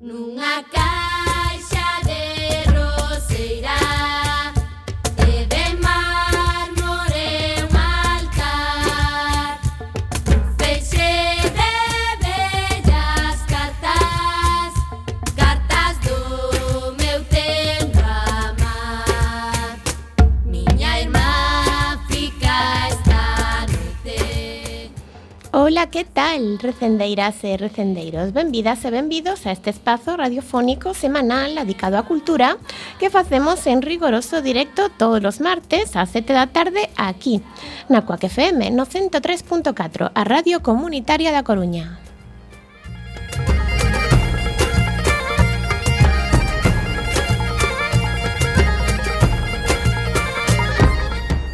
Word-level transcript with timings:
Nunha 0.00 0.64
caixa 0.76 1.88
de 2.08 2.22
roseira 2.74 3.81
Ola, 25.82 25.90
que 25.90 26.04
tal, 26.04 26.58
recendeiras 26.58 27.42
e 27.42 27.56
recendeiros? 27.56 28.30
Benvidas 28.32 28.84
e 28.86 28.90
benvidos 28.94 29.46
a 29.46 29.50
este 29.50 29.74
espazo 29.74 30.14
radiofónico 30.14 30.94
semanal 30.94 31.58
dedicado 31.58 31.98
á 31.98 32.06
cultura 32.06 32.54
que 33.02 33.10
facemos 33.10 33.66
en 33.66 33.82
rigoroso 33.82 34.46
directo 34.46 34.94
todos 34.94 35.18
os 35.26 35.42
martes 35.42 35.98
ás 35.98 36.14
7 36.14 36.38
da 36.38 36.46
tarde 36.46 36.86
aquí, 36.94 37.42
na 37.90 38.06
Coac 38.06 38.22
FM, 38.30 38.70
no 38.70 38.86
103.4, 38.86 40.14
a 40.14 40.22
Radio 40.22 40.62
Comunitaria 40.62 41.34
da 41.34 41.42
Coruña. 41.42 42.11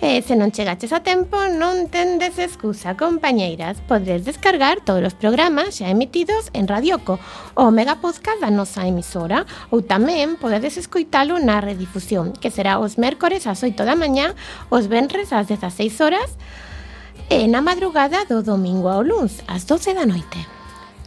E 0.00 0.24
se 0.24 0.32
non 0.32 0.48
chegaches 0.48 0.96
a 0.96 1.04
tempo, 1.04 1.36
non 1.52 1.92
tendes 1.92 2.40
excusa, 2.40 2.96
compañeiras. 2.96 3.84
Podes 3.84 4.24
descargar 4.24 4.80
todos 4.80 5.04
os 5.04 5.12
programas 5.12 5.76
xa 5.76 5.92
emitidos 5.92 6.48
en 6.56 6.64
Radioco, 6.64 7.20
o 7.52 7.68
mega 7.68 8.00
podcast 8.00 8.40
da 8.40 8.48
nosa 8.48 8.88
emisora, 8.88 9.44
ou 9.68 9.84
tamén 9.84 10.40
podedes 10.40 10.80
escoitalo 10.80 11.36
na 11.36 11.60
redifusión, 11.60 12.32
que 12.32 12.48
será 12.48 12.80
os 12.80 12.96
mércores 12.96 13.44
ás 13.44 13.60
8 13.60 13.76
da 13.84 13.92
mañá, 13.92 14.32
os 14.72 14.88
venres 14.88 15.36
ás 15.36 15.52
16 15.52 15.92
horas, 16.00 16.32
e 17.28 17.44
na 17.44 17.60
madrugada 17.60 18.24
do 18.24 18.40
domingo 18.40 18.88
ao 18.88 19.04
luns, 19.04 19.44
ás 19.52 19.68
12 19.68 19.92
da 19.92 20.08
noite. 20.08 20.40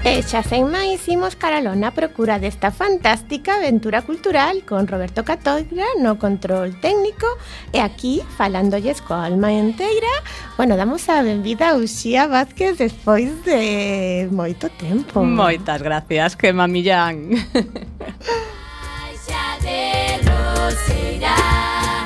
E 0.04 0.20
xa 0.20 0.44
sen 0.44 0.68
máis 0.68 1.08
imos 1.08 1.40
caralón 1.40 1.88
a 1.88 1.96
procura 1.96 2.36
desta 2.36 2.76
fantástica 2.76 3.56
aventura 3.56 4.04
cultural 4.04 4.68
con 4.68 4.84
Roberto 4.84 5.24
Catoira 5.24 5.88
no 6.04 6.20
control 6.20 6.76
técnico 6.84 7.24
e 7.72 7.80
aquí 7.80 8.20
falándolles 8.36 9.00
coa 9.00 9.24
alma 9.24 9.56
inteira. 9.56 10.12
Bueno, 10.60 10.76
damos 10.76 11.08
a 11.08 11.24
benvida 11.24 11.72
a 11.72 11.80
Uxía 11.80 12.28
Vázquez 12.28 12.84
despois 12.84 13.32
de 13.48 14.28
moito 14.28 14.68
tempo. 14.76 15.24
Moitas 15.24 15.80
gracias, 15.80 16.36
que 16.36 16.52
mamillán. 16.52 17.40
Xa 19.24 19.56
de 19.64 20.20
roseirán 20.28 22.03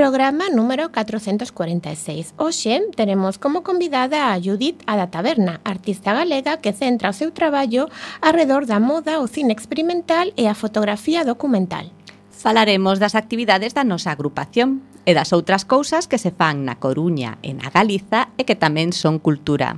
Programa 0.00 0.48
número 0.48 0.90
446. 0.90 2.32
Hoxe 2.38 2.80
teremos 2.96 3.36
como 3.36 3.60
convidada 3.60 4.32
a 4.32 4.40
Judith 4.40 4.80
a 4.88 4.96
da 4.96 5.12
Taberna, 5.12 5.60
artista 5.60 6.16
galega 6.16 6.56
que 6.56 6.72
centra 6.72 7.12
o 7.12 7.12
seu 7.12 7.36
traballo 7.36 7.84
arredor 8.24 8.64
da 8.64 8.80
moda, 8.80 9.20
o 9.20 9.28
cine 9.28 9.52
experimental 9.52 10.32
e 10.40 10.48
a 10.48 10.56
fotografía 10.56 11.20
documental. 11.28 11.92
Falaremos 12.32 12.96
das 12.96 13.12
actividades 13.12 13.76
da 13.76 13.84
nosa 13.84 14.08
agrupación 14.08 14.80
e 15.04 15.12
das 15.12 15.36
outras 15.36 15.68
cousas 15.68 16.08
que 16.08 16.16
se 16.16 16.32
fan 16.32 16.64
na 16.64 16.80
Coruña 16.80 17.36
e 17.44 17.52
na 17.52 17.68
Galiza 17.68 18.32
e 18.40 18.48
que 18.48 18.56
tamén 18.56 18.96
son 18.96 19.20
cultura. 19.20 19.76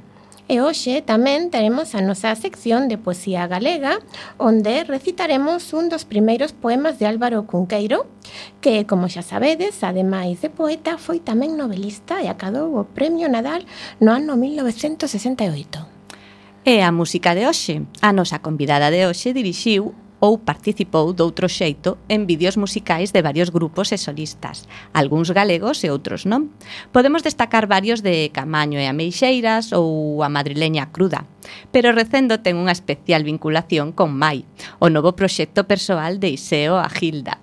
E 0.51 0.59
hoxe 0.59 1.07
tamén 1.07 1.55
teremos 1.55 1.95
a 1.95 2.03
nosa 2.03 2.35
sección 2.35 2.91
de 2.91 2.99
poesía 2.99 3.47
galega, 3.47 4.03
onde 4.43 4.83
recitaremos 4.83 5.71
un 5.71 5.87
dos 5.87 6.03
primeiros 6.03 6.51
poemas 6.51 6.99
de 6.99 7.07
Álvaro 7.07 7.47
Cunqueiro, 7.47 8.11
que, 8.59 8.83
como 8.83 9.07
xa 9.07 9.23
sabedes, 9.23 9.87
ademais 9.87 10.43
de 10.43 10.51
poeta, 10.51 10.99
foi 10.99 11.23
tamén 11.23 11.55
novelista 11.55 12.19
e 12.19 12.27
acadou 12.27 12.75
o 12.75 12.91
Premio 12.91 13.31
Nadal 13.31 13.63
no 14.03 14.11
ano 14.11 14.35
1968. 14.35 16.67
E 16.67 16.83
a 16.83 16.91
música 16.91 17.39
de 17.39 17.47
hoxe. 17.47 17.87
A 18.03 18.11
nosa 18.11 18.43
convidada 18.43 18.91
de 18.91 19.07
hoxe 19.07 19.31
dirixiu 19.31 19.95
ou 20.23 20.39
participou 20.39 21.11
doutro 21.11 21.51
xeito 21.51 21.99
en 22.07 22.31
vídeos 22.31 22.55
musicais 22.55 23.11
de 23.11 23.27
varios 23.27 23.51
grupos 23.51 23.91
e 23.91 23.99
solistas, 23.99 24.71
algúns 24.95 25.35
galegos 25.35 25.83
e 25.83 25.91
outros 25.91 26.31
non. 26.31 26.55
Podemos 26.95 27.27
destacar 27.27 27.67
varios 27.67 28.07
de 28.07 28.31
Camaño 28.31 28.79
e 28.79 28.87
Ameixeiras 28.87 29.75
ou 29.75 30.23
a 30.23 30.31
madrileña 30.31 30.95
Cruda, 30.95 31.27
pero 31.75 31.91
recendo 31.91 32.39
ten 32.39 32.55
unha 32.55 32.71
especial 32.71 33.27
vinculación 33.27 33.91
con 33.91 34.15
Mai, 34.15 34.47
o 34.79 34.87
novo 34.87 35.19
proxecto 35.19 35.67
persoal 35.67 36.23
de 36.23 36.39
Iseo 36.39 36.79
a 36.79 36.87
Gilda, 36.87 37.43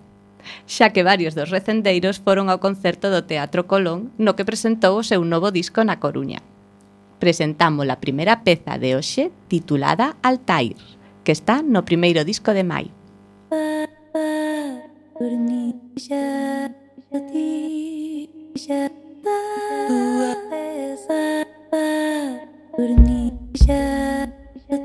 xa 0.64 0.96
que 0.96 1.04
varios 1.04 1.36
dos 1.36 1.52
recendeiros 1.52 2.24
foron 2.24 2.48
ao 2.48 2.64
concerto 2.64 3.12
do 3.12 3.28
Teatro 3.28 3.68
Colón 3.68 4.16
no 4.16 4.40
que 4.40 4.48
presentou 4.48 4.96
o 4.96 5.04
seu 5.04 5.20
novo 5.28 5.52
disco 5.52 5.84
na 5.84 6.00
Coruña. 6.00 6.40
Presentamos 7.20 7.84
a 7.92 8.00
primeira 8.00 8.48
peza 8.48 8.80
de 8.80 8.96
hoxe 8.96 9.36
titulada 9.52 10.16
Altair 10.24 10.99
que 11.30 11.34
está 11.34 11.62
no 11.62 11.86
primeiro 11.86 12.26
disco 12.26 12.56
de 12.56 12.64
Mai. 12.64 12.92
Por 15.16 15.32
mí 15.38 15.76
ya, 15.94 16.72
ya 17.12 17.20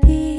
ti. 0.01 0.34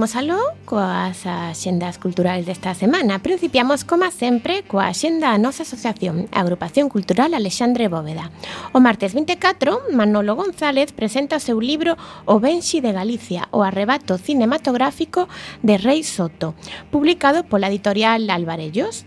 Imos 0.00 0.16
aló 0.16 0.40
coas 0.64 1.26
axendas 1.26 1.98
culturales 1.98 2.46
desta 2.46 2.72
semana. 2.72 3.20
Principiamos, 3.20 3.84
como 3.84 4.08
sempre, 4.08 4.64
coa 4.64 4.88
axenda 4.88 5.28
da 5.28 5.36
nosa 5.36 5.68
asociación, 5.68 6.24
a 6.32 6.40
Agrupación 6.40 6.88
Cultural 6.88 7.36
Alexandre 7.36 7.92
Bóveda. 7.92 8.32
O 8.72 8.80
martes 8.80 9.12
24, 9.12 9.92
Manolo 9.92 10.40
González 10.40 10.96
presenta 10.96 11.36
o 11.36 11.44
seu 11.44 11.60
libro 11.60 12.00
O 12.24 12.40
Benxi 12.40 12.80
de 12.80 12.96
Galicia, 12.96 13.52
o 13.52 13.60
arrebato 13.60 14.16
cinematográfico 14.16 15.28
de 15.60 15.76
Rei 15.76 16.00
Soto, 16.00 16.56
publicado 16.88 17.44
pola 17.44 17.68
editorial 17.68 18.24
Alvarellos. 18.32 19.04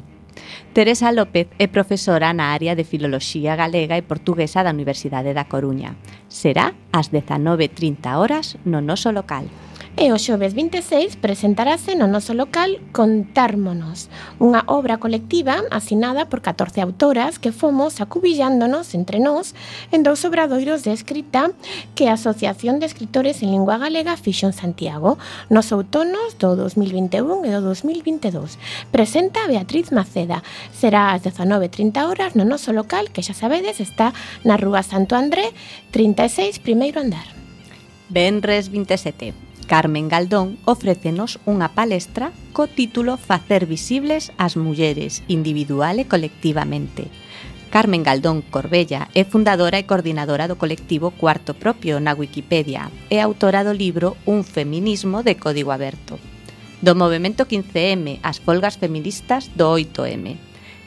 Teresa 0.70 1.11
López 1.11 1.51
é 1.58 1.67
profesora 1.67 2.31
na 2.31 2.55
área 2.55 2.79
de 2.79 2.86
Filoloxía 2.86 3.58
Galega 3.58 3.98
e 3.98 4.06
Portuguesa 4.06 4.62
da 4.62 4.70
Universidade 4.70 5.34
da 5.34 5.51
Coruña. 5.51 5.98
Será 6.31 6.70
ás 6.94 7.10
19.30 7.10 8.15
horas 8.15 8.55
no 8.62 8.79
noso 8.79 9.10
local. 9.10 9.51
E 9.93 10.08
o 10.08 10.17
xoves 10.17 10.56
26 10.56 11.20
presentarase 11.20 11.93
no 11.93 12.08
noso 12.08 12.32
local 12.32 12.81
Contármonos, 12.96 14.08
unha 14.41 14.65
obra 14.65 14.96
colectiva 14.96 15.69
asinada 15.69 16.32
por 16.32 16.41
14 16.41 16.81
autoras 16.81 17.37
que 17.37 17.53
fomos 17.53 18.01
acubillándonos 18.01 18.96
entre 18.96 19.20
nós 19.20 19.53
en 19.93 20.01
dous 20.01 20.25
obradoiros 20.25 20.81
de 20.81 20.96
escrita 20.96 21.53
que 21.93 22.08
a 22.08 22.17
Asociación 22.17 22.81
de 22.81 22.89
Escritores 22.89 23.44
en 23.44 23.53
Lingua 23.53 23.77
Galega 23.77 24.17
fixo 24.17 24.49
en 24.49 24.56
Santiago 24.56 25.20
nos 25.53 25.69
outonos 25.77 26.41
do 26.41 26.56
2021 26.56 27.44
e 27.44 27.53
do 27.53 27.61
2022. 27.61 28.56
Presenta 28.89 29.44
Beatriz 29.44 29.93
Maceda. 29.93 30.41
Será 30.72 31.13
ás 31.13 31.20
19.30 31.20 32.01
horas 32.08 32.32
no 32.32 32.49
noso 32.49 32.72
local 32.72 33.13
que 33.13 33.20
xa 33.20 33.37
sabedes 33.37 33.77
está 33.77 34.17
na 34.41 34.56
Rúa 34.56 34.81
Santo 34.81 35.20
André 35.20 35.53
36, 35.93 36.65
primeiro 36.65 36.96
andar. 36.96 37.29
Benres 38.08 38.72
27. 38.72 39.52
Carmen 39.67 40.09
Galdón 40.09 40.59
ofrécenos 40.69 41.39
unha 41.49 41.73
palestra 41.73 42.35
co 42.53 42.69
título 42.69 43.17
Facer 43.17 43.65
visibles 43.65 44.35
as 44.37 44.59
mulleres, 44.59 45.25
individual 45.31 46.03
e 46.03 46.05
colectivamente. 46.05 47.09
Carmen 47.73 48.05
Galdón 48.05 48.45
Corbella 48.45 49.09
é 49.17 49.25
fundadora 49.25 49.81
e 49.81 49.89
coordinadora 49.89 50.45
do 50.45 50.61
colectivo 50.61 51.09
Cuarto 51.17 51.57
Propio 51.57 52.05
na 52.05 52.13
Wikipedia 52.13 52.93
e 53.09 53.17
autora 53.17 53.65
do 53.65 53.73
libro 53.73 54.21
Un 54.29 54.45
feminismo 54.45 55.25
de 55.25 55.41
código 55.41 55.73
aberto. 55.73 56.21
Do 56.85 56.93
movimento 56.93 57.49
15M 57.49 58.21
ás 58.21 58.45
folgas 58.45 58.77
feministas 58.77 59.49
do 59.57 59.73
8M. 59.73 60.37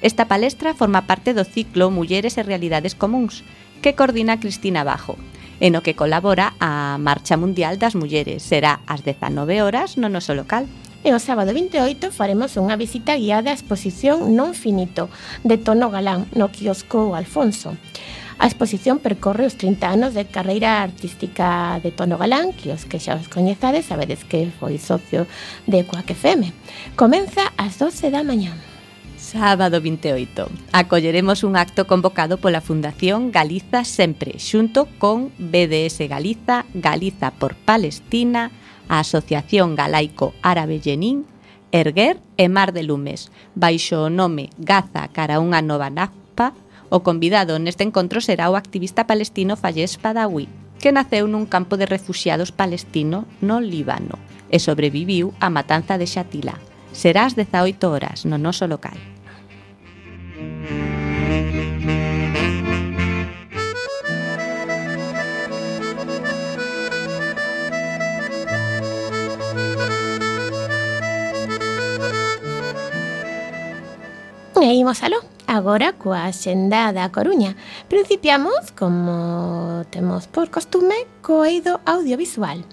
Esta 0.06 0.30
palestra 0.30 0.78
forma 0.78 1.10
parte 1.10 1.34
do 1.34 1.42
ciclo 1.42 1.90
Mulleres 1.90 2.38
e 2.38 2.46
Realidades 2.46 2.94
Comuns, 2.94 3.42
que 3.82 3.98
coordina 3.98 4.38
Cristina 4.38 4.86
Bajo, 4.86 5.18
e 5.60 5.72
no 5.72 5.84
que 5.84 5.96
colabora 5.96 6.54
a 6.60 6.98
Marcha 7.00 7.38
Mundial 7.38 7.80
das 7.80 7.96
Mulleres. 7.96 8.44
Será 8.44 8.84
ás 8.88 9.04
19 9.04 9.62
horas 9.64 9.96
no 9.96 10.12
noso 10.12 10.36
local. 10.36 10.68
E 11.06 11.14
o 11.14 11.22
sábado 11.22 11.54
28 11.54 12.10
faremos 12.10 12.58
unha 12.58 12.74
visita 12.76 13.14
guiada 13.14 13.54
á 13.54 13.56
exposición 13.56 14.34
Non 14.34 14.58
Finito, 14.58 15.08
de 15.46 15.62
Tono 15.62 15.94
Galán, 15.94 16.26
no 16.34 16.50
quiosco 16.50 17.14
Alfonso. 17.14 17.78
A 18.42 18.52
exposición 18.52 19.00
percorre 19.00 19.48
os 19.48 19.56
30 19.56 19.86
anos 19.86 20.12
de 20.12 20.28
carreira 20.28 20.84
artística 20.84 21.80
de 21.80 21.94
Tono 21.96 22.18
Galán, 22.18 22.52
que 22.52 22.74
os 22.74 22.84
que 22.84 23.00
xa 23.00 23.16
os 23.16 23.32
coñezades 23.32 23.88
sabedes 23.88 24.28
que 24.28 24.52
foi 24.60 24.76
socio 24.82 25.24
de 25.70 25.88
Coac 25.88 26.10
FM. 26.12 26.52
Comeza 27.00 27.54
ás 27.56 27.80
12 27.80 28.12
da 28.12 28.28
mañá 28.28 28.75
sábado 29.36 29.82
28. 29.82 30.48
Acolleremos 30.72 31.44
un 31.44 31.58
acto 31.58 31.88
convocado 31.88 32.40
pola 32.40 32.64
Fundación 32.64 33.36
Galiza 33.36 33.84
Sempre, 33.84 34.40
xunto 34.40 34.88
con 34.98 35.36
BDS 35.38 36.08
Galiza, 36.08 36.64
Galiza 36.74 37.36
por 37.36 37.56
Palestina, 37.56 38.52
a 38.88 39.04
Asociación 39.04 39.76
Galaico 39.76 40.34
Árabe 40.42 40.80
Yenín, 40.80 41.28
Erguer 41.72 42.24
e 42.38 42.48
Mar 42.48 42.72
de 42.72 42.88
Lumes, 42.88 43.28
baixo 43.60 44.08
o 44.08 44.10
nome 44.10 44.56
Gaza 44.56 45.12
cara 45.12 45.44
unha 45.44 45.60
nova 45.60 45.92
napa, 45.92 46.56
o 46.88 47.04
convidado 47.04 47.60
neste 47.60 47.84
encontro 47.84 48.24
será 48.24 48.48
o 48.48 48.56
activista 48.56 49.04
palestino 49.04 49.60
Fayez 49.60 50.00
Padawi, 50.00 50.48
que 50.80 50.96
naceu 50.96 51.28
nun 51.28 51.44
campo 51.44 51.76
de 51.76 51.84
refugiados 51.84 52.56
palestino 52.56 53.28
no 53.44 53.60
Líbano 53.60 54.16
e 54.48 54.64
sobreviviu 54.64 55.36
á 55.44 55.52
matanza 55.52 56.00
de 56.00 56.08
Xatila. 56.08 56.56
Serás 56.96 57.36
18 57.36 57.84
horas 57.92 58.24
no 58.24 58.40
noso 58.40 58.72
local. 58.72 58.96
E 74.62 74.74
imos 74.74 75.04
aló, 75.04 75.20
agora 75.48 75.92
coa 76.00 76.32
xenda 76.32 76.96
da 76.96 77.12
Coruña. 77.12 77.60
Principiamos, 77.92 78.72
como 78.72 79.84
temos 79.92 80.32
por 80.32 80.48
costume, 80.48 80.96
co 81.20 81.44
eido 81.44 81.84
audiovisual. 81.84 82.64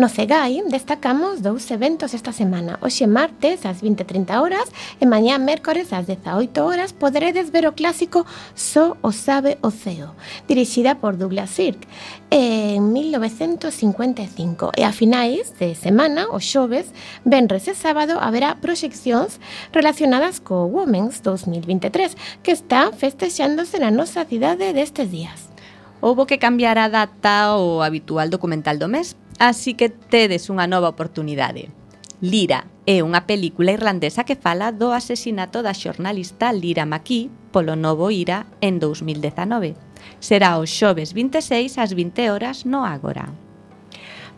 No 0.00 0.08
Cegai 0.08 0.62
destacamos 0.64 1.42
dous 1.42 1.70
eventos 1.70 2.14
esta 2.14 2.32
semana. 2.32 2.78
Hoxe 2.80 3.04
martes 3.04 3.68
ás 3.68 3.84
20:30 3.84 4.40
horas 4.40 4.72
e 4.96 5.04
mañá 5.04 5.36
mércores 5.36 5.92
ás 5.92 6.08
18 6.08 6.56
horas 6.64 6.96
poderedes 6.96 7.52
ver 7.52 7.68
o 7.68 7.76
clásico 7.76 8.24
So 8.56 8.96
o 9.04 9.12
sabe 9.12 9.60
o 9.60 9.68
ceo, 9.68 10.16
dirixida 10.48 10.96
por 10.96 11.20
Douglas 11.20 11.52
Sirk 11.52 11.84
en 12.32 12.96
1955. 12.96 14.72
E 14.72 14.88
a 14.88 14.92
finais 14.96 15.52
de 15.60 15.76
semana, 15.76 16.32
o 16.32 16.40
xoves, 16.40 16.96
venres 17.28 17.68
e 17.68 17.76
sábado 17.76 18.16
haberá 18.24 18.56
proxeccións 18.56 19.36
relacionadas 19.68 20.40
co 20.40 20.64
Women's 20.64 21.20
2023 21.20 22.16
que 22.40 22.56
está 22.56 22.88
festexándose 22.88 23.76
na 23.76 23.92
nosa 23.92 24.24
cidade 24.24 24.72
destes 24.72 25.12
días. 25.12 25.52
Houbo 26.00 26.24
que 26.24 26.40
cambiar 26.40 26.80
a 26.80 26.88
data 26.88 27.52
ao 27.52 27.84
habitual 27.84 28.32
documental 28.32 28.80
do 28.80 28.88
mes 28.88 29.19
así 29.40 29.72
que 29.72 29.88
tedes 29.88 30.52
unha 30.52 30.68
nova 30.68 30.92
oportunidade. 30.92 31.72
Lira 32.20 32.68
é 32.84 33.00
unha 33.00 33.24
película 33.24 33.72
irlandesa 33.72 34.28
que 34.28 34.36
fala 34.36 34.68
do 34.68 34.92
asesinato 34.92 35.64
da 35.64 35.72
xornalista 35.72 36.52
Lira 36.52 36.84
Maquí 36.84 37.32
polo 37.48 37.74
novo 37.74 38.12
IRA 38.12 38.44
en 38.60 38.76
2019. 38.76 39.74
Será 40.20 40.60
o 40.60 40.68
xoves 40.68 41.16
26 41.16 41.80
ás 41.80 41.96
20 41.96 42.28
horas 42.28 42.68
no 42.68 42.84
Ágora. 42.84 43.32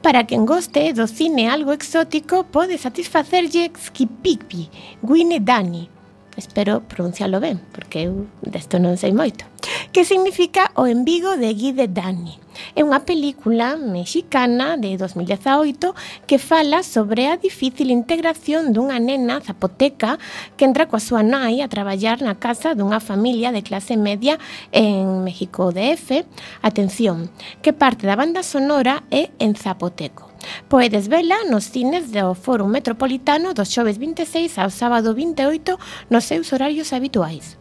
Para 0.02 0.26
quen 0.26 0.46
goste 0.46 0.94
do 0.94 1.10
cine 1.10 1.50
algo 1.50 1.74
exótico, 1.74 2.46
pode 2.46 2.78
satisfacerlle 2.78 3.70
Skipipi, 3.74 4.70
Gwine 5.02 5.38
Dani, 5.38 5.90
espero 6.36 6.82
pronunciarlo 6.82 7.40
ben, 7.40 7.60
porque 7.72 8.08
eu 8.08 8.26
desto 8.42 8.78
non 8.78 8.96
sei 8.96 9.12
moito. 9.12 9.44
Que 9.92 10.04
significa 10.04 10.72
O 10.74 10.86
embigo 10.88 11.36
de 11.36 11.52
Guide 11.52 11.86
Dani. 11.86 12.40
É 12.76 12.84
unha 12.84 13.04
película 13.04 13.76
mexicana 13.76 14.76
de 14.76 14.96
2018 14.96 15.92
que 16.28 16.36
fala 16.36 16.84
sobre 16.84 17.28
a 17.28 17.36
difícil 17.36 17.92
integración 17.92 18.72
dunha 18.72 19.00
nena 19.00 19.40
zapoteca 19.40 20.16
que 20.56 20.64
entra 20.64 20.88
coa 20.88 21.00
súa 21.00 21.24
nai 21.24 21.60
a 21.60 21.68
traballar 21.68 22.20
na 22.20 22.36
casa 22.36 22.76
dunha 22.76 23.00
familia 23.00 23.52
de 23.52 23.64
clase 23.64 23.96
media 23.96 24.36
en 24.72 25.24
México 25.24 25.72
DF. 25.72 26.24
Atención, 26.60 27.28
que 27.60 27.72
parte 27.72 28.08
da 28.08 28.16
banda 28.16 28.44
sonora 28.44 29.04
é 29.12 29.32
en 29.40 29.56
zapoteco. 29.56 30.31
Poedes 30.68 31.08
vela 31.08 31.44
nos 31.48 31.64
cines 31.70 32.10
do 32.12 32.34
Foro 32.34 32.66
Metropolitano 32.66 33.54
dos 33.54 33.68
xoves 33.68 33.98
26 33.98 34.58
ao 34.58 34.70
sábado 34.70 35.14
28 35.14 35.78
nos 36.10 36.24
seus 36.24 36.52
horarios 36.52 36.92
habituais. 36.92 37.58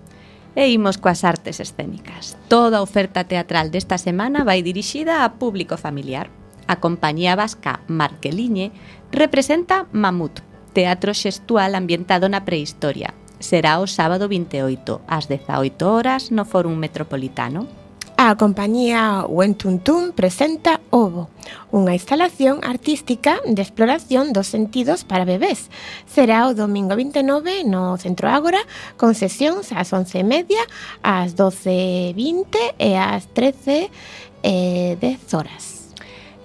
E 0.55 0.67
imos 0.67 1.00
coas 1.00 1.23
artes 1.23 1.63
escénicas. 1.63 2.35
Toda 2.51 2.79
a 2.79 2.85
oferta 2.85 3.23
teatral 3.23 3.71
desta 3.71 3.95
semana 3.95 4.43
vai 4.43 4.59
dirixida 4.59 5.23
a 5.23 5.39
público 5.39 5.79
familiar. 5.79 6.27
A 6.67 6.79
compañía 6.83 7.35
vasca 7.35 7.83
Marqueliñe 7.88 8.71
representa 9.11 9.88
Mamut, 9.91 10.43
teatro 10.75 11.15
xestual 11.15 11.75
ambientado 11.75 12.27
na 12.27 12.43
prehistoria. 12.43 13.15
Será 13.39 13.81
o 13.81 13.88
sábado 13.88 14.29
28, 14.29 15.01
ás 15.07 15.25
18 15.25 15.81
horas, 15.88 16.29
no 16.29 16.45
Fórum 16.45 16.77
Metropolitano. 16.77 17.80
A 18.23 18.37
compañía 18.37 19.25
Wentuntun 19.25 20.13
presenta 20.13 20.77
Ovo, 20.93 21.33
unha 21.73 21.97
instalación 21.97 22.61
artística 22.61 23.41
de 23.49 23.65
exploración 23.65 24.29
dos 24.29 24.45
sentidos 24.45 25.01
para 25.01 25.25
bebés. 25.25 25.73
Será 26.05 26.45
o 26.45 26.53
domingo 26.53 26.93
29 26.93 27.65
no 27.65 27.97
Centro 27.97 28.29
Ágora, 28.29 28.61
con 28.93 29.17
sesións 29.17 29.73
ás 29.73 29.89
11:30, 29.89 30.53
ás 31.01 31.33
12:20 31.33 32.77
e 32.77 32.93
ás 32.93 33.25
13:10 33.33 33.89
horas. 35.33 35.89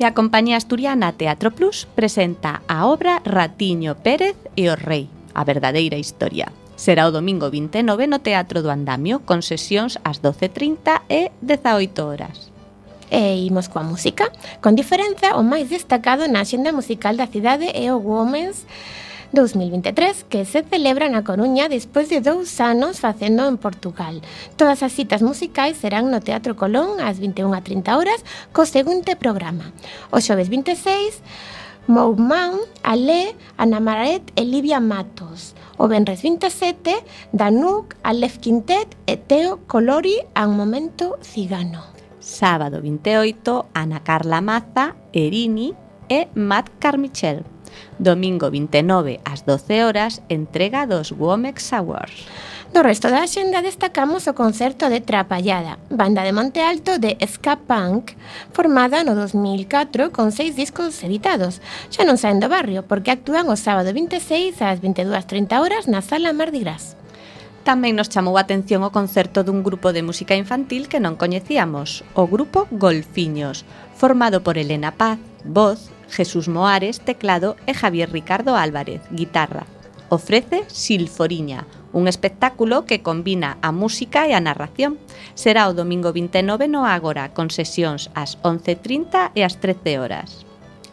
E 0.00 0.08
a 0.08 0.16
compañía 0.16 0.56
asturiana 0.56 1.12
Teatro 1.12 1.52
Plus 1.52 1.84
presenta 1.92 2.64
a 2.72 2.88
obra 2.88 3.20
Ratiño 3.20 4.00
Pérez 4.00 4.40
e 4.56 4.72
o 4.72 4.80
Rei, 4.80 5.12
a 5.36 5.44
verdadeira 5.44 6.00
historia 6.00 6.48
Será 6.76 7.08
o 7.08 7.12
domingo 7.12 7.48
29 7.48 8.04
no 8.06 8.20
Teatro 8.20 8.60
do 8.60 8.68
Andamio 8.68 9.24
con 9.24 9.40
sesións 9.40 9.96
ás 10.04 10.20
12.30 10.20 11.08
e 11.08 11.32
18 11.40 12.04
horas. 12.04 12.52
E 13.08 13.48
imos 13.48 13.72
coa 13.72 13.80
música. 13.80 14.28
Con 14.60 14.76
diferenza, 14.76 15.40
o 15.40 15.42
máis 15.42 15.72
destacado 15.72 16.28
na 16.28 16.44
xenda 16.44 16.76
musical 16.76 17.16
da 17.16 17.32
cidade 17.32 17.72
é 17.72 17.88
o 17.88 17.96
Women's 17.96 18.68
2023 19.32 20.28
que 20.28 20.44
se 20.44 20.62
celebra 20.62 21.08
na 21.08 21.24
Coruña 21.24 21.72
despois 21.72 22.12
de 22.12 22.20
dous 22.20 22.60
anos 22.60 23.00
facendo 23.00 23.48
en 23.48 23.56
Portugal. 23.56 24.20
Todas 24.60 24.84
as 24.84 24.92
citas 24.92 25.24
musicais 25.24 25.80
serán 25.80 26.12
no 26.12 26.20
Teatro 26.20 26.60
Colón 26.60 27.00
ás 27.00 27.16
21.30 27.18 27.88
horas 27.96 28.20
co 28.52 28.68
seguinte 28.68 29.16
programa. 29.16 29.72
O 30.12 30.20
xoves 30.20 30.52
26, 30.52 31.24
Moumán, 31.86 32.58
Alé, 32.82 33.38
Ana 33.56 33.78
Maret 33.78 34.28
e 34.34 34.42
Livia 34.42 34.82
Matos. 34.82 35.54
O 35.78 35.88
Benres 35.88 36.22
27 36.22 37.04
Danuk, 37.32 37.96
Aleph 38.02 38.38
Quintet 38.38 38.96
e 39.06 39.16
Teo 39.16 39.60
Colori 39.66 40.16
a 40.34 40.46
un 40.48 40.56
momento 40.56 41.18
cigano. 41.20 41.84
Sábado 42.18 42.80
28 42.80 43.66
Ana 43.74 44.00
Carla 44.00 44.40
Maza, 44.40 44.96
Erini 45.12 45.74
e 46.08 46.28
Matt 46.34 46.70
Carmichel. 46.78 47.44
Domingo 47.98 48.50
29 48.50 49.20
ás 49.24 49.44
12 49.44 49.84
horas 49.84 50.22
entrega 50.28 50.86
dos 50.86 51.12
Womex 51.12 51.72
Awards. 51.72 52.24
No 52.76 52.82
resto 52.82 53.08
da 53.08 53.24
axenda 53.24 53.64
destacamos 53.64 54.28
o 54.28 54.36
concerto 54.36 54.92
de 54.92 55.00
Trapallada, 55.00 55.80
banda 55.88 56.20
de 56.28 56.36
Monte 56.36 56.60
Alto 56.60 57.00
de 57.00 57.16
ska 57.24 57.56
punk, 57.56 58.12
formada 58.52 59.00
no 59.00 59.16
2004 59.16 60.12
con 60.12 60.28
seis 60.28 60.60
discos 60.60 61.00
editados. 61.00 61.64
Xa 61.88 62.04
non 62.04 62.20
saen 62.20 62.36
do 62.36 62.52
barrio 62.52 62.84
porque 62.84 63.08
actúan 63.08 63.48
o 63.48 63.56
sábado 63.56 63.96
26 63.96 64.60
ás 64.60 64.84
22.30 64.84 65.56
horas 65.56 65.88
na 65.88 66.04
Sala 66.04 66.36
Mardi 66.36 66.60
Gras. 66.68 67.00
Tamén 67.64 67.96
nos 67.96 68.12
chamou 68.12 68.36
a 68.36 68.44
atención 68.44 68.84
o 68.84 68.92
concerto 68.92 69.40
dun 69.40 69.64
grupo 69.64 69.96
de 69.96 70.04
música 70.04 70.36
infantil 70.36 70.92
que 70.92 71.00
non 71.00 71.16
coñecíamos, 71.16 72.04
o 72.12 72.28
grupo 72.28 72.68
Golfiños, 72.68 73.64
formado 73.96 74.44
por 74.44 74.60
Elena 74.60 74.92
Paz, 74.92 75.16
voz, 75.48 75.88
Jesús 76.12 76.44
Moares, 76.52 77.00
teclado 77.00 77.56
e 77.64 77.72
Javier 77.72 78.12
Ricardo 78.12 78.52
Álvarez, 78.52 79.00
guitarra. 79.08 79.64
Ofrece 80.12 80.68
Silforiña, 80.68 81.64
Un 81.92 82.08
espectáculo 82.08 82.84
que 82.84 83.02
combina 83.02 83.58
a 83.62 83.72
música 83.72 84.26
e 84.26 84.34
a 84.34 84.40
narración. 84.40 84.98
Será 85.34 85.68
o 85.70 85.76
domingo 85.76 86.12
29 86.12 86.66
no 86.66 86.84
Ágora, 86.86 87.32
con 87.32 87.50
sesións 87.50 88.10
ás 88.14 88.36
11.30 88.42 89.32
e 89.34 89.46
ás 89.46 89.60
13 89.62 89.98
horas. 90.02 90.46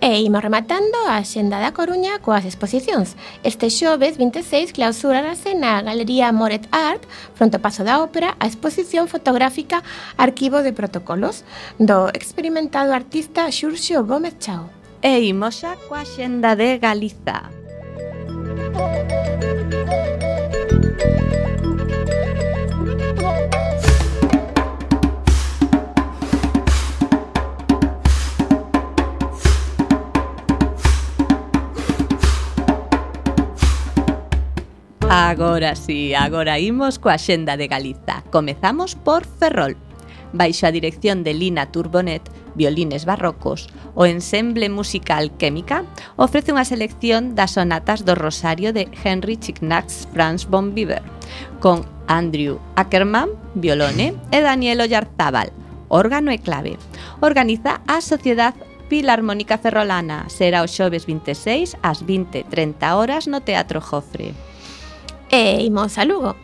E 0.04 0.20
imos 0.20 0.44
rematando 0.44 1.00
a 1.08 1.24
xenda 1.24 1.64
da 1.64 1.72
Coruña 1.72 2.20
coas 2.20 2.44
exposicións. 2.44 3.16
Este 3.40 3.72
xoves 3.72 4.20
26 4.20 4.76
clausurarase 4.76 5.56
na 5.56 5.80
Galería 5.80 6.28
Moret 6.36 6.68
Art, 6.76 7.08
fronte 7.40 7.56
ao 7.56 7.64
Paso 7.64 7.88
da 7.88 8.04
Ópera, 8.04 8.36
a 8.36 8.46
exposición 8.52 9.08
fotográfica 9.08 9.80
Arquivo 10.20 10.60
de 10.60 10.76
Protocolos, 10.76 11.48
do 11.80 12.12
experimentado 12.12 12.92
artista 12.92 13.48
Xurxo 13.48 14.04
Gómez 14.04 14.36
Chao. 14.44 14.68
E 15.00 15.24
imos 15.24 15.64
xa 15.64 15.80
coa 15.88 16.04
xenda 16.04 16.60
de 16.60 16.84
Galiza. 16.84 17.48
Música 18.76 20.33
Agora 35.16 35.76
sí, 35.76 36.16
agora 36.16 36.58
imos 36.58 36.98
coa 36.98 37.22
xenda 37.22 37.54
de 37.54 37.70
Galiza. 37.70 38.26
Comezamos 38.34 38.98
por 38.98 39.30
Ferrol. 39.30 39.78
Baixo 40.34 40.66
a 40.66 40.74
dirección 40.74 41.22
de 41.22 41.38
Lina 41.38 41.70
Turbonet, 41.70 42.26
violines 42.58 43.06
barrocos, 43.06 43.70
o 43.94 44.10
ensemble 44.10 44.74
musical 44.74 45.30
Química 45.38 45.86
ofrece 46.18 46.50
unha 46.50 46.66
selección 46.66 47.38
das 47.38 47.62
sonatas 47.62 48.10
do 48.10 48.18
Rosario 48.18 48.74
de 48.74 48.90
Henry 49.06 49.38
Chignax 49.38 50.10
Franz 50.10 50.50
von 50.50 50.74
Bieber, 50.74 51.06
con 51.62 51.86
Andrew 52.10 52.58
Ackerman, 52.74 53.38
violone, 53.54 54.18
e 54.34 54.42
Daniel 54.42 54.82
Oyarzábal, 54.82 55.54
órgano 55.94 56.34
e 56.34 56.42
clave. 56.42 56.82
Organiza 57.22 57.86
a 57.86 58.02
Sociedade 58.02 58.66
Filarmónica 58.90 59.62
Ferrolana. 59.62 60.26
Será 60.34 60.66
o 60.66 60.68
xoves 60.68 61.06
26 61.06 61.78
ás 61.86 62.02
20.30 62.02 62.98
horas 62.98 63.30
no 63.30 63.46
Teatro 63.46 63.78
Jofre. 63.78 64.34
E 65.34 65.66
imos 65.66 65.98
a 65.98 66.06
Lugo 66.06 66.36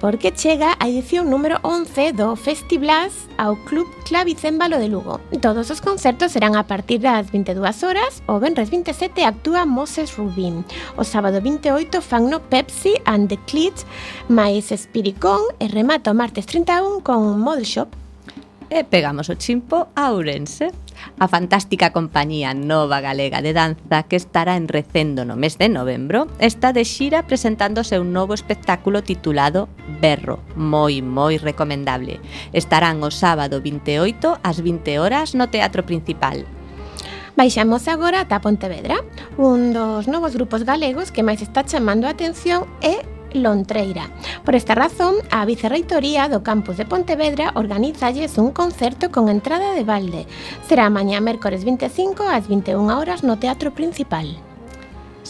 porque 0.00 0.32
chega 0.32 0.74
a 0.80 0.88
edición 0.88 1.28
número 1.28 1.60
11 1.60 2.16
do 2.16 2.32
Festiblas 2.32 3.28
ao 3.36 3.60
Club 3.68 3.84
Clavicémbalo 4.08 4.80
de 4.80 4.88
Lugo. 4.88 5.20
Todos 5.44 5.68
os 5.68 5.84
concertos 5.84 6.32
serán 6.32 6.56
a 6.56 6.64
partir 6.64 7.04
das 7.04 7.28
22 7.28 7.84
horas, 7.84 8.24
o 8.24 8.40
Benres 8.40 8.72
27 8.72 9.20
actúa 9.28 9.68
Moses 9.68 10.16
Rubin, 10.16 10.64
o 10.96 11.04
sábado 11.04 11.44
28 11.44 12.00
fan 12.00 12.32
no 12.32 12.40
Pepsi 12.40 12.96
and 13.04 13.28
the 13.28 13.36
Clit, 13.44 13.76
máis 14.32 14.72
Spiricón 14.72 15.44
e 15.60 15.68
remata 15.68 16.08
o 16.08 16.16
martes 16.16 16.48
31 16.48 17.04
con 17.04 17.36
Model 17.36 17.68
Shop. 17.68 17.92
E 18.72 18.80
pegamos 18.88 19.28
o 19.28 19.36
chimpo 19.36 19.92
a 19.92 20.08
Ourense 20.16 20.72
a 21.18 21.26
fantástica 21.28 21.92
compañía 21.92 22.54
Nova 22.54 23.00
Galega 23.00 23.42
de 23.42 23.52
Danza 23.52 24.04
que 24.04 24.16
estará 24.16 24.56
en 24.56 24.68
Recendo 24.68 25.24
no 25.24 25.36
mes 25.36 25.58
de 25.58 25.68
novembro 25.68 26.26
está 26.38 26.72
de 26.72 26.84
xira 26.84 27.26
presentándose 27.26 27.98
un 27.98 28.12
novo 28.12 28.34
espectáculo 28.34 29.02
titulado 29.02 29.68
Berro, 30.00 30.40
moi 30.56 31.02
moi 31.02 31.38
recomendable. 31.38 32.20
Estarán 32.52 33.02
o 33.02 33.10
sábado 33.10 33.60
28 33.60 34.40
ás 34.42 34.58
20 34.62 34.98
horas 34.98 35.34
no 35.34 35.48
Teatro 35.48 35.84
Principal 35.84 36.46
Baixamos 37.40 37.88
agora 37.88 38.20
ata 38.20 38.44
Pontevedra, 38.44 39.00
un 39.38 39.72
dos 39.72 40.08
novos 40.08 40.34
grupos 40.34 40.64
galegos 40.68 41.08
que 41.08 41.24
máis 41.24 41.40
está 41.40 41.64
chamando 41.64 42.04
a 42.04 42.12
atención 42.12 42.68
é 42.84 43.00
Lontreira. 43.34 44.10
Por 44.44 44.54
esta 44.54 44.74
razón, 44.74 45.16
a 45.30 45.44
Vicerreitoría 45.44 46.28
do 46.28 46.42
Campus 46.42 46.76
de 46.76 46.86
Pontevedra 46.86 47.52
organizalles 47.54 48.38
un 48.38 48.50
concerto 48.50 49.10
con 49.10 49.28
entrada 49.28 49.72
de 49.72 49.84
balde. 49.84 50.26
Será 50.68 50.90
mañá 50.90 51.20
mércores 51.20 51.64
25 51.64 52.24
ás 52.28 52.48
21 52.48 52.90
horas 52.98 53.22
no 53.22 53.38
Teatro 53.38 53.72
Principal. 53.72 54.40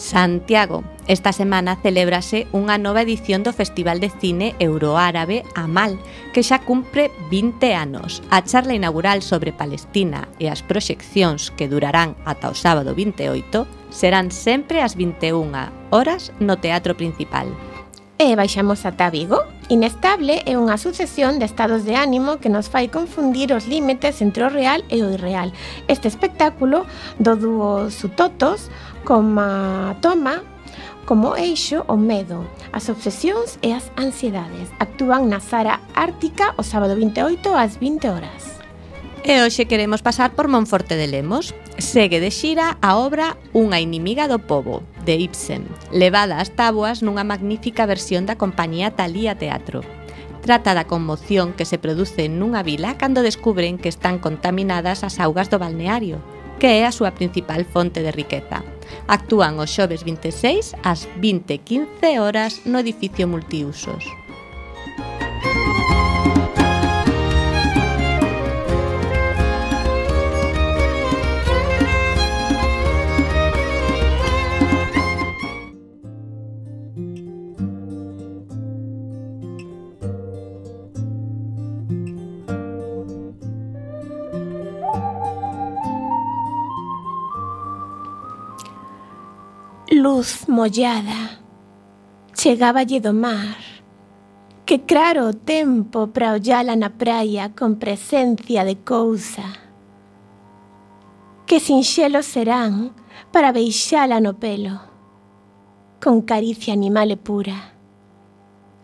Santiago. 0.01 0.83
Esta 1.07 1.33
semana 1.33 1.77
celébrase 1.77 2.47
unha 2.55 2.79
nova 2.81 3.03
edición 3.05 3.45
do 3.45 3.53
Festival 3.53 4.01
de 4.01 4.09
Cine 4.09 4.57
Euroárabe 4.57 5.43
Amal, 5.53 5.99
que 6.33 6.41
xa 6.41 6.63
cumpre 6.63 7.11
20 7.29 7.75
anos. 7.75 8.23
A 8.31 8.41
charla 8.41 8.73
inaugural 8.73 9.21
sobre 9.21 9.53
Palestina 9.53 10.25
e 10.41 10.49
as 10.49 10.65
proxeccións 10.65 11.53
que 11.53 11.69
durarán 11.69 12.17
ata 12.25 12.49
o 12.49 12.55
sábado 12.55 12.97
28 12.97 13.67
serán 13.91 14.31
sempre 14.31 14.81
ás 14.81 14.97
21 14.97 15.53
horas 15.91 16.33
no 16.39 16.57
Teatro 16.57 16.97
Principal 16.97 17.51
e 18.21 18.35
baixamos 18.37 18.85
ata 18.85 19.09
Vigo. 19.09 19.41
Inestable 19.65 20.45
é 20.45 20.53
unha 20.53 20.77
sucesión 20.77 21.41
de 21.41 21.49
estados 21.49 21.89
de 21.89 21.97
ánimo 21.97 22.37
que 22.37 22.53
nos 22.53 22.69
fai 22.69 22.85
confundir 22.85 23.49
os 23.49 23.65
límites 23.65 24.21
entre 24.21 24.45
o 24.45 24.53
real 24.53 24.85
e 24.93 25.01
o 25.01 25.09
irreal. 25.09 25.49
Este 25.89 26.05
espectáculo 26.05 26.85
do 27.17 27.33
dúo 27.33 27.89
Sutotos 27.89 28.69
como 29.01 29.41
toma 30.05 30.45
como 31.09 31.33
eixo 31.33 31.81
o 31.89 31.97
medo, 31.97 32.45
as 32.69 32.85
obsesións 32.93 33.57
e 33.65 33.73
as 33.73 33.89
ansiedades. 33.97 34.69
Actúan 34.77 35.25
na 35.25 35.41
Sara 35.41 35.81
Ártica 35.97 36.53
o 36.61 36.63
sábado 36.63 36.93
28 36.93 37.25
ás 37.57 37.81
20 37.81 38.05
horas. 38.05 38.61
E 39.25 39.41
hoxe 39.41 39.65
queremos 39.65 40.05
pasar 40.05 40.37
por 40.37 40.45
Monforte 40.45 40.93
de 40.93 41.09
Lemos, 41.09 41.57
segue 41.81 42.19
de 42.19 42.31
xira 42.31 42.77
a 42.81 42.95
obra 42.95 43.35
Unha 43.51 43.81
inimiga 43.81 44.29
do 44.29 44.39
povo, 44.39 44.85
de 45.03 45.17
Ibsen, 45.17 45.65
levada 45.91 46.39
ás 46.39 46.53
táboas 46.53 47.01
nunha 47.01 47.25
magnífica 47.25 47.89
versión 47.89 48.29
da 48.29 48.39
compañía 48.39 48.93
Talía 48.93 49.35
Teatro. 49.35 49.81
Trata 50.45 50.73
da 50.73 50.87
conmoción 50.87 51.53
que 51.53 51.65
se 51.65 51.81
produce 51.81 52.29
nunha 52.29 52.61
vila 52.63 52.95
cando 52.95 53.25
descubren 53.25 53.81
que 53.81 53.89
están 53.89 54.21
contaminadas 54.21 55.03
as 55.03 55.19
augas 55.19 55.49
do 55.49 55.59
balneario, 55.59 56.21
que 56.61 56.79
é 56.79 56.85
a 56.85 56.93
súa 56.93 57.17
principal 57.17 57.65
fonte 57.65 58.05
de 58.05 58.13
riqueza. 58.13 58.61
Actúan 59.09 59.57
os 59.57 59.73
xoves 59.73 60.05
26 60.05 60.77
ás 60.85 61.09
20.15 61.17 62.21
horas 62.21 62.61
no 62.69 62.77
edificio 62.77 63.25
multiusos. 63.25 64.05
luz 90.01 90.47
mollada 90.47 91.37
chegáballe 92.33 92.99
do 92.99 93.13
mar, 93.13 93.57
que 94.65 94.79
claro 94.79 95.29
o 95.29 95.33
tempo 95.33 96.07
para 96.07 96.33
ollala 96.33 96.75
na 96.75 96.89
praia 96.89 97.53
con 97.53 97.75
presencia 97.75 98.65
de 98.65 98.81
cousa. 98.81 99.45
Que 101.45 101.59
sinxelos 101.59 102.25
serán 102.25 102.97
para 103.31 103.51
beixala 103.51 104.17
no 104.19 104.33
pelo, 104.41 104.81
con 106.03 106.25
caricia 106.25 106.73
animal 106.73 107.11
e 107.11 107.17
pura. 107.17 107.59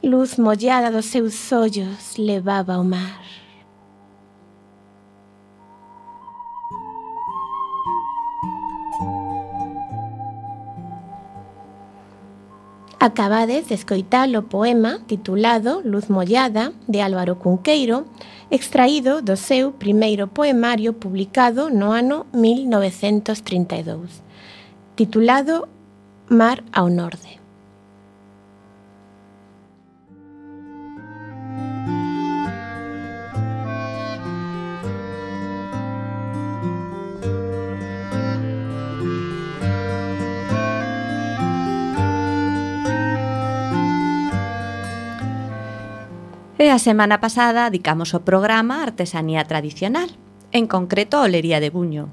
Luz 0.03 0.37
mollada 0.37 0.91
dos 0.91 1.07
seus 1.09 1.33
ollos 1.51 2.19
levaba 2.19 2.77
o 2.77 2.83
mar. 2.83 3.25
Acabades 12.99 13.67
de 13.67 13.75
escoitar 13.75 14.27
o 14.35 14.41
poema 14.41 15.01
titulado 15.05 15.81
Luz 15.85 16.09
mollada 16.09 16.73
de 16.87 16.99
Álvaro 16.99 17.35
Cunqueiro, 17.35 18.07
extraído 18.49 19.21
do 19.21 19.37
seu 19.37 19.71
primeiro 19.71 20.27
poemario 20.27 20.93
publicado 20.93 21.69
no 21.69 21.91
ano 21.91 22.25
1932, 22.33 24.23
titulado 24.95 25.67
Mar 26.27 26.63
ao 26.73 26.89
Norde. 26.89 27.36
E 46.57 46.73
a 46.73 46.81
semana 46.81 47.21
pasada 47.21 47.69
dedicamos 47.69 48.17
o 48.17 48.25
programa 48.25 48.81
Artesanía 48.81 49.45
Tradicional, 49.45 50.09
en 50.49 50.65
concreto 50.65 51.21
a 51.21 51.29
Olería 51.29 51.61
de 51.61 51.69
Buño. 51.69 52.09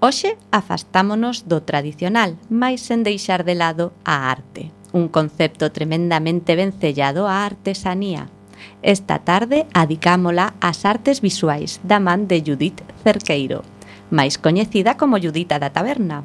Hoxe 0.00 0.40
afastámonos 0.48 1.44
do 1.44 1.60
tradicional, 1.60 2.40
máis 2.48 2.80
sen 2.80 3.04
deixar 3.04 3.44
de 3.44 3.52
lado 3.52 3.92
a 4.08 4.32
arte, 4.32 4.72
un 4.96 5.12
concepto 5.12 5.68
tremendamente 5.76 6.56
vencellado 6.56 7.28
á 7.28 7.44
artesanía. 7.44 8.32
Esta 8.80 9.20
tarde 9.28 9.68
adicámola 9.76 10.56
ás 10.64 10.88
artes 10.88 11.20
visuais 11.20 11.76
da 11.84 12.00
man 12.00 12.32
de 12.32 12.40
Judith 12.40 12.80
Cerqueiro, 13.04 13.60
máis 14.08 14.40
coñecida 14.40 14.96
como 14.96 15.20
Judita 15.20 15.60
da 15.60 15.68
Taberna. 15.68 16.24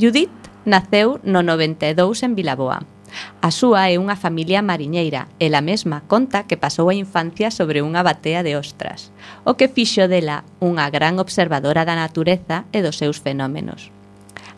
Judith 0.00 0.32
naceu 0.64 1.20
no 1.20 1.44
92 1.44 2.24
en 2.24 2.32
Vilaboa, 2.32 2.80
A 3.40 3.50
súa 3.50 3.90
é 3.90 4.00
unha 4.00 4.16
familia 4.16 4.64
mariñeira 4.64 5.28
e 5.42 5.48
mesma 5.60 6.02
conta 6.08 6.46
que 6.48 6.56
pasou 6.56 6.88
a 6.88 6.98
infancia 6.98 7.52
sobre 7.52 7.84
unha 7.84 8.04
batea 8.04 8.46
de 8.46 8.56
ostras, 8.56 9.12
o 9.44 9.54
que 9.58 9.68
fixo 9.68 10.06
dela 10.08 10.46
unha 10.62 10.88
gran 10.88 11.20
observadora 11.20 11.84
da 11.84 11.96
natureza 11.98 12.64
e 12.72 12.80
dos 12.80 12.96
seus 12.96 13.20
fenómenos. 13.20 13.92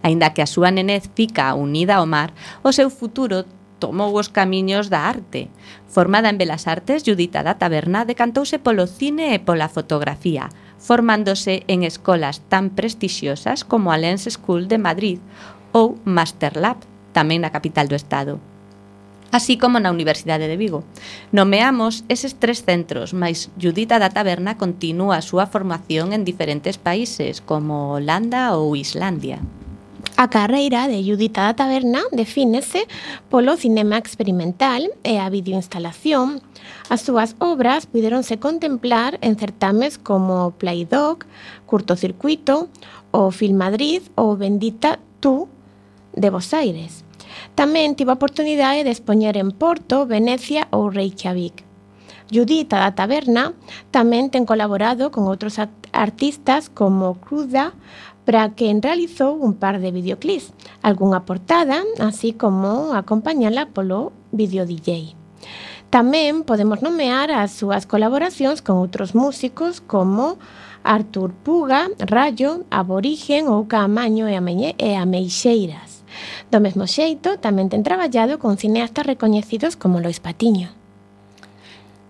Aínda 0.06 0.30
que 0.34 0.42
a 0.42 0.50
súa 0.50 0.70
nenez 0.70 1.10
fica 1.18 1.50
unida 1.54 1.98
ao 1.98 2.06
mar, 2.06 2.30
o 2.62 2.70
seu 2.70 2.90
futuro 2.90 3.42
tomou 3.78 4.14
os 4.16 4.28
camiños 4.28 4.88
da 4.88 5.10
arte. 5.10 5.50
Formada 5.88 6.30
en 6.30 6.38
Belas 6.38 6.66
Artes, 6.66 7.02
Judita 7.04 7.42
da 7.42 7.58
Taberna 7.58 8.04
decantouse 8.06 8.58
polo 8.62 8.86
cine 8.86 9.34
e 9.34 9.38
pola 9.42 9.68
fotografía, 9.68 10.48
formándose 10.78 11.64
en 11.68 11.82
escolas 11.82 12.40
tan 12.48 12.70
prestixiosas 12.70 13.64
como 13.64 13.90
a 13.92 13.98
Lens 13.98 14.28
School 14.30 14.68
de 14.68 14.78
Madrid 14.78 15.18
ou 15.72 15.98
Master 16.04 16.56
Lab 16.56 16.78
tamén 17.16 17.40
na 17.40 17.48
capital 17.48 17.88
do 17.88 17.96
Estado 17.96 18.36
así 19.32 19.58
como 19.58 19.78
na 19.80 19.90
Universidade 19.90 20.48
de 20.48 20.56
Vigo. 20.56 20.84
Nomeamos 21.32 22.04
eses 22.08 22.36
tres 22.38 22.64
centros, 22.64 23.12
mas 23.12 23.50
Judita 23.60 23.98
da 23.98 24.10
Taberna 24.10 24.56
continúa 24.56 25.20
a 25.20 25.26
súa 25.26 25.44
formación 25.44 26.16
en 26.16 26.24
diferentes 26.24 26.80
países, 26.80 27.44
como 27.44 28.00
Holanda 28.00 28.56
ou 28.56 28.72
Islandia. 28.74 29.44
A 30.16 30.32
carreira 30.32 30.88
de 30.88 31.04
Judita 31.04 31.44
da 31.44 31.58
Taberna 31.58 32.00
defínese 32.08 32.88
polo 33.28 33.60
cinema 33.60 34.00
experimental 34.00 34.88
e 35.04 35.20
a 35.20 35.28
videoinstalación. 35.28 36.40
As 36.88 37.04
súas 37.04 37.36
obras 37.36 37.84
puderonse 37.84 38.40
contemplar 38.40 39.20
en 39.20 39.36
certames 39.36 40.00
como 40.00 40.56
Playdoc, 40.56 41.28
Curtocircuito, 41.68 42.72
o 43.12 43.28
Film 43.28 43.60
Madrid 43.60 44.00
ou 44.16 44.40
Bendita 44.40 44.96
Tú 45.20 45.48
de 46.16 46.28
Bos 46.32 46.52
Aires. 46.56 47.05
Tamén 47.56 47.96
tivo 47.96 48.12
a 48.12 48.20
oportunidade 48.20 48.84
de 48.84 48.92
expoñer 48.92 49.40
en 49.40 49.48
Porto, 49.48 50.04
Venecia 50.04 50.68
ou 50.76 50.92
Reykjavik. 50.92 51.64
Judita 52.28 52.84
da 52.84 52.92
Taberna 52.92 53.56
tamén 53.88 54.28
ten 54.28 54.44
colaborado 54.44 55.08
con 55.08 55.24
outros 55.24 55.56
artistas 55.96 56.68
como 56.68 57.16
Cruda, 57.16 57.72
para 58.26 58.52
quen 58.52 58.84
realizou 58.84 59.40
un 59.40 59.56
par 59.56 59.80
de 59.80 59.88
videoclips, 59.88 60.52
algunha 60.82 61.24
portada, 61.24 61.80
así 61.96 62.36
como 62.36 62.92
acompañala 62.92 63.72
polo 63.72 64.12
video 64.36 64.68
DJ. 64.68 65.16
Tamén 65.88 66.44
podemos 66.44 66.84
nomear 66.84 67.32
as 67.32 67.56
súas 67.56 67.88
colaboracións 67.88 68.60
con 68.60 68.82
outros 68.82 69.16
músicos 69.16 69.80
como 69.80 70.36
Artur 70.84 71.32
Puga, 71.32 71.88
Rayo, 72.02 72.68
Aborigen 72.68 73.48
ou 73.48 73.64
Camaño 73.64 74.26
e 74.28 74.34
Ameixeiras. 74.98 75.95
Do 76.50 76.58
mesmo 76.60 76.84
xeito, 76.86 77.36
tamén 77.40 77.68
ten 77.72 77.82
traballado 77.82 78.38
con 78.42 78.56
cineastas 78.56 79.06
recoñecidos 79.06 79.74
como 79.74 80.00
Lois 80.00 80.20
Patiño. 80.20 80.72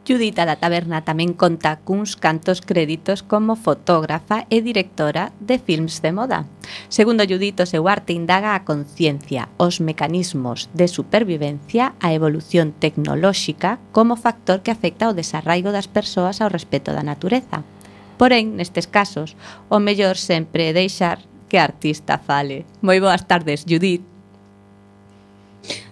Judita 0.06 0.46
da 0.46 0.54
Taberna 0.54 1.02
tamén 1.02 1.34
conta 1.34 1.82
cuns 1.82 2.14
cantos 2.14 2.62
créditos 2.62 3.26
como 3.26 3.58
fotógrafa 3.58 4.46
e 4.54 4.62
directora 4.62 5.34
de 5.42 5.58
films 5.58 5.98
de 5.98 6.14
moda. 6.14 6.46
Segundo 6.86 7.26
Judito, 7.26 7.66
seu 7.66 7.90
arte 7.90 8.14
indaga 8.14 8.54
a 8.54 8.62
conciencia, 8.62 9.50
os 9.58 9.82
mecanismos 9.82 10.70
de 10.78 10.86
supervivencia, 10.86 11.98
a 11.98 12.14
evolución 12.14 12.70
tecnolóxica 12.70 13.82
como 13.90 14.14
factor 14.14 14.62
que 14.62 14.70
afecta 14.70 15.10
o 15.10 15.16
desarraigo 15.18 15.74
das 15.74 15.90
persoas 15.90 16.38
ao 16.38 16.54
respeto 16.54 16.94
da 16.94 17.02
natureza. 17.02 17.66
Porén, 18.14 18.54
nestes 18.54 18.86
casos, 18.86 19.34
o 19.66 19.82
mellor 19.82 20.14
sempre 20.14 20.70
é 20.70 20.72
deixar 20.72 21.18
que 21.48 21.58
artista 21.58 22.18
fale. 22.18 22.64
Moi 22.82 23.00
boas 23.00 23.26
tardes, 23.26 23.64
Judith. 23.68 24.02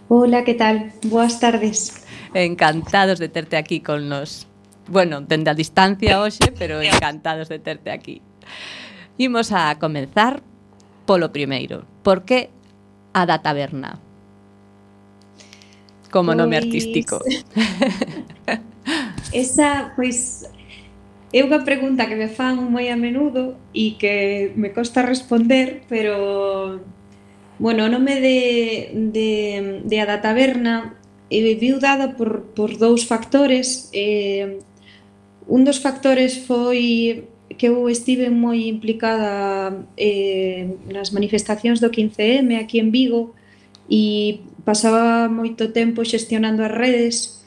Hola, 0.09 0.45
que 0.45 0.55
tal? 0.55 0.93
Boas 1.07 1.41
tardes. 1.41 2.05
Encantados 2.35 3.19
de 3.19 3.29
terte 3.29 3.57
aquí 3.57 3.81
con 3.81 4.09
nos. 4.09 4.47
Bueno, 4.89 5.23
dende 5.23 5.51
a 5.51 5.55
distancia 5.55 6.21
hoxe, 6.21 6.53
pero 6.53 6.83
encantados 6.83 7.49
de 7.49 7.59
terte 7.59 7.91
aquí. 7.91 8.21
Imos 9.17 9.53
a 9.53 9.79
comenzar 9.79 10.43
polo 11.07 11.33
primeiro. 11.33 11.87
Por 12.03 12.25
que 12.25 12.51
a 13.15 13.25
da 13.25 13.41
taberna? 13.41 13.99
Como 16.11 16.35
pois... 16.35 16.39
nome 16.39 16.59
artístico. 16.59 17.23
Esa, 19.33 19.95
pois, 19.97 20.45
É 21.35 21.43
unha 21.43 21.67
pregunta 21.67 22.07
que 22.07 22.15
me 22.15 22.31
fan 22.31 22.63
moi 22.71 22.87
a 22.95 22.97
menudo 22.97 23.59
e 23.75 23.99
que 23.99 24.55
me 24.55 24.71
costa 24.71 25.03
responder, 25.03 25.83
pero 25.91 26.79
bueno, 27.59 27.81
o 27.87 27.91
nome 27.91 28.23
de, 28.23 28.39
de, 29.11 29.31
de 29.83 29.97
a 29.99 30.07
da 30.07 30.23
taberna 30.23 30.95
eh, 31.35 31.59
viu 31.59 31.83
dada 31.83 32.15
por, 32.15 32.55
por 32.55 32.79
dous 32.79 33.03
factores. 33.03 33.91
Eh, 33.91 34.63
un 35.51 35.67
dos 35.67 35.83
factores 35.83 36.39
foi 36.47 37.27
que 37.59 37.67
eu 37.67 37.91
estive 37.91 38.31
moi 38.31 38.71
implicada 38.71 39.75
eh, 39.99 40.71
nas 40.87 41.11
manifestacións 41.11 41.83
do 41.83 41.91
15M 41.91 42.63
aquí 42.63 42.79
en 42.79 42.95
Vigo 42.95 43.35
e 43.91 44.39
pasaba 44.63 45.27
moito 45.27 45.75
tempo 45.75 46.07
xestionando 46.07 46.63
as 46.63 46.71
redes 46.71 47.44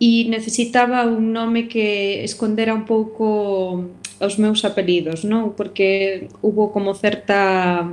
e 0.00 0.24
necesitaba 0.32 1.04
un 1.04 1.36
nome 1.36 1.68
que 1.68 2.24
escondera 2.24 2.72
un 2.72 2.88
pouco 2.88 3.84
os 4.16 4.40
meus 4.40 4.64
apelidos, 4.64 5.28
non? 5.28 5.52
Porque 5.52 6.28
hubo 6.40 6.72
como 6.72 6.96
certa 6.96 7.84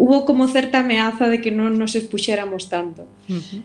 hubo 0.00 0.24
como 0.24 0.48
certa 0.48 0.80
ameaza 0.80 1.28
de 1.28 1.44
que 1.44 1.52
non 1.52 1.76
nos 1.76 1.92
expuxéramos 1.92 2.72
tanto. 2.72 3.04
Uh 3.28 3.44
-huh. 3.44 3.60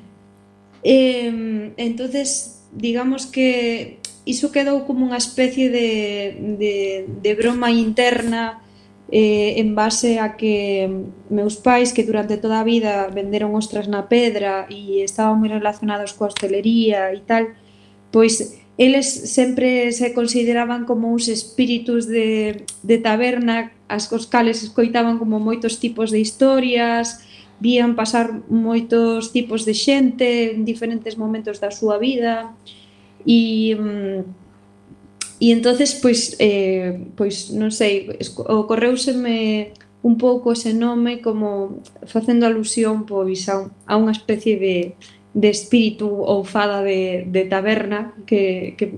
eh, 0.83 1.71
entonces, 1.79 2.59
digamos 2.75 3.23
que 3.31 4.03
iso 4.27 4.51
quedou 4.51 4.83
como 4.83 5.07
unha 5.07 5.17
especie 5.17 5.71
de, 5.71 6.35
de, 6.59 6.75
de 7.07 7.31
broma 7.33 7.71
interna 7.71 8.59
eh, 9.12 9.58
en 9.58 9.74
base 9.74 10.19
a 10.19 10.38
que 10.38 10.88
meus 11.30 11.58
pais 11.58 11.93
que 11.93 12.06
durante 12.06 12.38
toda 12.38 12.62
a 12.62 12.67
vida 12.67 13.10
venderon 13.10 13.58
ostras 13.58 13.89
na 13.89 14.06
pedra 14.06 14.69
e 14.69 15.02
estaban 15.02 15.41
moi 15.41 15.50
relacionados 15.50 16.13
coa 16.13 16.30
hostelería 16.30 17.10
e 17.10 17.22
tal, 17.26 17.50
pois 18.13 18.62
eles 18.78 19.10
sempre 19.10 19.91
se 19.91 20.13
consideraban 20.13 20.86
como 20.86 21.12
uns 21.12 21.28
espíritus 21.28 22.08
de, 22.08 22.63
de 22.86 22.98
taberna, 23.02 23.74
as 23.89 24.06
cos 24.06 24.30
cales 24.30 24.62
escoitaban 24.62 25.17
como 25.17 25.41
moitos 25.41 25.82
tipos 25.82 26.13
de 26.13 26.22
historias, 26.22 27.26
vían 27.60 27.98
pasar 27.98 28.32
moitos 28.48 29.36
tipos 29.36 29.65
de 29.67 29.76
xente 29.76 30.56
en 30.56 30.63
diferentes 30.63 31.17
momentos 31.17 31.60
da 31.60 31.74
súa 31.74 32.00
vida 32.00 32.56
e 33.28 33.76
mm, 33.76 34.48
E 35.39 35.56
entonces 35.56 35.95
pois 35.95 36.36
eh 36.39 36.99
pois 37.15 37.49
non 37.56 37.71
sei, 37.71 38.12
ocorreuseme 38.36 39.71
un 40.04 40.15
pouco 40.15 40.52
ese 40.52 40.75
nome 40.75 41.19
como 41.23 41.80
facendo 42.08 42.43
alusión 42.47 43.08
pois 43.08 43.47
a, 43.47 43.63
un, 43.63 43.67
a 43.88 43.95
unha 43.95 44.12
especie 44.12 44.60
de 44.60 44.99
de 45.34 45.49
espírito 45.49 46.10
ou 46.10 46.43
fada 46.43 46.82
de, 46.82 47.25
de 47.30 47.45
taberna 47.45 48.13
que, 48.25 48.73
que, 48.78 48.97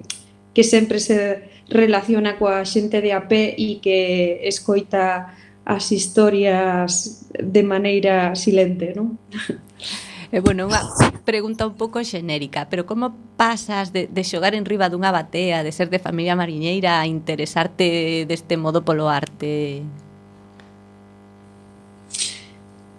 que 0.53 0.63
sempre 0.63 0.99
se 0.99 1.43
relaciona 1.67 2.39
coa 2.39 2.63
xente 2.63 3.03
de 3.03 3.11
a 3.11 3.27
pé 3.27 3.51
e 3.55 3.83
que 3.83 4.39
escoita 4.47 5.35
as 5.67 5.91
historias 5.91 7.27
de 7.35 7.63
maneira 7.63 8.35
silente, 8.35 8.95
non? 8.95 9.19
E, 10.31 10.39
bueno, 10.39 10.71
unha 10.71 10.79
pregunta 11.27 11.67
un 11.67 11.75
pouco 11.75 11.99
xenérica, 12.07 12.71
pero 12.71 12.87
como 12.87 13.11
pasas 13.35 13.91
de, 13.91 14.07
de 14.07 14.23
xogar 14.23 14.55
en 14.55 14.63
riba 14.63 14.87
dunha 14.87 15.11
batea, 15.11 15.59
de 15.59 15.75
ser 15.75 15.91
de 15.91 15.99
familia 15.99 16.39
mariñeira, 16.39 17.03
a 17.03 17.05
interesarte 17.05 18.23
deste 18.23 18.55
modo 18.55 18.79
polo 18.79 19.11
arte? 19.11 19.83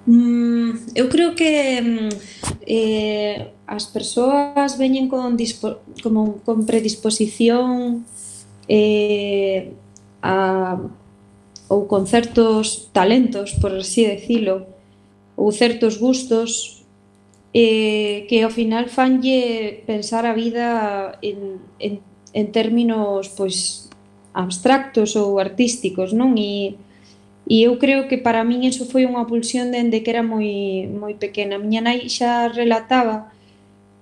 Mm, 0.05 0.93
eu 0.93 1.09
creo 1.09 1.33
que 1.33 1.81
mm, 1.81 2.13
eh, 2.69 3.49
as 3.65 3.89
persoas 3.89 4.77
veñen 4.77 5.09
con, 5.09 5.33
dispo, 5.33 5.81
como, 6.05 6.45
con 6.45 6.69
predisposición 6.69 8.05
eh, 8.69 9.73
a, 10.21 10.77
ou 11.73 11.89
con 11.89 12.05
certos 12.05 12.93
talentos, 12.93 13.57
por 13.57 13.73
así 13.73 14.05
decilo, 14.05 14.69
ou 15.33 15.49
certos 15.49 15.97
gustos 15.97 16.82
eh, 17.55 18.25
que 18.29 18.43
ao 18.43 18.51
final 18.51 18.89
fanlle 18.89 19.85
pensar 19.85 20.25
a 20.25 20.33
vida 20.33 21.19
en, 21.21 21.61
en, 21.79 22.01
en 22.33 22.47
términos 22.53 23.29
pois 23.37 23.89
abstractos 24.33 25.17
ou 25.17 25.37
artísticos, 25.37 26.17
non? 26.17 26.35
E, 26.41 26.81
e 27.45 27.57
eu 27.69 27.77
creo 27.77 28.09
que 28.09 28.17
para 28.17 28.45
min 28.45 28.65
eso 28.65 28.89
foi 28.89 29.05
unha 29.05 29.29
pulsión 29.29 29.69
dende 29.69 30.01
que 30.01 30.11
era 30.13 30.25
moi, 30.25 30.89
moi 30.89 31.15
pequena. 31.21 31.61
Miña 31.61 31.85
nai 31.85 32.09
xa 32.09 32.49
relataba 32.49 33.33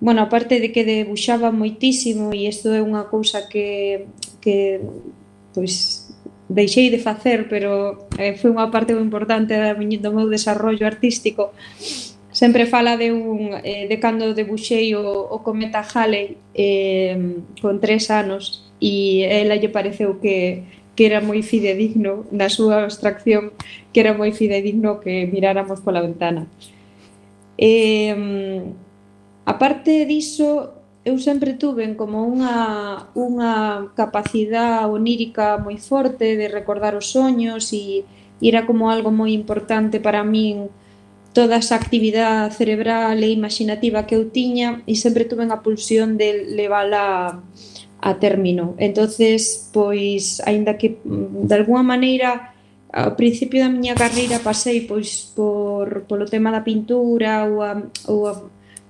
Bueno, 0.01 0.23
aparte 0.23 0.59
de 0.59 0.71
que 0.71 0.83
debuxaba 0.83 1.51
moitísimo 1.51 2.33
e 2.33 2.49
isto 2.49 2.73
é 2.73 2.81
unha 2.81 3.05
cousa 3.05 3.45
que, 3.45 4.09
que 4.41 4.81
pois, 5.53 6.09
deixei 6.49 6.89
de 6.89 6.97
facer, 6.97 7.45
pero 7.45 8.09
eh, 8.17 8.33
foi 8.33 8.49
unha 8.49 8.73
parte 8.73 8.97
moi 8.97 9.05
importante 9.05 9.53
da 9.53 9.77
miña, 9.77 10.01
do 10.01 10.09
meu 10.09 10.25
desarrollo 10.25 10.89
artístico 10.89 11.53
sempre 12.31 12.65
fala 12.65 12.97
de 12.97 13.11
un 13.11 13.59
eh, 13.63 13.87
de 13.87 13.99
cando 13.99 14.33
debuxei 14.33 14.95
o, 14.95 15.03
o 15.03 15.37
cometa 15.43 15.83
Halley 15.83 16.37
eh, 16.55 17.43
con 17.61 17.79
tres 17.79 18.09
anos 18.09 18.71
e 18.79 19.23
ela 19.27 19.55
lle 19.55 19.69
pareceu 19.69 20.19
que 20.19 20.63
que 20.95 21.07
era 21.07 21.23
moi 21.23 21.39
fidedigno 21.41 22.27
na 22.35 22.51
súa 22.51 22.83
abstracción 22.83 23.55
que 23.91 24.03
era 24.03 24.11
moi 24.15 24.31
fidedigno 24.35 24.99
que 24.99 25.27
miráramos 25.27 25.79
pola 25.79 26.03
ventana. 26.03 26.47
Eh, 27.57 28.15
aparte 29.45 30.05
diso 30.05 30.81
eu 31.03 31.17
sempre 31.17 31.57
tuven 31.57 31.97
como 31.97 32.21
unha, 32.29 33.09
unha 33.17 33.89
capacidade 33.97 34.85
onírica 34.85 35.57
moi 35.57 35.81
forte 35.81 36.37
de 36.37 36.47
recordar 36.47 36.93
os 36.93 37.09
soños 37.09 37.73
e, 37.73 38.05
e 38.37 38.45
era 38.45 38.69
como 38.69 38.93
algo 38.93 39.09
moi 39.09 39.33
importante 39.33 39.97
para 39.97 40.21
min 40.21 40.69
toda 41.33 41.57
esa 41.57 41.75
actividade 41.75 42.55
cerebral 42.55 43.15
e 43.23 43.31
imaginativa 43.31 44.03
que 44.03 44.15
eu 44.15 44.27
tiña 44.29 44.83
e 44.87 44.95
sempre 44.99 45.25
tuve 45.25 45.47
a 45.47 45.63
pulsión 45.63 46.19
de 46.19 46.51
levala 46.51 47.39
a 48.01 48.11
término. 48.19 48.75
Entonces, 48.77 49.69
pois, 49.71 50.41
aínda 50.43 50.75
que 50.75 50.99
mm, 51.03 51.47
de 51.47 51.53
algunha 51.55 51.83
maneira 51.83 52.51
ao 52.91 53.15
principio 53.15 53.63
da 53.63 53.71
miña 53.71 53.95
carreira 53.95 54.43
pasei 54.43 54.83
pois 54.83 55.31
por 55.31 56.03
polo 56.11 56.27
tema 56.27 56.51
da 56.51 56.59
pintura 56.59 57.47
ou 57.47 57.63
a, 57.63 57.71
ou 58.11 58.27
a 58.27 58.33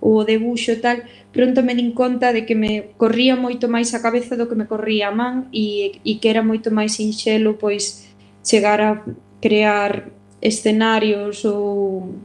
ou 0.01 0.17
o 0.17 0.25
debuxo 0.25 0.81
tal, 0.81 0.97
pronto 1.31 1.61
me 1.61 1.77
din 1.77 1.93
conta 1.93 2.33
de 2.33 2.41
que 2.43 2.57
me 2.57 2.97
corría 2.97 3.37
moito 3.37 3.69
máis 3.69 3.93
a 3.93 4.01
cabeza 4.01 4.33
do 4.33 4.49
que 4.49 4.57
me 4.57 4.65
corría 4.65 5.13
a 5.13 5.15
man 5.15 5.47
e, 5.53 6.01
e 6.01 6.17
que 6.17 6.27
era 6.27 6.41
moito 6.41 6.73
máis 6.73 6.97
sinxelo 6.97 7.61
pois 7.61 8.09
chegar 8.41 8.81
a 8.81 9.05
crear 9.37 10.09
escenarios 10.41 11.45
ou 11.45 12.17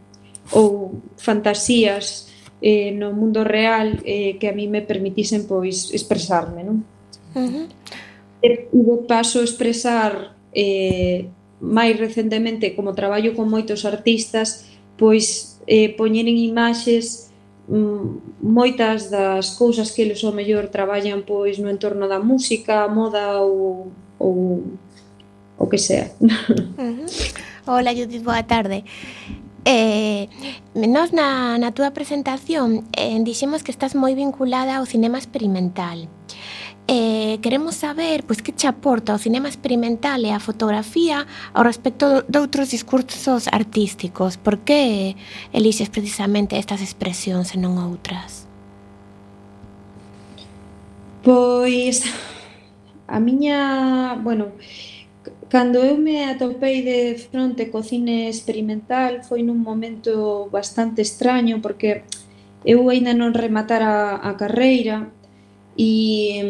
ou 0.52 1.00
fantasías 1.16 2.28
eh, 2.62 2.92
no 2.92 3.12
mundo 3.12 3.44
real 3.44 4.00
eh, 4.04 4.36
que 4.38 4.48
a 4.48 4.52
mí 4.52 4.68
me 4.68 4.82
permitisen 4.82 5.46
pois 5.46 5.92
expresarme, 5.92 6.64
non? 6.64 6.84
Uh 7.34 7.48
-huh. 7.48 7.66
E 8.42 8.68
de 8.70 8.96
paso 9.08 9.42
expresar 9.42 10.36
eh, 10.54 11.26
máis 11.60 11.96
recentemente 11.96 12.76
como 12.76 12.94
traballo 12.94 13.34
con 13.34 13.48
moitos 13.48 13.84
artistas 13.84 14.68
pois 14.96 15.56
eh, 15.66 15.92
poñer 15.96 16.28
en 16.28 16.36
imaxes 16.36 17.32
mm, 17.68 18.40
moitas 18.40 19.10
das 19.10 19.56
cousas 19.56 19.92
que 19.92 20.02
eles 20.02 20.24
ao 20.24 20.32
mellor 20.32 20.68
traballan 20.68 21.24
pois 21.24 21.58
no 21.58 21.68
entorno 21.68 22.08
da 22.08 22.20
música, 22.20 22.88
moda 22.88 23.40
ou, 23.40 23.92
ou 24.18 24.64
o 25.58 25.66
que 25.66 25.78
sea. 25.78 26.12
Uh 26.76 26.92
-huh. 26.92 27.08
Hola 27.66 27.90
Judith, 27.90 28.22
boa 28.22 28.42
tarde. 28.42 28.84
Eh, 29.66 30.30
nos 30.78 31.10
na, 31.10 31.58
na 31.58 31.74
túa 31.74 31.90
presentación 31.90 32.86
eh, 32.94 33.18
dixemos 33.26 33.66
que 33.66 33.74
estás 33.74 33.98
moi 33.98 34.14
vinculada 34.14 34.78
ao 34.78 34.86
cinema 34.86 35.18
experimental. 35.18 36.06
Eh, 36.86 37.42
queremos 37.42 37.74
saber 37.74 38.22
pois 38.22 38.38
que 38.38 38.54
che 38.54 38.70
aporta 38.70 39.10
o 39.10 39.18
cinema 39.18 39.50
experimental 39.50 40.22
e 40.22 40.30
a 40.30 40.38
fotografía 40.38 41.26
ao 41.50 41.66
respecto 41.66 42.22
de 42.30 42.38
outros 42.38 42.70
discursos 42.70 43.50
artísticos. 43.50 44.38
Por 44.38 44.62
que 44.62 45.18
elixes 45.50 45.90
precisamente 45.90 46.54
estas 46.54 46.78
expresións 46.78 47.50
e 47.50 47.58
non 47.58 47.82
outras? 47.82 48.46
Pois 51.26 52.06
a 53.10 53.18
miña, 53.18 54.14
bueno, 54.22 54.54
Cando 55.48 55.78
eu 55.78 55.96
me 55.96 56.24
atopei 56.24 56.82
de 56.82 57.14
fronte 57.30 57.70
co 57.70 57.82
cine 57.82 58.26
experimental 58.26 59.22
foi 59.22 59.46
nun 59.46 59.62
momento 59.62 60.50
bastante 60.50 61.06
extraño 61.06 61.62
porque 61.62 62.02
eu 62.66 62.90
aínda 62.90 63.14
non 63.14 63.30
rematara 63.30 64.18
a 64.18 64.34
carreira 64.34 65.06
e, 65.78 66.42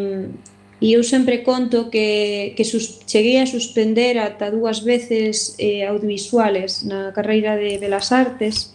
e 0.81 0.87
eu 0.97 1.05
sempre 1.05 1.45
conto 1.45 1.93
que, 1.93 2.57
que 2.57 2.65
sus, 2.65 3.05
cheguei 3.05 3.37
a 3.37 3.45
suspender 3.45 4.17
ata 4.17 4.49
dúas 4.49 4.81
veces 4.81 5.53
eh, 5.61 5.85
audiovisuales 5.85 6.81
na 6.89 7.13
carreira 7.13 7.53
de 7.61 7.77
Belas 7.77 8.09
Artes 8.17 8.73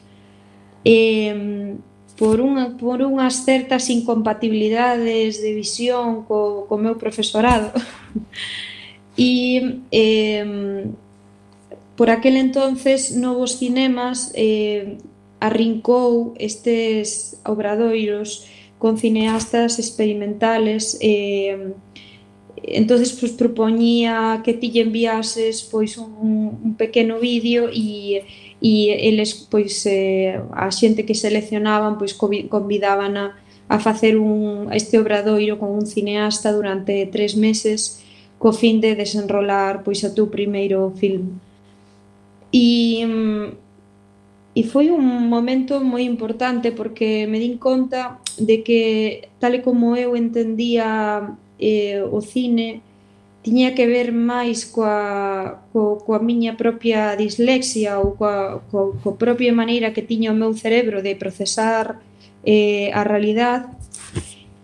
eh, 0.85 1.73
por, 2.13 2.37
unha, 2.37 2.77
por 2.77 3.01
unhas 3.01 3.41
certas 3.41 3.89
incompatibilidades 3.89 5.41
de 5.41 5.49
visión 5.57 6.29
co, 6.29 6.69
co 6.69 6.77
meu 6.77 6.93
profesorado. 6.93 7.73
E 9.17 9.81
eh, 9.91 10.85
por 11.95 12.09
aquel 12.09 12.37
entonces 12.37 13.15
Novos 13.15 13.57
Cinemas 13.57 14.31
eh, 14.35 14.97
arrincou 15.39 16.33
estes 16.37 17.37
obradoiros 17.45 18.47
con 18.77 18.97
cineastas 18.97 19.77
experimentales 19.77 20.97
eh, 21.01 21.73
entonces 22.63 23.11
pues, 23.13 23.31
propoñía 23.31 24.41
que 24.43 24.53
ti 24.53 24.69
lle 24.71 24.81
enviases 24.81 25.61
pois 25.65 25.97
un, 25.97 26.57
un 26.63 26.73
pequeno 26.77 27.19
vídeo 27.19 27.69
e 27.69 28.25
e 28.61 28.93
eles 29.09 29.33
pois 29.33 29.85
eh, 29.89 30.37
a 30.53 30.69
xente 30.69 31.05
que 31.05 31.17
seleccionaban 31.17 31.97
pois 31.97 32.13
convidaban 32.13 33.17
a, 33.17 33.25
a 33.65 33.77
facer 33.81 34.17
un 34.17 34.69
este 34.69 35.01
obradoiro 35.01 35.57
con 35.57 35.73
un 35.73 35.85
cineasta 35.89 36.53
durante 36.53 37.09
tres 37.09 37.33
meses 37.35 38.01
co 38.41 38.49
fin 38.51 38.81
de 38.81 38.97
desenrolar 38.97 39.85
pois 39.85 40.01
a 40.01 40.09
tú 40.17 40.33
primeiro 40.33 40.89
film. 40.97 41.37
E, 42.49 43.05
mm, 43.05 43.47
e 44.57 44.61
foi 44.65 44.89
un 44.89 45.29
momento 45.29 45.77
moi 45.77 46.01
importante 46.01 46.73
porque 46.73 47.29
me 47.29 47.37
din 47.37 47.61
conta 47.61 48.17
de 48.41 48.65
que 48.65 48.81
tal 49.37 49.53
e 49.53 49.61
como 49.61 49.93
eu 49.93 50.17
entendía 50.17 51.21
eh, 51.61 52.01
o 52.01 52.19
cine, 52.19 52.81
tiña 53.45 53.77
que 53.77 53.85
ver 53.85 54.09
máis 54.09 54.65
coa, 54.65 55.61
co, 55.69 56.01
coa 56.01 56.17
miña 56.17 56.57
propia 56.57 57.13
dislexia 57.13 58.01
ou 58.01 58.17
coa, 58.17 58.65
co, 58.73 58.97
co 59.05 59.21
propia 59.21 59.53
maneira 59.53 59.93
que 59.93 60.01
tiña 60.01 60.33
o 60.33 60.39
meu 60.41 60.57
cerebro 60.57 61.05
de 61.05 61.13
procesar 61.13 62.01
eh, 62.41 62.89
a 62.89 63.05
realidade 63.05 63.69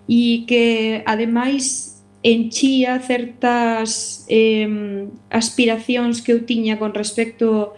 e 0.10 0.50
que 0.50 0.66
ademais 1.06 1.87
enchía 2.24 3.00
certas 3.00 4.26
eh, 4.28 5.08
aspiracións 5.30 6.22
que 6.22 6.34
eu 6.34 6.46
tiña 6.46 6.80
con 6.82 6.94
respecto 6.94 7.74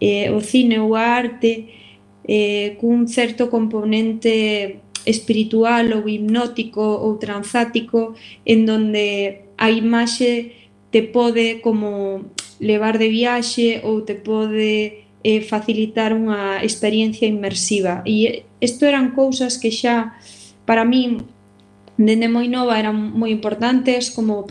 eh, 0.00 0.28
ao 0.28 0.40
cine 0.40 0.78
ou 0.78 0.94
a 0.94 1.16
arte 1.16 1.70
eh, 2.26 2.76
cun 2.82 3.06
certo 3.06 3.48
componente 3.48 4.82
espiritual 5.06 5.94
ou 5.94 6.10
hipnótico 6.10 6.82
ou 6.82 7.16
transático 7.16 8.18
en 8.44 8.66
donde 8.66 9.46
a 9.56 9.70
imaxe 9.70 10.52
te 10.90 11.06
pode 11.06 11.62
como 11.62 12.26
levar 12.58 12.98
de 12.98 13.08
viaxe 13.08 13.80
ou 13.86 14.02
te 14.02 14.18
pode 14.18 15.06
eh, 15.22 15.40
facilitar 15.42 16.10
unha 16.10 16.62
experiencia 16.66 17.26
inmersiva. 17.26 18.02
E 18.02 18.14
eh, 18.26 18.36
isto 18.60 18.82
eran 18.84 19.14
cousas 19.14 19.56
que 19.56 19.70
xa 19.70 20.18
para 20.66 20.82
min 20.82 21.22
Dende 21.96 22.28
moi 22.28 22.48
nova 22.48 22.76
eran 22.76 23.16
moi 23.16 23.32
importantes 23.32 24.12
como 24.12 24.44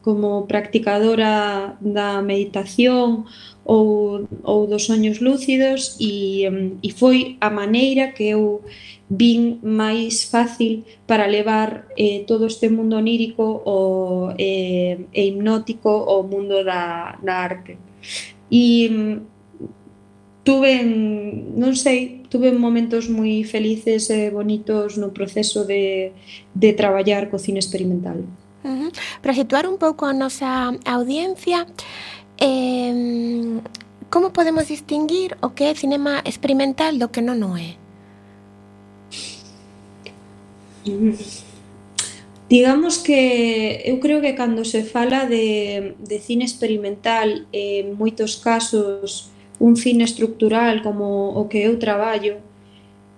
como 0.00 0.48
practicadora 0.48 1.76
da 1.80 2.20
meditación 2.24 3.24
ou, 3.64 4.24
ou 4.42 4.66
dos 4.66 4.84
soños 4.88 5.20
lúcidos 5.20 5.96
e, 6.00 6.48
e 6.82 6.88
foi 6.92 7.36
a 7.40 7.48
maneira 7.48 8.12
que 8.12 8.24
eu 8.32 8.64
vin 9.10 9.58
máis 9.60 10.24
fácil 10.24 10.84
para 11.06 11.26
levar 11.26 11.88
eh, 11.96 12.24
todo 12.26 12.46
este 12.46 12.68
mundo 12.68 12.96
onírico 12.96 13.62
o, 13.64 14.32
eh, 14.38 15.00
e 15.12 15.22
hipnótico 15.28 15.88
ao 15.88 16.22
mundo 16.22 16.64
da, 16.64 17.18
da 17.22 17.34
arte. 17.42 17.76
E 18.50 19.20
tuve, 20.44 20.84
non 20.84 21.74
sei, 21.76 22.19
tuve 22.30 22.54
momentos 22.54 23.10
moi 23.10 23.42
felices 23.42 24.06
e 24.08 24.30
bonitos 24.30 24.94
no 24.96 25.10
proceso 25.10 25.66
de, 25.66 26.14
de 26.54 26.70
traballar 26.72 27.28
co 27.28 27.42
cine 27.42 27.58
experimental. 27.58 28.22
Uh 28.62 28.88
-huh. 28.88 28.90
Para 29.20 29.34
situar 29.34 29.66
un 29.66 29.76
pouco 29.76 30.06
a 30.06 30.14
nosa 30.14 30.72
audiencia, 30.86 31.66
eh, 32.38 33.58
como 34.08 34.30
podemos 34.30 34.70
distinguir 34.70 35.36
o 35.42 35.50
que 35.50 35.70
é 35.70 35.74
cinema 35.74 36.22
experimental 36.24 36.96
do 36.96 37.10
que 37.10 37.20
non 37.20 37.42
o 37.42 37.58
é? 37.58 37.74
Digamos 42.50 42.98
que 42.98 43.82
eu 43.86 44.02
creo 44.02 44.18
que 44.22 44.34
cando 44.34 44.64
se 44.64 44.82
fala 44.82 45.26
de, 45.26 45.94
de 45.98 46.18
cine 46.18 46.46
experimental, 46.46 47.46
en 47.50 47.90
eh, 47.90 47.94
moitos 47.94 48.38
casos 48.38 49.30
un 49.60 49.76
cine 49.76 50.04
estructural 50.04 50.82
como 50.82 51.36
o 51.36 51.46
que 51.48 51.62
eu 51.68 51.78
traballo, 51.78 52.40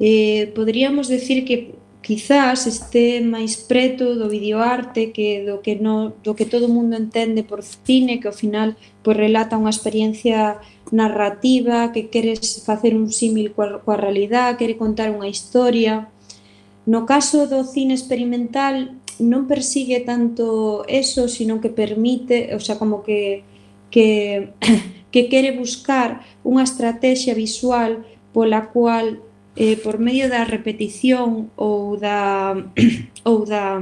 eh, 0.03 0.51
poderíamos 0.55 1.07
decir 1.09 1.47
que 1.47 1.79
quizás 2.03 2.67
este 2.67 3.23
máis 3.23 3.55
preto 3.55 4.19
do 4.19 4.27
videoarte 4.27 5.15
que 5.15 5.47
do 5.47 5.63
que 5.63 5.79
no, 5.79 6.19
do 6.27 6.35
que 6.35 6.45
todo 6.45 6.67
o 6.67 6.75
mundo 6.75 6.99
entende 6.99 7.47
por 7.47 7.63
cine, 7.63 8.19
que 8.19 8.27
ao 8.27 8.35
final 8.35 8.75
pois 9.07 9.17
relata 9.17 9.57
unha 9.57 9.71
experiencia 9.71 10.59
narrativa, 10.91 11.95
que 11.95 12.11
queres 12.11 12.67
facer 12.67 12.99
un 12.99 13.09
símil 13.09 13.55
coa, 13.55 13.79
coa 13.79 13.97
realidade, 13.97 14.59
quere 14.59 14.75
contar 14.75 15.15
unha 15.15 15.31
historia. 15.31 16.11
No 16.83 17.07
caso 17.07 17.47
do 17.47 17.63
cine 17.63 17.95
experimental 17.95 18.99
non 19.23 19.47
persigue 19.47 20.03
tanto 20.03 20.83
eso, 20.91 21.31
sino 21.31 21.63
que 21.63 21.71
permite, 21.71 22.51
o 22.51 22.61
sea, 22.61 22.83
como 22.83 23.07
que 23.07 23.47
que 23.93 24.51
que 25.13 25.29
quere 25.29 25.53
buscar 25.53 26.25
unha 26.43 26.65
estrategia 26.65 27.37
visual 27.37 28.03
pola 28.33 28.73
cual 28.73 29.21
eh, 29.55 29.77
por 29.77 30.01
medio 30.01 30.27
da 30.33 30.49
repetición 30.49 31.53
ou 31.55 32.01
da 32.01 32.57
ou 33.29 33.45
da 33.45 33.79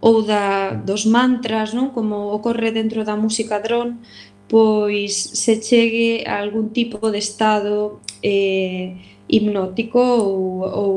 ou 0.00 0.22
da 0.22 0.70
dos 0.70 1.04
mantras, 1.04 1.74
non? 1.74 1.90
como 1.90 2.30
ocorre 2.30 2.70
dentro 2.70 3.02
da 3.02 3.18
música 3.18 3.58
dron, 3.58 3.98
pois 4.46 5.12
se 5.34 5.58
chegue 5.58 6.22
a 6.30 6.38
algún 6.38 6.70
tipo 6.70 7.10
de 7.10 7.18
estado 7.18 7.98
eh, 8.22 8.94
hipnótico 9.26 9.98
ou, 9.98 10.62
ou, 10.62 10.94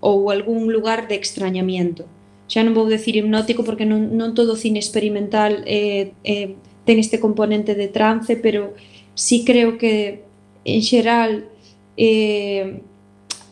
ou 0.00 0.30
algún 0.30 0.72
lugar 0.72 1.04
de 1.04 1.20
extrañamiento. 1.20 2.08
Xa 2.48 2.64
non 2.64 2.72
vou 2.72 2.88
decir 2.88 3.18
hipnótico 3.18 3.66
porque 3.66 3.84
non, 3.84 4.16
non 4.16 4.32
todo 4.32 4.56
cine 4.56 4.80
experimental 4.80 5.60
eh, 5.68 6.14
eh, 6.24 6.56
ten 6.86 6.98
este 6.98 7.20
componente 7.20 7.74
de 7.74 7.88
trance, 7.88 8.36
pero 8.38 8.72
sí 9.14 9.44
creo 9.44 9.76
que 9.76 10.22
en 10.64 10.80
xeral 10.80 11.50
eh, 11.98 12.80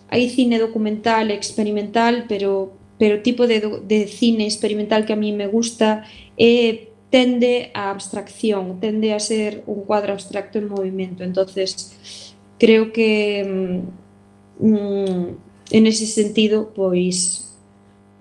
hai 0.09 0.31
cine 0.31 0.62
documental 0.62 1.35
experimental, 1.35 2.25
pero 2.31 2.73
pero 2.94 3.18
o 3.18 3.25
tipo 3.27 3.51
de, 3.51 3.59
de 3.85 4.07
cine 4.07 4.47
experimental 4.47 5.05
que 5.05 5.12
a 5.12 5.20
mí 5.20 5.35
me 5.35 5.51
gusta 5.51 6.07
é 6.38 6.47
eh, 6.47 6.94
tende 7.14 7.70
á 7.75 7.94
abstracción, 7.94 8.83
tende 8.83 9.14
a 9.14 9.20
ser 9.23 9.62
un 9.70 9.87
cuadro 9.87 10.11
abstracto 10.12 10.59
en 10.59 10.66
movimento. 10.66 11.23
Entonces, 11.23 11.94
creo 12.59 12.90
que 12.90 13.44
mm, 13.47 14.66
mm, 14.66 15.27
en 15.70 15.87
ese 15.87 16.07
sentido, 16.07 16.75
pois 16.75 17.53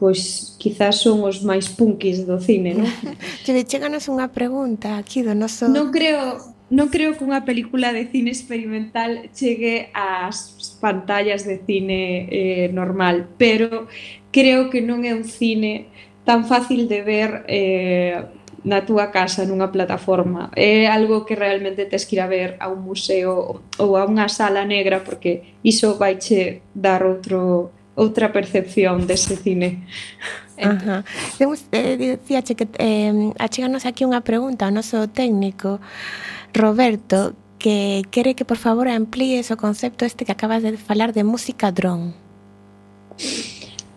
pois 0.04 0.60
quizás 0.60 1.00
son 1.00 1.24
os 1.24 1.40
máis 1.48 1.72
punkis 1.72 2.28
do 2.28 2.36
cine, 2.36 2.76
non? 2.76 2.92
Cheve, 3.48 3.64
cheganos 3.64 4.12
unha 4.12 4.28
pregunta 4.36 5.00
aquí 5.00 5.24
do 5.24 5.32
noso... 5.32 5.72
Non 5.72 5.96
creo, 5.96 6.44
non 6.68 6.92
creo 6.92 7.16
que 7.16 7.24
unha 7.24 7.48
película 7.48 7.96
de 7.96 8.12
cine 8.12 8.28
experimental 8.28 9.32
chegue 9.32 9.88
ás 9.96 10.76
pantallas 10.84 11.48
de 11.48 11.64
cine 11.64 12.28
eh, 12.28 12.68
normal, 12.76 13.32
pero 13.40 13.88
creo 14.36 14.68
que 14.68 14.84
non 14.84 15.08
é 15.08 15.16
un 15.16 15.24
cine 15.24 15.88
tan 16.28 16.44
fácil 16.44 16.92
de 16.92 17.00
ver 17.00 17.48
eh, 17.48 18.28
na 18.68 18.84
túa 18.84 19.08
casa, 19.08 19.48
nunha 19.48 19.72
plataforma. 19.72 20.52
É 20.52 20.92
algo 20.92 21.24
que 21.24 21.40
realmente 21.40 21.88
tes 21.88 22.04
que 22.04 22.20
ir 22.20 22.22
a 22.24 22.28
ver 22.28 22.60
a 22.60 22.68
un 22.68 22.84
museo 22.84 23.64
ou 23.80 23.90
a 23.96 24.04
unha 24.04 24.28
sala 24.28 24.68
negra, 24.68 25.00
porque 25.00 25.64
iso 25.64 25.96
vai 25.96 26.20
che 26.20 26.60
dar 26.76 27.08
outro 27.08 27.72
outra 27.96 28.32
percepción 28.32 29.06
dese 29.06 29.38
cine. 29.38 29.86
Ajá. 30.58 31.04
Temos, 31.38 31.66
eh, 31.72 31.98
dicíache 31.98 32.56
que 32.56 32.68
eh, 32.78 33.34
acheganos 33.40 33.86
aquí 33.86 34.06
unha 34.06 34.22
pregunta 34.22 34.66
ao 34.66 34.74
noso 34.74 35.10
técnico 35.10 35.82
Roberto 36.54 37.34
que 37.58 38.04
quere 38.12 38.36
que 38.36 38.46
por 38.46 38.58
favor 38.58 38.86
amplíes 38.90 39.50
o 39.50 39.58
concepto 39.58 40.06
este 40.06 40.26
que 40.26 40.34
acabas 40.34 40.62
de 40.62 40.78
falar 40.78 41.14
de 41.14 41.24
música 41.24 41.72
dron. 41.72 42.14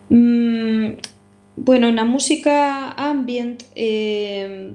Mm, 0.08 1.02
bueno, 1.56 1.90
na 1.92 2.04
música 2.04 2.94
ambient 2.96 3.64
eh, 3.74 4.72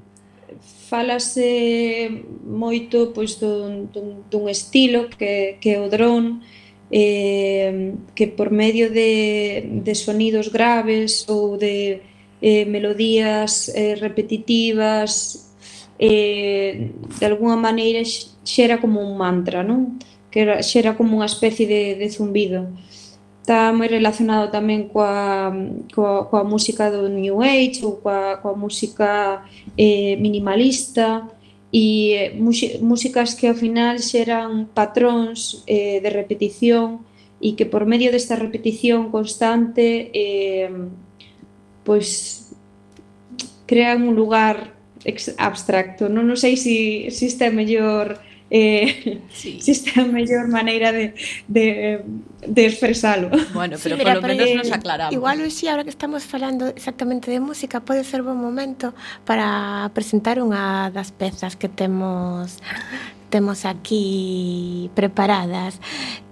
falase 0.89 2.11
moito 2.43 3.15
pois 3.15 3.39
dun, 3.39 3.87
dun, 3.93 4.27
dun 4.27 4.45
estilo 4.51 5.07
que, 5.07 5.57
que 5.63 5.79
o 5.79 5.87
drone 5.87 6.43
eh, 6.91 7.95
que 8.13 8.27
por 8.27 8.51
medio 8.51 8.91
de, 8.91 9.81
de 9.81 9.95
sonidos 9.95 10.51
graves 10.51 11.25
ou 11.29 11.57
de 11.57 12.01
eh, 12.41 12.65
melodías 12.65 13.71
eh, 13.73 13.95
repetitivas 13.95 15.51
eh, 15.97 16.91
de 17.19 17.25
alguna 17.25 17.55
maneira 17.55 18.01
xera 18.43 18.81
como 18.81 18.99
un 18.99 19.17
mantra, 19.17 19.63
non? 19.63 20.01
que 20.31 20.41
era, 20.41 20.63
xera 20.63 20.97
como 20.97 21.19
unha 21.19 21.29
especie 21.29 21.67
de, 21.67 21.95
de 21.95 22.07
zumbido. 22.09 22.71
Está 23.41 23.73
moi 23.73 23.89
relacionado 23.89 24.49
tamén 24.49 24.87
coa, 24.87 25.51
coa, 25.93 26.25
coa 26.29 26.43
música 26.43 26.89
do 26.89 27.09
New 27.09 27.43
Age 27.43 27.83
ou 27.83 27.99
coa, 27.99 28.39
coa 28.39 28.55
música 28.55 29.43
eh, 29.77 30.15
minimalista, 30.17 31.27
e 31.71 32.35
músicas 32.83 33.33
que 33.33 33.47
ao 33.47 33.55
final 33.55 33.95
xeran 34.03 34.67
patróns 34.75 35.63
eh, 35.65 36.03
de 36.03 36.11
repetición 36.11 37.07
e 37.39 37.55
que 37.55 37.65
por 37.65 37.87
medio 37.87 38.11
desta 38.11 38.35
repetición 38.35 39.07
constante 39.09 40.11
eh, 40.11 40.67
pois 41.87 42.51
crean 43.65 44.03
un 44.03 44.19
lugar 44.19 44.75
abstracto. 45.39 46.11
Non, 46.11 46.27
non 46.27 46.37
sei 46.37 46.59
se 46.59 47.07
si, 47.07 47.15
si 47.15 47.25
está 47.31 47.47
mellor 47.49 48.19
eh, 48.51 49.21
sí. 49.31 49.59
si 49.63 49.71
está 49.71 50.01
a 50.01 50.05
mellor 50.05 50.47
maneira 50.47 50.91
de, 50.91 51.15
de, 51.47 52.03
de 52.45 52.65
expresalo. 52.65 53.29
Bueno, 53.53 53.77
pero 53.81 53.95
sí, 53.95 53.99
mira, 53.99 54.15
polo 54.15 54.27
menos 54.27 54.47
eh, 54.47 54.55
nos 54.55 54.71
aclaramos. 54.71 55.13
Igual, 55.13 55.41
Uxi, 55.41 55.67
ahora 55.67 55.83
que 55.83 55.89
estamos 55.89 56.23
falando 56.23 56.67
exactamente 56.67 57.31
de 57.31 57.39
música, 57.39 57.79
pode 57.79 58.03
ser 58.03 58.21
bon 58.21 58.35
momento 58.35 58.93
para 59.25 59.89
presentar 59.95 60.43
unha 60.43 60.91
das 60.91 61.15
pezas 61.15 61.55
que 61.55 61.71
temos 61.71 62.59
temos 63.31 63.63
aquí 63.63 64.91
preparadas. 64.93 65.79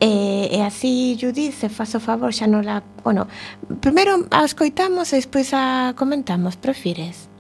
E, 0.03 0.51
e 0.51 0.59
así, 0.59 1.15
Judith, 1.15 1.55
se 1.55 1.71
faz 1.71 1.95
o 1.95 2.03
favor, 2.03 2.35
xa 2.35 2.45
non 2.45 2.67
la... 2.67 2.83
Bueno, 3.07 3.31
primeiro 3.79 4.27
a 4.35 4.43
escoitamos 4.43 5.15
e 5.15 5.23
despois 5.23 5.55
a 5.55 5.95
comentamos, 5.95 6.59
prefires? 6.59 7.31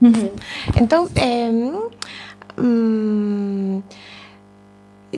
Uh 0.00 0.08
-huh. 0.08 0.32
Entón, 0.80 1.12
eh, 1.14 1.52
Mm, 2.56 3.80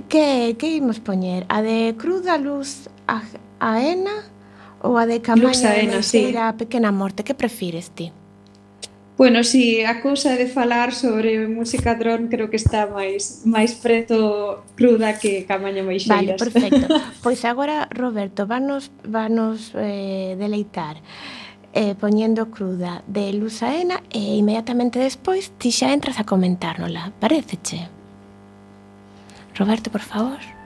que, 0.09 0.57
que 0.59 0.69
imos 0.77 1.01
poñer? 1.01 1.47
A 1.49 1.63
de 1.63 1.95
Cruda 1.99 2.39
Luz 2.39 2.89
a, 3.07 3.23
Aena 3.61 4.25
ou 4.83 4.99
a 4.99 5.07
de 5.07 5.21
Camaña 5.21 5.75
Aena, 5.75 6.03
sí. 6.03 6.35
a 6.37 6.55
Pequena 6.55 6.93
Morte? 6.93 7.25
Que 7.25 7.35
prefires 7.35 7.91
ti? 7.91 8.13
Bueno, 9.19 9.43
si 9.43 9.83
sí, 9.83 9.85
a 9.85 10.01
cousa 10.01 10.37
de 10.37 10.47
falar 10.47 10.95
sobre 10.95 11.49
música 11.49 11.97
dron 11.97 12.31
creo 12.31 12.51
que 12.51 12.57
está 12.57 12.87
máis 12.87 13.43
máis 13.43 13.75
preto 13.75 14.63
cruda 14.79 15.19
que 15.19 15.43
Camaña 15.43 15.83
Meixeiras. 15.83 16.39
Vale, 16.39 16.39
perfecto. 16.39 16.87
Pois 17.19 17.43
agora 17.43 17.91
Roberto, 17.91 18.47
vanos 18.47 18.95
vanos 19.03 19.75
eh, 19.75 20.39
deleitar 20.39 21.03
eh, 21.73 21.95
poñendo 21.95 22.51
cruda 22.51 23.03
de 23.07 23.33
Lusaena 23.33 24.03
e 24.11 24.37
inmediatamente 24.37 24.99
despois 24.99 25.53
ti 25.59 25.71
xa 25.71 25.93
entras 25.93 26.19
a 26.19 26.25
comentárnola. 26.25 27.13
Paréceche? 27.21 27.89
Roberto, 29.57 29.91
por 29.91 30.03
favor. 30.03 30.58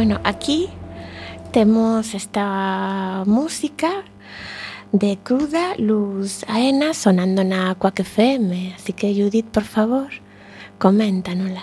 Bueno, 0.00 0.18
aquí 0.24 0.70
temos 1.52 2.14
esta 2.14 3.22
música 3.26 4.02
de 4.92 5.18
Cruda 5.18 5.74
Luz 5.76 6.42
Aena 6.48 6.94
sonando 6.94 7.44
na 7.44 7.74
Quack 7.74 8.00
FM, 8.00 8.72
así 8.76 8.94
que 8.94 9.12
Judith, 9.12 9.52
por 9.52 9.64
favor, 9.64 10.08
coméntanola. 10.78 11.60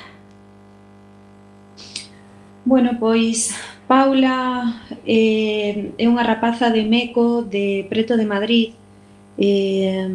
Bueno, 2.63 2.91
pois 2.99 3.57
Paula 3.87 4.85
eh, 5.01 5.97
é 5.97 6.05
unha 6.05 6.21
rapaza 6.21 6.69
de 6.69 6.85
Meco, 6.85 7.41
de 7.41 7.89
preto 7.89 8.21
de 8.21 8.29
Madrid, 8.29 8.77
eh, 9.41 10.05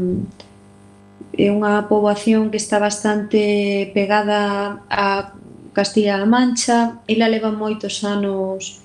é 1.35 1.51
unha 1.51 1.91
poboación 1.91 2.55
que 2.55 2.63
está 2.63 2.79
bastante 2.79 3.91
pegada 3.91 4.79
a 4.87 5.42
Castilla-La 5.73 6.27
Mancha, 6.27 7.01
ela 7.09 7.29
leva 7.29 7.51
moitos 7.51 8.05
anos 8.05 8.83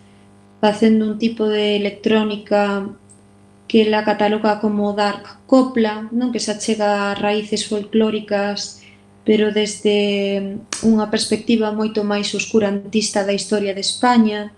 facendo 0.60 1.06
un 1.06 1.20
tipo 1.20 1.48
de 1.48 1.76
electrónica 1.76 2.90
que 3.68 3.90
la 3.90 4.04
cataloga 4.04 4.60
como 4.60 4.94
dark 4.94 5.44
copla, 5.46 6.08
non 6.16 6.32
que 6.32 6.40
se 6.40 6.56
achega 6.56 7.12
a 7.12 7.18
raíces 7.20 7.68
folclóricas, 7.68 8.80
pero 9.28 9.52
desde 9.52 10.56
unha 10.88 11.12
perspectiva 11.12 11.76
moito 11.76 12.08
máis 12.08 12.32
oscurantista 12.32 13.28
da 13.28 13.36
historia 13.36 13.76
de 13.76 13.84
España. 13.84 14.56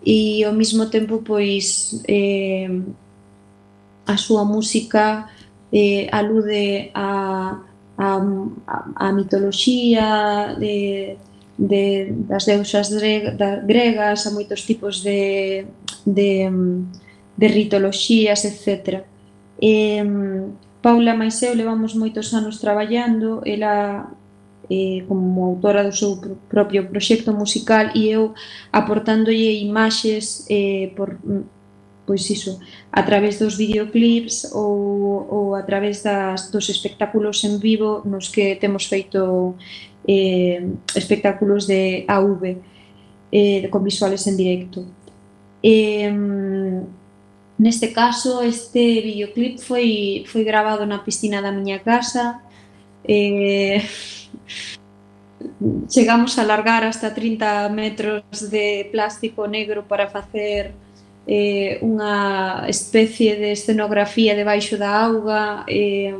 E 0.00 0.42
ao 0.48 0.56
mesmo 0.56 0.88
tempo 0.88 1.20
pois 1.20 2.00
eh, 2.08 2.72
a 4.08 4.16
súa 4.16 4.48
música 4.48 5.28
eh, 5.70 6.08
alude 6.08 6.90
a, 6.96 7.60
a, 8.00 8.08
a, 8.66 8.76
a 8.96 9.06
mitoloxía 9.12 10.56
de 10.56 11.20
de, 11.62 12.10
das 12.26 12.44
deusas 12.44 12.90
gregas 12.90 14.26
a 14.26 14.30
moitos 14.34 14.66
tipos 14.66 15.02
de, 15.06 15.64
de, 16.04 16.50
de 17.38 17.46
ritoloxías, 17.46 18.42
etc. 18.44 19.06
E, 19.62 20.02
Paula 20.82 21.14
Maiseu 21.14 21.54
levamos 21.54 21.94
moitos 21.94 22.34
anos 22.34 22.58
traballando, 22.58 23.40
ela 23.46 24.10
eh, 24.68 25.04
como 25.06 25.54
autora 25.54 25.86
do 25.86 25.94
seu 25.94 26.18
propio 26.50 26.90
proxecto 26.90 27.30
musical 27.32 27.94
e 27.94 28.10
eu 28.10 28.34
aportándolle 28.72 29.62
imaxes 29.62 30.44
eh, 30.50 30.90
por 30.96 31.18
pois 32.04 32.28
iso, 32.30 32.58
a 32.90 33.02
través 33.04 33.38
dos 33.38 33.54
videoclips 33.56 34.50
ou, 34.52 35.26
ou 35.30 35.54
a 35.54 35.62
través 35.62 36.02
das, 36.02 36.50
dos 36.50 36.68
espectáculos 36.68 37.44
en 37.44 37.62
vivo 37.62 38.02
nos 38.04 38.28
que 38.28 38.56
temos 38.56 38.86
feito 38.86 39.54
eh, 40.06 40.68
espectáculos 40.94 41.66
de 41.66 42.04
AV 42.08 42.56
eh, 43.30 43.68
con 43.70 43.84
visuales 43.84 44.26
en 44.26 44.36
directo. 44.36 44.84
Eh, 45.62 46.12
neste 47.58 47.92
caso, 47.92 48.42
este 48.42 49.00
videoclip 49.00 49.58
foi, 49.58 50.24
foi 50.26 50.44
grabado 50.44 50.84
na 50.86 50.98
piscina 50.98 51.40
da 51.40 51.52
miña 51.52 51.78
casa. 51.78 52.42
Eh, 53.04 53.82
chegamos 55.88 56.38
a 56.38 56.44
largar 56.44 56.84
hasta 56.84 57.14
30 57.14 57.68
metros 57.70 58.50
de 58.50 58.88
plástico 58.90 59.46
negro 59.46 59.84
para 59.84 60.08
facer 60.08 60.74
eh, 61.26 61.78
unha 61.82 62.66
especie 62.66 63.38
de 63.38 63.54
escenografía 63.54 64.34
debaixo 64.34 64.74
da 64.74 65.06
auga. 65.06 65.62
Eh, 65.70 66.14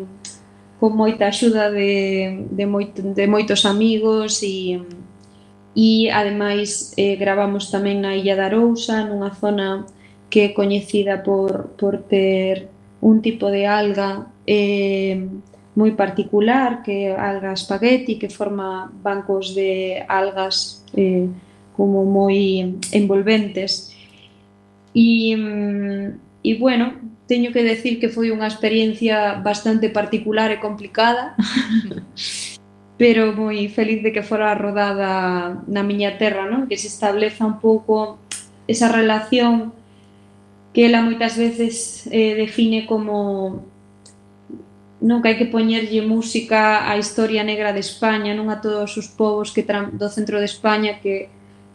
con 0.82 0.98
moita 0.98 1.30
axuda 1.30 1.70
de, 1.70 2.42
de, 2.50 2.66
moito, 2.66 2.98
de 3.14 3.26
moitos 3.30 3.62
amigos 3.62 4.42
e, 4.42 4.82
e 5.78 6.10
ademais 6.10 6.90
eh, 6.98 7.14
gravamos 7.14 7.70
tamén 7.70 8.02
na 8.02 8.18
Illa 8.18 8.34
da 8.34 8.50
Arousa, 8.50 9.06
nunha 9.06 9.30
zona 9.30 9.86
que 10.26 10.42
é 10.42 10.48
coñecida 10.50 11.22
por, 11.22 11.78
por 11.78 12.02
ter 12.10 12.66
un 12.98 13.22
tipo 13.22 13.46
de 13.46 13.62
alga 13.62 14.26
eh, 14.42 15.22
moi 15.78 15.94
particular, 15.94 16.82
que 16.82 17.06
é 17.06 17.14
alga 17.14 17.54
espagueti, 17.54 18.18
que 18.18 18.26
forma 18.26 18.90
bancos 18.90 19.54
de 19.54 20.02
algas 20.10 20.82
eh, 20.98 21.30
como 21.78 22.02
moi 22.02 22.74
envolventes. 22.90 23.94
E, 24.90 25.30
mm, 25.30 26.42
e 26.42 26.50
bueno, 26.58 27.11
teño 27.32 27.48
que 27.56 27.64
decir 27.64 27.96
que 27.96 28.12
foi 28.12 28.28
unha 28.28 28.44
experiencia 28.44 29.40
bastante 29.40 29.88
particular 29.88 30.52
e 30.52 30.60
complicada 30.60 31.32
pero 33.00 33.32
moi 33.34 33.66
feliz 33.72 34.04
de 34.04 34.12
que 34.12 34.22
fora 34.22 34.54
rodada 34.54 35.58
na 35.66 35.82
miña 35.82 36.20
terra, 36.20 36.44
non? 36.46 36.68
que 36.68 36.76
se 36.76 36.92
estableza 36.92 37.42
un 37.42 37.58
pouco 37.58 38.20
esa 38.68 38.92
relación 38.92 39.72
que 40.70 40.86
ela 40.86 41.02
moitas 41.02 41.34
veces 41.34 42.06
eh, 42.14 42.38
define 42.38 42.86
como 42.86 43.64
non 45.02 45.18
que 45.18 45.34
hai 45.34 45.38
que 45.40 45.50
poñerlle 45.50 45.98
música 46.06 46.86
á 46.86 46.94
historia 46.94 47.42
negra 47.42 47.74
de 47.74 47.82
España, 47.82 48.38
non 48.38 48.54
a 48.54 48.62
todos 48.62 48.94
os 48.94 49.10
povos 49.10 49.50
que 49.50 49.66
do 49.66 50.06
centro 50.06 50.38
de 50.38 50.46
España 50.46 51.02
que 51.02 51.26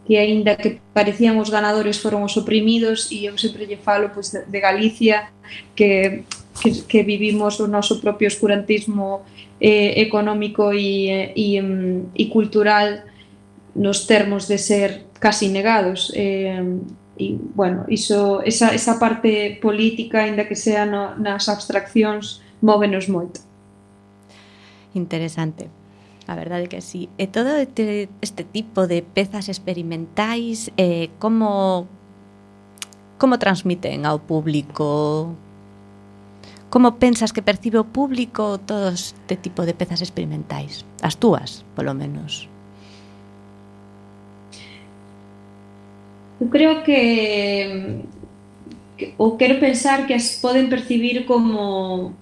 que 0.08 0.16
aínda 0.16 0.56
que 0.56 0.80
parecían 0.96 1.36
os 1.36 1.52
ganadores 1.52 2.00
foron 2.00 2.24
os 2.24 2.32
oprimidos 2.40 3.12
e 3.12 3.28
eu 3.28 3.36
sempre 3.36 3.68
lle 3.68 3.76
falo 3.76 4.08
pois, 4.08 4.32
de 4.32 4.58
Galicia 4.58 5.28
que, 5.76 6.24
que, 6.56 6.88
que 6.88 7.04
vivimos 7.04 7.60
o 7.60 7.68
noso 7.68 8.00
propio 8.00 8.24
oscurantismo 8.24 9.20
eh, 9.60 10.00
económico 10.00 10.72
e, 10.72 11.12
e, 11.36 11.60
e 12.16 12.24
cultural 12.32 13.04
nos 13.76 14.08
termos 14.08 14.48
de 14.48 14.56
ser 14.56 15.12
casi 15.20 15.52
negados 15.52 16.08
eh, 16.16 16.56
e, 17.18 17.36
bueno, 17.36 17.84
iso, 17.92 18.40
esa, 18.42 18.72
esa 18.72 18.96
parte 18.96 19.58
política, 19.60 20.22
aínda 20.22 20.46
que 20.46 20.54
sea 20.54 20.86
no, 20.86 21.18
nas 21.18 21.50
abstraccións, 21.50 22.40
móvenos 22.62 23.10
moito. 23.10 23.42
Interesante. 24.94 25.66
A 26.28 26.36
verdade 26.36 26.68
que 26.68 26.84
sí. 26.84 27.08
E 27.16 27.24
todo 27.24 27.56
este, 27.56 28.12
este 28.20 28.44
tipo 28.44 28.84
de 28.84 29.00
pezas 29.00 29.48
experimentais, 29.48 30.68
eh, 30.76 31.08
como 31.18 31.88
como 33.18 33.40
transmiten 33.40 34.06
ao 34.06 34.20
público? 34.20 35.34
Como 36.70 37.00
pensas 37.00 37.32
que 37.32 37.42
percibe 37.42 37.80
o 37.80 37.88
público 37.88 38.60
todo 38.60 38.92
este 38.92 39.40
tipo 39.40 39.64
de 39.64 39.74
pezas 39.74 40.04
experimentais? 40.04 40.84
As 41.02 41.16
túas, 41.16 41.64
polo 41.74 41.96
menos. 41.96 42.46
Eu 46.38 46.46
creo 46.52 46.84
que, 46.84 48.04
que 49.00 49.16
ou 49.18 49.40
quero 49.40 49.58
pensar 49.58 50.06
que 50.06 50.14
as 50.14 50.38
poden 50.38 50.68
percibir 50.68 51.26
como 51.26 52.12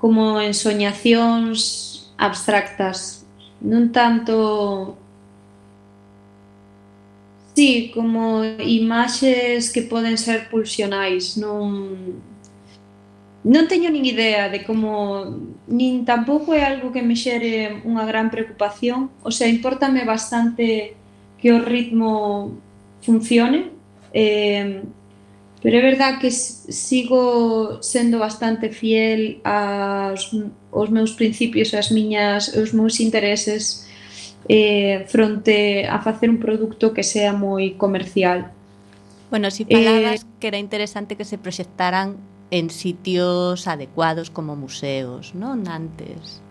como 0.00 0.40
ensoñacións 0.40 2.10
abstractas 2.18 3.23
non 3.60 3.92
tanto 3.92 4.98
Sí, 7.54 7.92
como 7.94 8.42
imaxes 8.44 9.70
que 9.70 9.82
poden 9.82 10.18
ser 10.18 10.50
pulsionais, 10.50 11.38
non 11.38 12.18
non 13.44 13.68
teño 13.68 13.92
nin 13.92 14.08
idea 14.08 14.48
de 14.48 14.64
como 14.64 15.22
nin 15.68 16.02
tampouco 16.08 16.50
é 16.56 16.64
algo 16.64 16.90
que 16.90 17.04
me 17.04 17.14
xere 17.14 17.84
unha 17.86 18.02
gran 18.10 18.32
preocupación, 18.32 19.12
o 19.22 19.30
sea, 19.30 19.46
importame 19.46 20.02
bastante 20.02 20.96
que 21.38 21.52
o 21.52 21.62
ritmo 21.62 22.56
funcione. 23.04 23.70
Eh, 24.10 24.82
pero 25.62 25.74
é 25.78 25.82
verdad 25.82 26.18
que 26.18 26.30
sigo 26.32 27.78
sendo 27.82 28.18
bastante 28.18 28.68
fiel 28.72 29.40
aos 29.44 30.32
os 30.74 30.90
meus 30.90 31.14
principios 31.14 31.70
e 31.70 31.78
as 31.78 31.94
miñas, 31.94 32.50
os 32.58 32.74
meus 32.74 32.98
intereses 32.98 33.86
eh, 34.50 35.06
fronte 35.06 35.86
a 35.86 36.02
facer 36.02 36.28
un 36.28 36.42
produto 36.42 36.92
que 36.92 37.06
sea 37.06 37.32
moi 37.32 37.78
comercial. 37.78 38.50
Bueno, 39.30 39.48
si 39.54 39.64
palabras 39.64 40.26
eh, 40.26 40.28
que 40.42 40.50
era 40.50 40.58
interesante 40.58 41.16
que 41.16 41.24
se 41.24 41.38
proxectaran 41.38 42.18
en 42.50 42.68
sitios 42.68 43.66
adecuados 43.66 44.28
como 44.28 44.54
museos, 44.54 45.32
non 45.32 45.64
antes. 45.70 46.44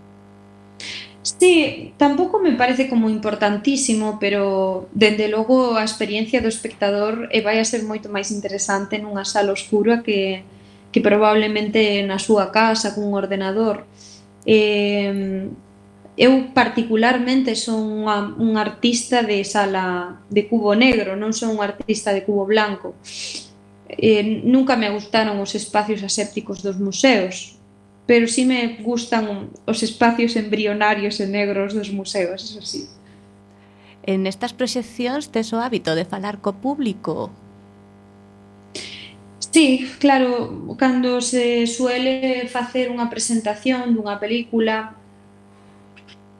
Sí, 1.24 1.93
tampouco 1.95 2.39
me 2.39 2.51
parece 2.51 2.89
como 2.89 3.07
importantísimo, 3.07 4.19
pero 4.19 4.89
dende 4.91 5.32
logo 5.32 5.80
a 5.80 5.88
experiencia 5.88 6.43
do 6.43 6.51
espectador 6.51 7.32
e 7.32 7.39
vai 7.39 7.63
a 7.63 7.67
ser 7.67 7.88
moito 7.88 8.11
máis 8.11 8.28
interesante 8.36 8.99
nunha 8.99 9.24
sala 9.24 9.55
oscura 9.55 10.03
que, 10.03 10.43
que 10.91 10.99
probablemente 10.99 12.03
na 12.03 12.19
súa 12.19 12.51
casa 12.51 12.91
cun 12.91 13.15
ordenador. 13.15 13.88
Eh, 13.88 14.12
Eh, 14.46 15.50
eu 16.16 16.54
particularmente 16.54 17.58
son 17.58 18.06
unha, 18.06 18.38
un 18.38 18.54
artista 18.62 19.26
de 19.26 19.41
sala 19.41 20.22
de 20.30 20.46
cubo 20.46 20.78
negro, 20.78 21.18
non 21.18 21.34
son 21.34 21.58
un 21.58 21.62
artista 21.66 22.14
de 22.14 22.22
cubo 22.22 22.46
blanco. 22.46 22.94
Eh, 23.89 24.46
nunca 24.46 24.78
me 24.78 24.94
gustaron 24.94 25.41
os 25.41 25.58
espacios 25.58 26.06
asépticos 26.06 26.62
dos 26.62 26.78
museos, 26.78 27.58
pero 28.06 28.30
sí 28.30 28.46
me 28.46 28.78
gustan 28.86 29.50
os 29.66 29.80
espacios 29.82 30.38
embrionarios 30.38 31.18
e 31.18 31.26
negros 31.26 31.74
dos 31.74 31.89
museos, 31.89 32.46
eso 32.46 32.62
sí. 32.62 32.86
En 34.06 34.28
estas 34.30 34.54
proxeccións 34.54 35.34
tes 35.34 35.50
o 35.50 35.58
hábito 35.64 35.98
de 35.98 36.06
falar 36.06 36.44
co 36.46 36.54
público 36.62 37.34
Sí, 39.54 39.88
claro, 39.99 40.76
cando 40.78 41.22
se 41.22 41.68
suele 41.68 42.49
facer 42.49 42.89
unha 42.89 43.06
presentación 43.14 43.93
dunha 43.93 44.18
película 44.18 44.97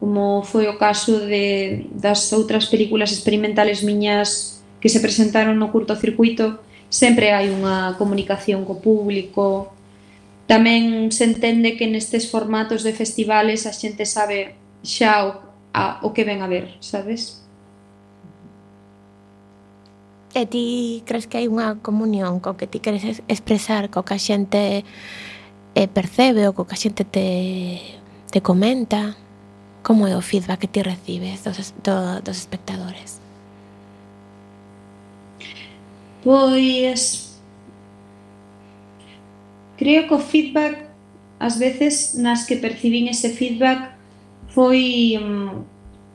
como 0.02 0.42
foi 0.42 0.66
o 0.66 0.82
caso 0.82 1.22
de, 1.22 1.86
das 1.94 2.34
outras 2.34 2.66
películas 2.66 3.14
experimentales 3.14 3.86
miñas 3.86 4.60
que 4.82 4.90
se 4.90 5.00
presentaron 5.00 5.62
no 5.62 5.70
curtocircuito, 5.70 6.58
sempre 6.90 7.38
hai 7.38 7.54
unha 7.54 7.94
comunicación 8.02 8.66
co 8.66 8.82
público. 8.82 9.70
Tamén 10.50 11.14
se 11.14 11.30
entende 11.30 11.78
que 11.78 11.86
nestes 11.86 12.26
formatos 12.26 12.82
de 12.82 12.98
festivales 12.98 13.70
a 13.70 13.78
xente 13.78 14.10
sabe 14.10 14.58
xa 14.82 15.30
o, 15.30 15.30
a, 15.70 16.02
o 16.02 16.18
que 16.18 16.26
ven 16.26 16.42
a 16.42 16.50
ver, 16.50 16.82
sabes? 16.82 17.43
E 20.34 20.46
ti 20.50 21.04
crees 21.06 21.30
que 21.30 21.38
hai 21.38 21.46
unha 21.46 21.78
comunión 21.86 22.42
co 22.42 22.58
que 22.58 22.66
ti 22.66 22.82
queres 22.82 23.22
expresar, 23.30 23.94
co 23.94 24.02
que 24.02 24.18
a 24.18 24.22
xente 24.22 24.82
eh, 25.78 25.90
percebe 25.94 26.50
ou 26.50 26.58
co 26.58 26.66
que 26.66 26.74
a 26.74 26.82
xente 26.82 27.06
te, 27.06 27.78
te 28.34 28.42
comenta? 28.42 29.14
Como 29.86 30.10
é 30.10 30.18
o 30.18 30.26
feedback 30.26 30.66
que 30.66 30.74
ti 30.74 30.82
recibes 30.82 31.46
dos, 31.46 31.78
do, 31.86 32.24
dos 32.26 32.38
espectadores? 32.42 33.22
Pois 36.26 37.38
creo 39.78 40.08
que 40.08 40.14
o 40.14 40.20
feedback 40.20 40.90
as 41.40 41.60
veces 41.60 42.16
nas 42.16 42.46
que 42.48 42.56
percibín 42.56 43.06
ese 43.10 43.30
feedback 43.30 43.94
foi 44.50 45.20
um, 45.22 45.62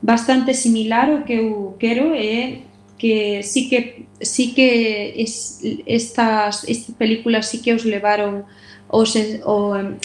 bastante 0.01 0.53
similar 0.53 1.07
ao 1.07 1.23
que 1.23 1.33
eu 1.39 1.75
quero 1.79 2.15
e 2.15 2.67
que 2.99 3.41
sí 3.41 3.69
que 3.69 4.05
sí 4.21 4.53
que 4.53 5.15
es, 5.17 5.61
estas, 5.87 6.67
estas 6.67 6.95
películas 6.95 7.47
sí 7.47 7.61
que 7.63 7.73
os 7.73 7.85
levaron 7.85 8.43
o, 8.89 9.03
o 9.45 9.57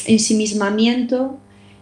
ensimismamiento 0.07 1.36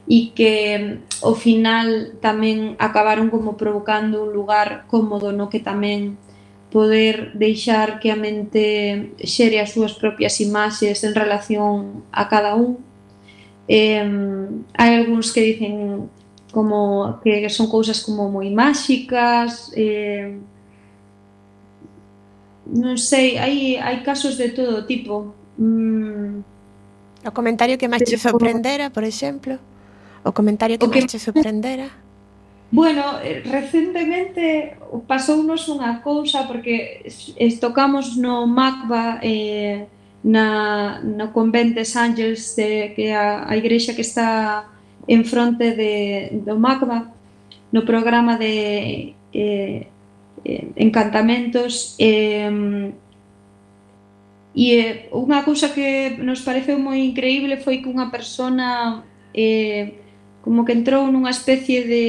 e 0.08 0.34
que 0.34 0.98
ao 1.22 1.38
final 1.38 2.18
tamén 2.18 2.74
acabaron 2.82 3.30
como 3.30 3.54
provocando 3.54 4.26
un 4.26 4.34
lugar 4.34 4.88
cómodo 4.90 5.30
no 5.30 5.46
que 5.46 5.62
tamén 5.62 6.18
poder 6.72 7.36
deixar 7.36 8.00
que 8.00 8.10
a 8.10 8.16
mente 8.16 9.12
xere 9.20 9.60
as 9.60 9.76
súas 9.76 9.92
propias 9.94 10.40
imaxes 10.40 11.04
en 11.04 11.12
relación 11.12 12.02
a 12.10 12.26
cada 12.26 12.56
un. 12.56 12.80
Eh, 13.68 14.02
hai 14.74 14.90
algúns 14.96 15.30
que 15.30 15.44
dicen 15.44 16.08
como 16.50 17.20
que 17.22 17.46
son 17.52 17.68
cousas 17.68 18.00
como 18.00 18.26
moi 18.32 18.48
máxicas, 18.50 19.70
eh, 19.76 20.40
non 22.66 22.96
sei, 22.98 23.38
hai, 23.38 23.76
hai 23.78 24.02
casos 24.02 24.38
de 24.38 24.54
todo 24.54 24.86
tipo. 24.86 25.34
Mm, 25.58 26.42
o 27.26 27.30
comentario 27.30 27.78
que 27.78 27.90
máis 27.90 28.02
che 28.02 28.18
sorprendera, 28.18 28.90
por 28.90 29.04
exemplo? 29.04 29.58
O 30.22 30.30
comentario 30.30 30.78
que, 30.78 30.86
que 30.86 30.90
máis 30.90 31.10
che 31.10 31.18
sorprendera? 31.18 31.90
Bueno, 32.72 33.20
eh, 33.20 33.42
recentemente 33.44 34.80
pasounos 35.06 35.68
unha 35.68 36.00
cousa 36.00 36.48
porque 36.48 37.04
estocamos 37.36 38.16
no 38.16 38.48
MACBA 38.48 39.20
eh, 39.20 39.84
na, 40.24 41.02
no 41.04 41.34
Convent 41.36 41.76
de 41.76 41.84
Ángels, 41.84 42.56
de, 42.56 42.96
que 42.96 43.12
a, 43.12 43.44
a 43.44 43.52
igrexa 43.60 43.92
que 43.92 44.00
está 44.00 44.70
en 45.06 45.26
fronte 45.26 45.76
de, 45.76 46.40
do 46.46 46.56
MACBA, 46.56 47.12
no 47.74 47.84
programa 47.84 48.38
de 48.38 49.12
eh, 49.34 49.86
eh, 50.44 50.72
encantamentos 50.76 51.94
eh, 51.98 52.92
e 54.52 54.64
eh, 54.76 55.08
unha 55.16 55.40
cousa 55.48 55.72
que 55.72 56.20
nos 56.20 56.44
pareceu 56.44 56.76
moi 56.76 57.00
increíble 57.00 57.56
foi 57.56 57.80
que 57.80 57.88
unha 57.88 58.12
persona 58.12 59.00
eh, 59.32 59.96
como 60.44 60.66
que 60.68 60.76
entrou 60.76 61.08
nunha 61.08 61.32
especie 61.32 61.88
de, 61.88 62.06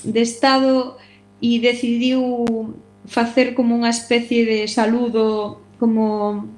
de 0.00 0.20
estado 0.22 0.96
e 1.42 1.60
decidiu 1.60 2.72
facer 3.04 3.52
como 3.52 3.76
unha 3.76 3.92
especie 3.92 4.46
de 4.48 4.70
saludo 4.70 5.60
como 5.76 6.48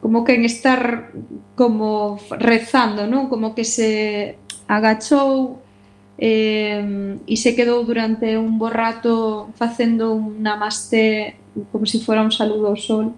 como 0.00 0.24
que 0.24 0.34
en 0.34 0.44
estar 0.44 1.12
como 1.54 2.18
rezando, 2.32 3.04
non? 3.04 3.28
Como 3.28 3.52
que 3.52 3.68
se 3.68 4.36
agachou 4.64 5.60
eh, 6.20 7.16
e 7.26 7.36
se 7.36 7.56
quedou 7.56 7.84
durante 7.84 8.36
un 8.36 8.58
bo 8.60 8.68
rato 8.68 9.48
facendo 9.56 10.12
un 10.12 10.42
namaste 10.44 11.36
como 11.72 11.86
se 11.86 11.98
fora 11.98 12.22
un 12.22 12.30
saludo 12.30 12.68
ao 12.68 12.76
sol. 12.76 13.14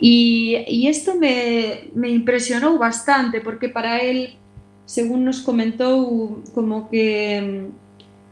E, 0.00 0.64
e 0.66 0.88
isto 0.88 1.18
me, 1.18 1.90
me 1.94 2.10
impresionou 2.10 2.78
bastante 2.78 3.40
porque 3.40 3.68
para 3.68 3.98
él 3.98 4.38
según 4.86 5.24
nos 5.24 5.40
comentou 5.40 6.42
como 6.54 6.88
que 6.88 7.70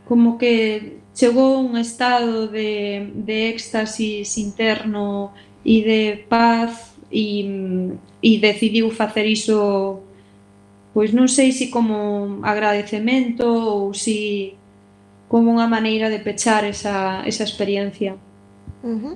como 0.07 0.38
que 0.38 0.99
chegou 1.14 1.62
un 1.62 1.76
estado 1.76 2.49
de, 2.49 3.11
de 3.14 3.51
éxtasis 3.51 4.38
interno 4.38 5.32
e 5.64 5.82
de 5.82 6.03
paz 6.28 6.95
e, 7.11 7.47
e 8.22 8.38
decidiu 8.38 8.91
facer 8.91 9.26
iso 9.26 9.99
pois 10.93 11.14
non 11.14 11.30
sei 11.30 11.53
se 11.55 11.66
si 11.66 11.66
como 11.70 12.41
agradecemento 12.43 13.47
ou 13.47 13.95
se 13.95 14.03
si 14.03 14.61
como 15.30 15.55
unha 15.55 15.70
maneira 15.70 16.11
de 16.11 16.18
pechar 16.18 16.66
esa, 16.66 17.22
esa 17.22 17.47
experiencia. 17.47 18.18
Uh 18.82 18.99
-huh. 18.99 19.14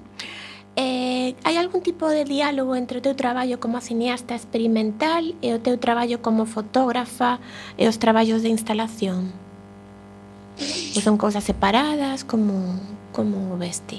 eh, 0.78 1.34
hai 1.42 1.58
algún 1.58 1.82
tipo 1.82 2.06
de 2.06 2.22
diálogo 2.22 2.78
entre 2.78 2.98
o 2.98 3.02
teu 3.02 3.18
traballo 3.18 3.58
como 3.58 3.82
cineasta 3.82 4.38
experimental 4.38 5.34
e 5.42 5.50
o 5.50 5.58
teu 5.58 5.74
traballo 5.74 6.22
como 6.22 6.46
fotógrafa 6.46 7.42
e 7.74 7.90
os 7.90 7.98
traballos 7.98 8.46
de 8.46 8.54
instalación? 8.54 9.34
Ou 10.94 11.00
son 11.02 11.18
cousas 11.18 11.42
separadas? 11.42 12.22
Como, 12.22 12.78
como 13.10 13.50
o 13.50 13.58
vesti? 13.58 13.98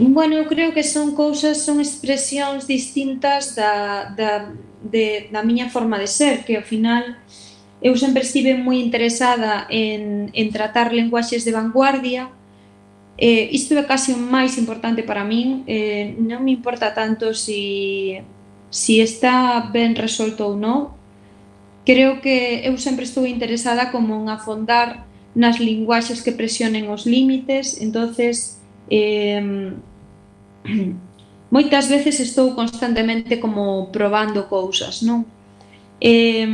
Bueno, 0.00 0.32
eu 0.40 0.46
creo 0.48 0.72
que 0.72 0.86
son 0.86 1.12
cousas, 1.12 1.60
son 1.60 1.76
expresións 1.80 2.64
distintas 2.64 3.52
da, 3.52 4.08
da, 4.16 4.48
de, 4.82 5.28
da 5.32 5.42
miña 5.42 5.70
forma 5.70 5.98
de 5.98 6.06
ser, 6.06 6.44
que 6.44 6.56
ao 6.56 6.62
final 6.62 7.16
eu 7.80 7.94
sempre 7.94 8.22
estive 8.22 8.54
moi 8.58 8.78
interesada 8.82 9.66
en, 9.70 10.30
en 10.34 10.46
tratar 10.50 10.90
lenguaxes 10.92 11.44
de 11.46 11.52
vanguardia, 11.52 12.30
Eh, 13.18 13.50
isto 13.50 13.74
é 13.74 13.82
casi 13.82 14.12
o 14.12 14.16
máis 14.16 14.54
importante 14.62 15.02
para 15.02 15.26
min, 15.26 15.66
eh, 15.66 16.14
non 16.22 16.46
me 16.46 16.54
importa 16.54 16.94
tanto 16.94 17.34
si, 17.34 18.14
si 18.70 19.02
está 19.02 19.58
ben 19.74 19.98
resolto 19.98 20.46
ou 20.46 20.54
non. 20.54 20.94
Creo 21.82 22.22
que 22.22 22.62
eu 22.62 22.78
sempre 22.78 23.02
estou 23.02 23.26
interesada 23.26 23.90
como 23.90 24.14
en 24.14 24.30
afondar 24.30 25.02
nas 25.34 25.58
linguaxes 25.58 26.22
que 26.22 26.30
presionen 26.30 26.86
os 26.94 27.10
límites, 27.10 27.82
entonces 27.82 28.62
eh, 28.86 29.74
moitas 31.50 31.88
veces 31.88 32.20
estou 32.20 32.54
constantemente 32.54 33.40
como 33.40 33.88
probando 33.88 34.48
cousas, 34.48 35.00
non? 35.00 35.24
E, 36.00 36.44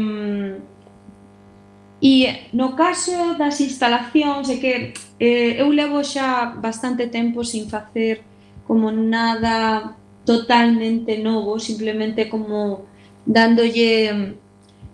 e 2.00 2.12
no 2.54 2.78
caso 2.78 3.34
das 3.34 3.60
instalacións 3.60 4.48
é 4.48 4.56
que 4.56 4.72
eh, 5.18 5.60
eu 5.60 5.68
levo 5.74 6.00
xa 6.04 6.54
bastante 6.56 7.10
tempo 7.10 7.42
sin 7.42 7.66
facer 7.68 8.22
como 8.66 8.90
nada 8.90 9.96
totalmente 10.24 11.18
novo, 11.18 11.60
simplemente 11.60 12.30
como 12.30 12.86
dándolle 13.26 14.36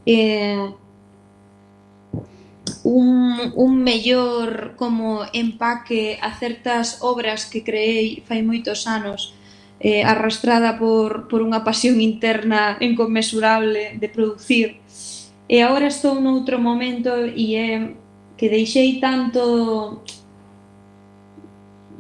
eh, 0.07 0.71
un, 2.85 3.53
un 3.55 3.73
mellor 3.83 4.75
como 4.77 5.23
empaque 5.33 6.19
a 6.23 6.33
certas 6.35 6.99
obras 7.03 7.45
que 7.45 7.63
creei 7.63 8.25
fai 8.27 8.43
moitos 8.43 8.87
anos 8.89 9.35
eh, 9.81 10.05
arrastrada 10.05 10.77
por, 10.77 11.27
por 11.27 11.41
unha 11.41 11.65
pasión 11.65 11.99
interna 12.05 12.77
inconmensurable 12.85 13.97
de 13.97 14.09
producir. 14.13 14.85
E 15.49 15.65
agora 15.65 15.89
estou 15.89 16.21
noutro 16.21 16.61
momento 16.61 17.11
e 17.27 17.57
é 17.57 17.97
que 18.37 18.47
deixei 18.53 19.01
tanto 19.01 20.05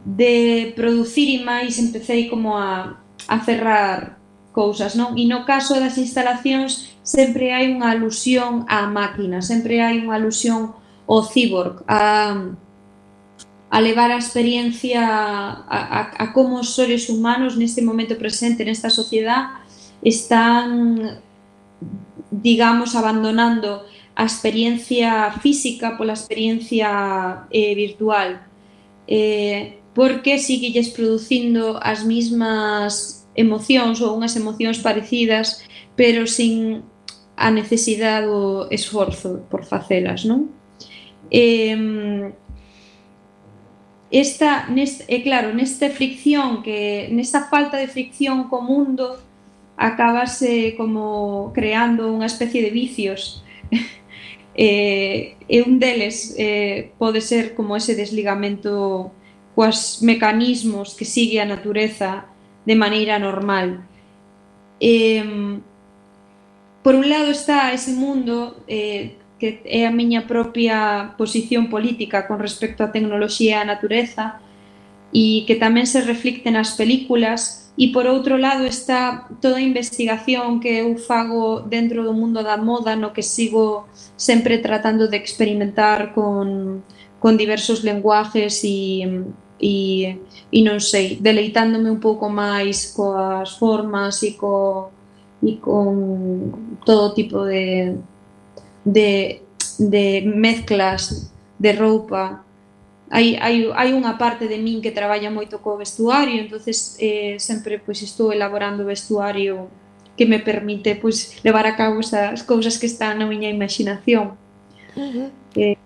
de 0.04 0.72
producir 0.76 1.40
e 1.40 1.44
máis 1.44 1.80
empecéi 1.80 2.28
como 2.28 2.56
a, 2.56 3.00
a 3.26 3.36
cerrar 3.40 4.20
cousas, 4.52 4.94
non? 4.94 5.16
E 5.16 5.24
no 5.24 5.48
caso 5.48 5.76
das 5.80 5.96
instalacións 5.96 6.96
sempre 7.00 7.50
hai 7.56 7.72
unha 7.72 7.96
alusión 7.96 8.68
á 8.68 8.84
máquina, 8.86 9.40
sempre 9.40 9.80
hai 9.80 10.04
unha 10.04 10.20
alusión 10.20 10.76
ao 11.08 11.24
cyborg, 11.26 11.82
a, 11.88 12.54
a 13.70 13.80
levar 13.80 14.10
a 14.10 14.18
experiencia 14.18 15.00
a, 15.06 15.62
a, 15.68 16.24
a 16.24 16.32
como 16.32 16.58
os 16.58 16.74
seres 16.74 17.08
humanos 17.08 17.54
neste 17.54 17.80
momento 17.80 18.18
presente 18.18 18.66
nesta 18.66 18.90
sociedade 18.90 19.62
están 20.02 21.22
digamos 22.30 22.98
abandonando 22.98 23.86
a 24.18 24.26
experiencia 24.26 25.30
física 25.38 25.94
pola 25.94 26.18
experiencia 26.18 27.46
eh, 27.54 27.74
virtual 27.78 28.42
eh, 29.06 29.78
porque 29.94 30.42
siguilles 30.42 30.90
producindo 30.90 31.78
as 31.78 32.02
mismas 32.02 33.22
emocións 33.38 34.02
ou 34.02 34.18
unhas 34.18 34.34
emocións 34.34 34.82
parecidas 34.82 35.62
pero 35.94 36.26
sin 36.26 36.82
a 37.38 37.54
necesidade 37.54 38.26
do 38.26 38.66
esforzo 38.74 39.46
por 39.46 39.62
facelas 39.62 40.26
non? 40.26 40.50
Eh, 41.30 42.34
esta, 44.10 44.66
neste, 44.68 45.04
eh, 45.06 45.18
é 45.18 45.22
claro, 45.22 45.54
nesta 45.54 45.88
fricción 45.90 46.62
que 46.62 47.08
nesta 47.12 47.46
falta 47.46 47.78
de 47.78 47.86
fricción 47.86 48.50
co 48.50 48.60
mundo 48.60 49.18
acabase 49.78 50.74
como 50.76 51.52
creando 51.54 52.10
unha 52.10 52.26
especie 52.26 52.62
de 52.62 52.70
vicios. 52.70 53.42
Eh, 54.52 55.38
e 55.48 55.62
un 55.62 55.78
deles 55.78 56.34
eh, 56.36 56.90
pode 56.98 57.22
ser 57.22 57.54
como 57.54 57.78
ese 57.78 57.94
desligamento 57.94 59.08
coas 59.54 60.02
mecanismos 60.02 60.98
que 60.98 61.06
sigue 61.06 61.40
a 61.40 61.48
natureza 61.48 62.26
de 62.66 62.74
maneira 62.74 63.16
normal. 63.22 63.86
Eh, 64.82 65.22
por 66.82 66.98
un 66.98 67.08
lado 67.08 67.30
está 67.30 67.72
ese 67.72 67.94
mundo 67.94 68.58
eh, 68.66 69.19
que 69.40 69.64
é 69.64 69.88
a 69.88 69.90
miña 69.90 70.28
propia 70.28 71.16
posición 71.16 71.72
política 71.72 72.28
con 72.28 72.38
respecto 72.38 72.84
á 72.84 72.92
tecnoloxía 72.92 73.56
e 73.56 73.60
a 73.64 73.70
natureza 73.72 74.38
e 75.10 75.42
que 75.48 75.56
tamén 75.56 75.88
se 75.88 76.04
reflicte 76.04 76.52
nas 76.52 76.76
películas. 76.76 77.72
E 77.80 77.88
por 77.90 78.04
outro 78.04 78.36
lado 78.36 78.68
está 78.68 79.24
toda 79.40 79.56
a 79.56 79.64
investigación 79.64 80.60
que 80.60 80.84
eu 80.84 80.92
fago 81.00 81.64
dentro 81.64 82.04
do 82.04 82.12
mundo 82.12 82.44
da 82.44 82.60
moda 82.60 82.92
no 82.94 83.16
que 83.16 83.24
sigo 83.24 83.88
sempre 84.20 84.60
tratando 84.60 85.08
de 85.08 85.16
experimentar 85.16 86.12
con, 86.12 86.84
con 87.18 87.40
diversos 87.40 87.80
lenguajes 87.80 88.60
e 88.62 89.24
e, 89.60 90.16
e 90.50 90.58
non 90.64 90.80
sei, 90.80 91.20
deleitándome 91.20 91.92
un 91.92 92.00
pouco 92.00 92.32
máis 92.32 92.96
coas 92.96 93.60
formas 93.60 94.24
e 94.24 94.32
co 94.40 94.88
e 95.44 95.60
con 95.60 96.76
todo 96.84 97.12
tipo 97.12 97.44
de 97.44 97.96
de, 98.84 99.42
de 99.78 100.22
mezclas 100.26 101.32
de 101.58 101.72
roupa. 101.72 102.44
Hai, 103.10 103.36
hai, 103.42 103.66
hai 103.74 103.90
unha 103.92 104.14
parte 104.16 104.46
de 104.46 104.58
min 104.58 104.78
que 104.78 104.94
traballa 104.94 105.34
moito 105.34 105.58
co 105.58 105.74
vestuario 105.74 106.38
entonces 106.38 106.94
eh, 107.02 107.34
sempre 107.42 107.82
pois, 107.82 107.98
estou 108.06 108.30
elaborando 108.30 108.86
vestuario 108.86 109.66
que 110.16 110.26
me 110.26 110.38
permite 110.38 110.94
pois, 110.94 111.42
levar 111.42 111.66
a 111.66 111.74
cabo 111.74 111.98
esas 111.98 112.42
cousas 112.46 112.78
que 112.78 112.86
están 112.86 113.18
na 113.18 113.26
miña 113.26 113.50
imaginación. 113.50 114.38
Uh 114.94 115.10
-huh. 115.10 115.28
eh, 115.56 115.76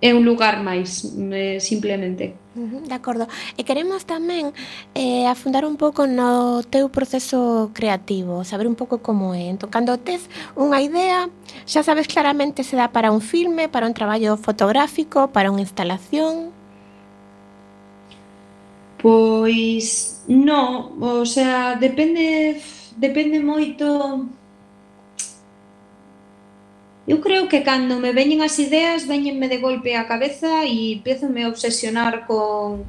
é 0.00 0.14
un 0.14 0.22
lugar 0.22 0.62
máis 0.62 1.02
eh, 1.34 1.58
simplemente. 1.58 2.34
De 2.58 2.94
acordo. 2.94 3.28
E 3.56 3.62
eh, 3.62 3.64
queremos 3.64 4.02
tamén 4.02 4.50
eh, 4.98 5.30
afundar 5.30 5.62
un 5.62 5.78
pouco 5.78 6.10
no 6.10 6.60
teu 6.66 6.90
proceso 6.90 7.70
creativo, 7.70 8.42
saber 8.42 8.66
un 8.66 8.74
pouco 8.74 8.98
como 8.98 9.30
é. 9.34 9.46
Entón, 9.46 9.70
cando 9.70 9.94
tes 10.02 10.26
unha 10.58 10.82
idea, 10.82 11.30
xa 11.70 11.86
sabes 11.86 12.10
claramente 12.10 12.66
se 12.66 12.74
dá 12.74 12.90
para 12.90 13.14
un 13.14 13.22
filme, 13.22 13.70
para 13.70 13.86
un 13.86 13.94
traballo 13.94 14.34
fotográfico, 14.36 15.30
para 15.30 15.50
unha 15.54 15.62
instalación... 15.62 16.50
Pois 18.98 20.26
non, 20.26 20.98
o 20.98 21.22
sea, 21.22 21.78
depende 21.78 22.58
depende 22.98 23.38
moito 23.38 23.86
Eu 27.08 27.20
creo 27.24 27.48
que 27.48 27.64
cando 27.64 27.96
me 28.04 28.12
veñen 28.12 28.44
as 28.44 28.60
ideas, 28.60 29.08
veñenme 29.08 29.48
de 29.48 29.56
golpe 29.64 29.96
a 29.96 30.04
cabeza 30.04 30.68
e 30.68 30.92
empiezo 30.92 31.24
a 31.24 31.48
obsesionar 31.48 32.28
con, 32.28 32.84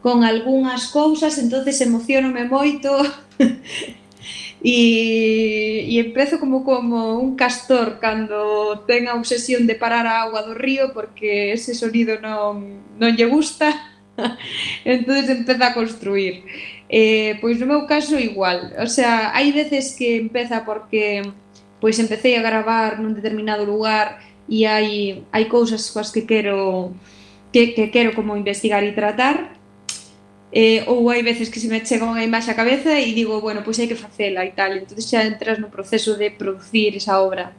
con 0.00 0.22
algunhas 0.22 0.86
cousas, 0.94 1.38
entonces 1.42 1.80
emocionome 1.80 2.46
moito 2.46 2.94
e, 4.62 5.90
e 5.90 5.94
empezo 5.98 6.38
como 6.38 6.62
como 6.62 7.18
un 7.18 7.34
castor 7.34 7.98
cando 7.98 8.86
ten 8.86 9.10
a 9.10 9.18
obsesión 9.18 9.66
de 9.66 9.74
parar 9.74 10.06
a 10.06 10.22
agua 10.22 10.46
do 10.46 10.54
río 10.54 10.94
porque 10.94 11.50
ese 11.50 11.74
sonido 11.74 12.22
non, 12.22 12.78
non 12.94 13.10
lle 13.18 13.26
gusta 13.26 13.74
entonces 14.86 15.26
empeza 15.34 15.66
a 15.68 15.74
construir. 15.74 16.46
Eh, 16.88 17.36
pois 17.42 17.58
no 17.58 17.66
meu 17.66 17.90
caso 17.90 18.14
igual. 18.22 18.70
O 18.78 18.86
sea, 18.86 19.34
hai 19.34 19.50
veces 19.50 19.98
que 19.98 20.16
empeza 20.16 20.62
porque 20.62 21.26
pois 21.84 22.00
empecé 22.00 22.32
a 22.38 22.40
gravar 22.40 22.96
nun 22.96 23.12
determinado 23.12 23.68
lugar 23.68 24.24
e 24.48 24.64
hai, 24.64 25.20
hai 25.28 25.44
cousas 25.52 25.84
coas 25.92 26.08
que 26.08 26.24
quero 26.24 26.96
que, 27.52 27.76
que 27.76 27.92
quero 27.92 28.16
como 28.16 28.40
investigar 28.40 28.80
e 28.80 28.96
tratar. 28.96 29.52
Eh, 30.48 30.80
ou 30.88 31.12
hai 31.12 31.20
veces 31.20 31.52
que 31.52 31.60
se 31.60 31.68
me 31.68 31.84
chega 31.84 32.08
unha 32.08 32.24
imaxe 32.24 32.48
á 32.48 32.56
cabeza 32.56 32.96
e 32.96 33.12
digo, 33.12 33.36
bueno, 33.44 33.60
pois 33.60 33.76
hai 33.76 33.84
que 33.84 34.00
facela 34.00 34.48
e 34.48 34.56
tal, 34.56 34.80
entón 34.80 34.96
xa 34.96 35.28
entras 35.28 35.60
no 35.60 35.68
proceso 35.68 36.16
de 36.16 36.32
producir 36.32 36.96
esa 36.96 37.20
obra. 37.20 37.52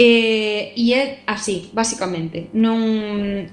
Eh, 0.00 0.72
e 0.72 0.96
é 0.96 1.20
así, 1.28 1.68
basicamente. 1.76 2.48
Non, 2.56 2.80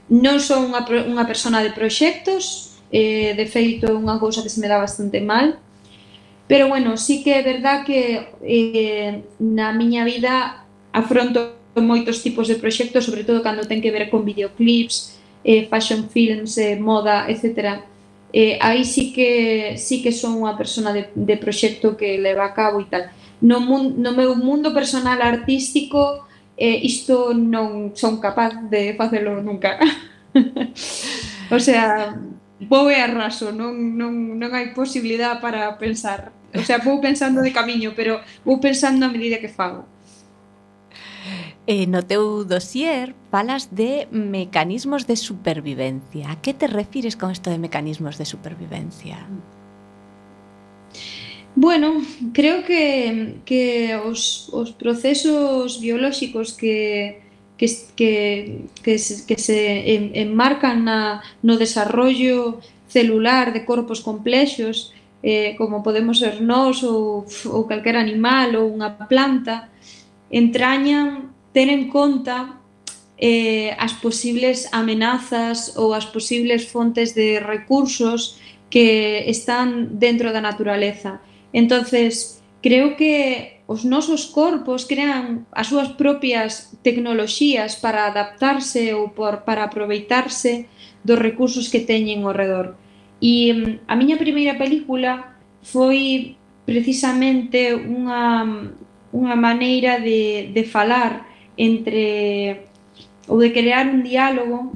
non 0.07 0.39
son 0.39 0.71
unha, 0.71 0.79
unha 1.11 1.27
persona 1.27 1.59
de 1.59 1.75
proxectos, 1.75 2.79
eh, 2.87 3.35
de 3.35 3.45
feito 3.51 3.83
é 3.83 3.91
unha 3.91 4.15
cousa 4.15 4.39
que 4.39 4.47
se 4.47 4.63
me 4.63 4.71
dá 4.71 4.79
bastante 4.79 5.19
mal, 5.19 5.59
Pero 6.47 6.67
bueno, 6.67 6.97
sí 6.97 7.23
que 7.23 7.39
é 7.39 7.43
verdad 7.43 7.85
que 7.85 8.27
eh, 8.43 9.23
na 9.39 9.71
miña 9.71 10.03
vida 10.03 10.65
afronto 10.91 11.61
moitos 11.79 12.19
tipos 12.19 12.51
de 12.51 12.59
proxectos, 12.59 13.07
sobre 13.07 13.23
todo 13.23 13.39
cando 13.39 13.63
ten 13.63 13.79
que 13.79 13.95
ver 13.95 14.11
con 14.11 14.27
videoclips, 14.27 15.15
eh, 15.43 15.67
fashion 15.71 16.09
films, 16.09 16.57
eh, 16.57 16.75
moda, 16.75 17.31
etc. 17.31 17.79
Eh, 18.33 18.59
aí 18.59 18.83
sí 18.83 19.13
que, 19.13 19.77
sí 19.77 20.03
que 20.03 20.11
son 20.11 20.39
unha 20.43 20.59
persona 20.59 20.91
de, 20.91 21.07
de 21.15 21.35
proxecto 21.39 21.95
que 21.95 22.19
leva 22.19 22.47
a 22.47 22.55
cabo 22.55 22.83
e 22.83 22.87
tal. 22.91 23.07
No, 23.39 23.63
mun, 23.63 23.95
no 24.03 24.11
meu 24.11 24.35
mundo 24.35 24.75
personal 24.75 25.23
artístico 25.23 26.27
eh, 26.59 26.77
isto 26.83 27.33
non 27.33 27.95
son 27.95 28.19
capaz 28.19 28.53
de 28.67 28.93
facelo 28.99 29.39
nunca. 29.39 29.79
o 31.55 31.59
sea, 31.59 32.15
vou 32.69 32.89
e 32.89 32.97
arraso, 33.01 33.51
non, 33.51 33.73
non, 33.97 34.37
non 34.37 34.51
hai 34.53 34.73
posibilidade 34.73 35.41
para 35.41 35.73
pensar. 35.81 36.29
O 36.53 36.61
sea, 36.61 36.77
vou 36.77 37.01
pensando 37.01 37.41
de 37.41 37.51
camiño, 37.51 37.93
pero 37.95 38.21
vou 38.45 38.59
pensando 38.59 39.05
a 39.05 39.09
medida 39.09 39.39
que 39.41 39.49
fago. 39.49 39.87
Eh, 41.67 41.85
no 41.85 42.01
teu 42.01 42.43
dossier 42.43 43.13
falas 43.29 43.69
de 43.69 44.09
mecanismos 44.11 45.05
de 45.05 45.15
supervivencia. 45.15 46.33
A 46.33 46.41
que 46.41 46.53
te 46.53 46.67
refires 46.67 47.15
con 47.15 47.31
isto 47.31 47.49
de 47.49 47.61
mecanismos 47.61 48.17
de 48.17 48.25
supervivencia? 48.25 49.25
Bueno, 51.55 52.01
creo 52.33 52.63
que, 52.63 53.41
que 53.45 53.95
os, 53.95 54.49
os 54.51 54.71
procesos 54.71 55.79
biolóxicos 55.79 56.53
que, 56.53 57.21
que, 57.61 57.67
que, 57.95 58.65
que, 58.81 58.97
se, 58.97 59.27
que 59.27 59.37
se 59.37 59.93
enmarcan 60.17 60.81
na, 60.83 61.21
no 61.45 61.61
desarrollo 61.61 62.57
celular 62.89 63.53
de 63.53 63.69
corpos 63.69 64.01
complexos 64.01 64.97
eh, 65.21 65.53
como 65.61 65.85
podemos 65.85 66.17
ser 66.17 66.41
nós 66.41 66.81
ou, 66.81 67.29
ou 67.53 67.69
calquer 67.69 68.01
animal 68.01 68.57
ou 68.57 68.73
unha 68.73 68.97
planta 69.05 69.69
entrañan 70.33 71.29
ter 71.53 71.69
en 71.69 71.85
conta 71.93 72.57
eh, 73.21 73.77
as 73.77 73.93
posibles 73.93 74.65
amenazas 74.73 75.77
ou 75.77 75.93
as 75.93 76.09
posibles 76.09 76.65
fontes 76.65 77.13
de 77.13 77.37
recursos 77.37 78.41
que 78.73 79.29
están 79.29 79.99
dentro 80.01 80.33
da 80.33 80.41
naturaleza. 80.41 81.21
Entonces, 81.53 82.41
creo 82.65 82.97
que 82.97 83.60
os 83.71 83.87
nosos 83.87 84.27
corpos 84.27 84.83
crean 84.83 85.47
as 85.55 85.71
súas 85.71 85.95
propias 85.95 86.75
tecnoloxías 86.83 87.79
para 87.79 88.11
adaptarse 88.11 88.91
ou 88.91 89.15
por, 89.15 89.47
para 89.47 89.63
aproveitarse 89.63 90.67
dos 91.07 91.15
recursos 91.15 91.71
que 91.71 91.79
teñen 91.79 92.27
ao 92.27 92.35
redor. 92.35 92.75
E 93.23 93.55
mm, 93.55 93.87
a 93.87 93.95
miña 93.95 94.19
primeira 94.19 94.59
película 94.59 95.39
foi 95.63 96.35
precisamente 96.67 97.71
unha, 97.71 98.43
unha 99.15 99.35
maneira 99.39 100.03
de, 100.03 100.51
de 100.51 100.63
falar 100.67 101.23
entre 101.55 102.67
ou 103.31 103.39
de 103.39 103.55
crear 103.55 103.87
un 103.87 104.03
diálogo 104.03 104.75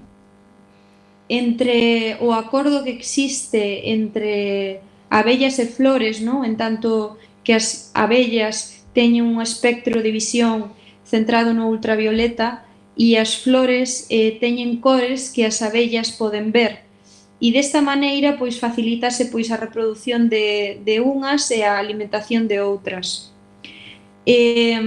entre 1.27 2.15
o 2.23 2.31
acordo 2.31 2.87
que 2.87 2.95
existe 2.95 3.91
entre 3.91 4.79
abellas 5.11 5.59
e 5.59 5.67
flores, 5.67 6.23
non? 6.23 6.47
En 6.47 6.55
tanto 6.55 7.19
que 7.43 7.51
as 7.51 7.91
abellas 7.91 8.84
teñen 8.95 9.27
un 9.27 9.43
espectro 9.43 9.99
de 10.01 10.15
visión 10.15 10.71
centrado 11.03 11.53
no 11.53 11.67
ultravioleta 11.67 12.65
e 12.95 13.19
as 13.19 13.35
flores 13.35 14.07
eh, 14.07 14.39
teñen 14.39 14.79
cores 14.79 15.29
que 15.29 15.43
as 15.43 15.59
abellas 15.59 16.15
poden 16.15 16.55
ver. 16.55 16.87
E 17.43 17.51
desta 17.51 17.83
maneira, 17.83 18.39
pois 18.39 18.55
facilítase 18.55 19.27
pois 19.27 19.51
a 19.51 19.59
reproducción 19.59 20.31
de, 20.31 20.79
de 20.87 21.03
unhas 21.03 21.51
e 21.51 21.67
a 21.67 21.75
alimentación 21.75 22.47
de 22.47 22.63
outras. 22.63 23.35
Eh, 24.23 24.79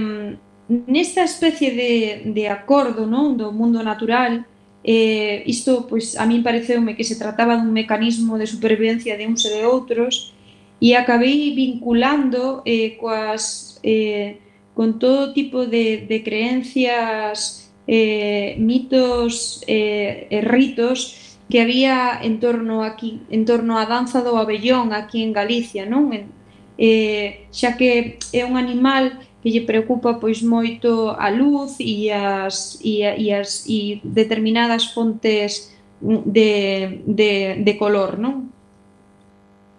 nesta 0.67 1.23
especie 1.23 1.71
de, 1.71 1.93
de 2.33 2.45
acordo 2.49 3.05
non 3.05 3.37
do 3.37 3.53
mundo 3.53 3.85
natural, 3.85 4.43
eh, 4.81 5.45
isto 5.45 5.85
pois 5.85 6.17
a 6.17 6.25
min 6.25 6.41
pareceume 6.41 6.97
que 6.97 7.05
se 7.05 7.21
trataba 7.21 7.61
dun 7.61 7.69
mecanismo 7.69 8.41
de 8.41 8.49
supervivencia 8.49 9.13
de 9.13 9.29
uns 9.29 9.45
e 9.45 9.53
de 9.53 9.69
outros, 9.69 10.33
e 10.81 10.97
acabei 10.97 11.53
vinculando 11.53 12.65
eh, 12.65 12.97
coas 12.97 13.68
eh, 13.83 14.39
con 14.73 14.99
todo 14.99 15.33
tipo 15.33 15.65
de, 15.65 16.05
de 16.07 16.23
creencias, 16.23 17.71
eh, 17.87 18.55
mitos, 18.59 19.63
eh, 19.67 20.27
eh 20.29 20.41
ritos 20.41 21.39
que 21.49 21.61
había 21.61 22.19
en 22.21 22.39
torno 22.39 22.83
aquí, 22.83 23.21
en 23.29 23.45
torno 23.45 23.79
a 23.79 23.85
danza 23.85 24.21
do 24.21 24.37
abellón 24.37 24.93
aquí 24.93 25.23
en 25.23 25.33
Galicia, 25.33 25.89
non? 25.89 26.13
En, 26.13 26.29
eh, 26.77 27.49
xa 27.51 27.75
que 27.75 28.21
é 28.31 28.45
un 28.45 28.55
animal 28.55 29.17
que 29.41 29.49
lle 29.49 29.65
preocupa 29.65 30.21
pois 30.21 30.45
moito 30.45 31.11
a 31.17 31.33
luz 31.33 31.81
e 31.81 32.13
as 32.13 32.77
e, 32.85 33.01
e 33.01 33.33
as 33.33 33.65
e 33.67 33.99
determinadas 34.05 34.93
fontes 34.93 35.73
de, 35.99 37.01
de, 37.03 37.31
de 37.65 37.73
color, 37.81 38.21
non? 38.21 38.53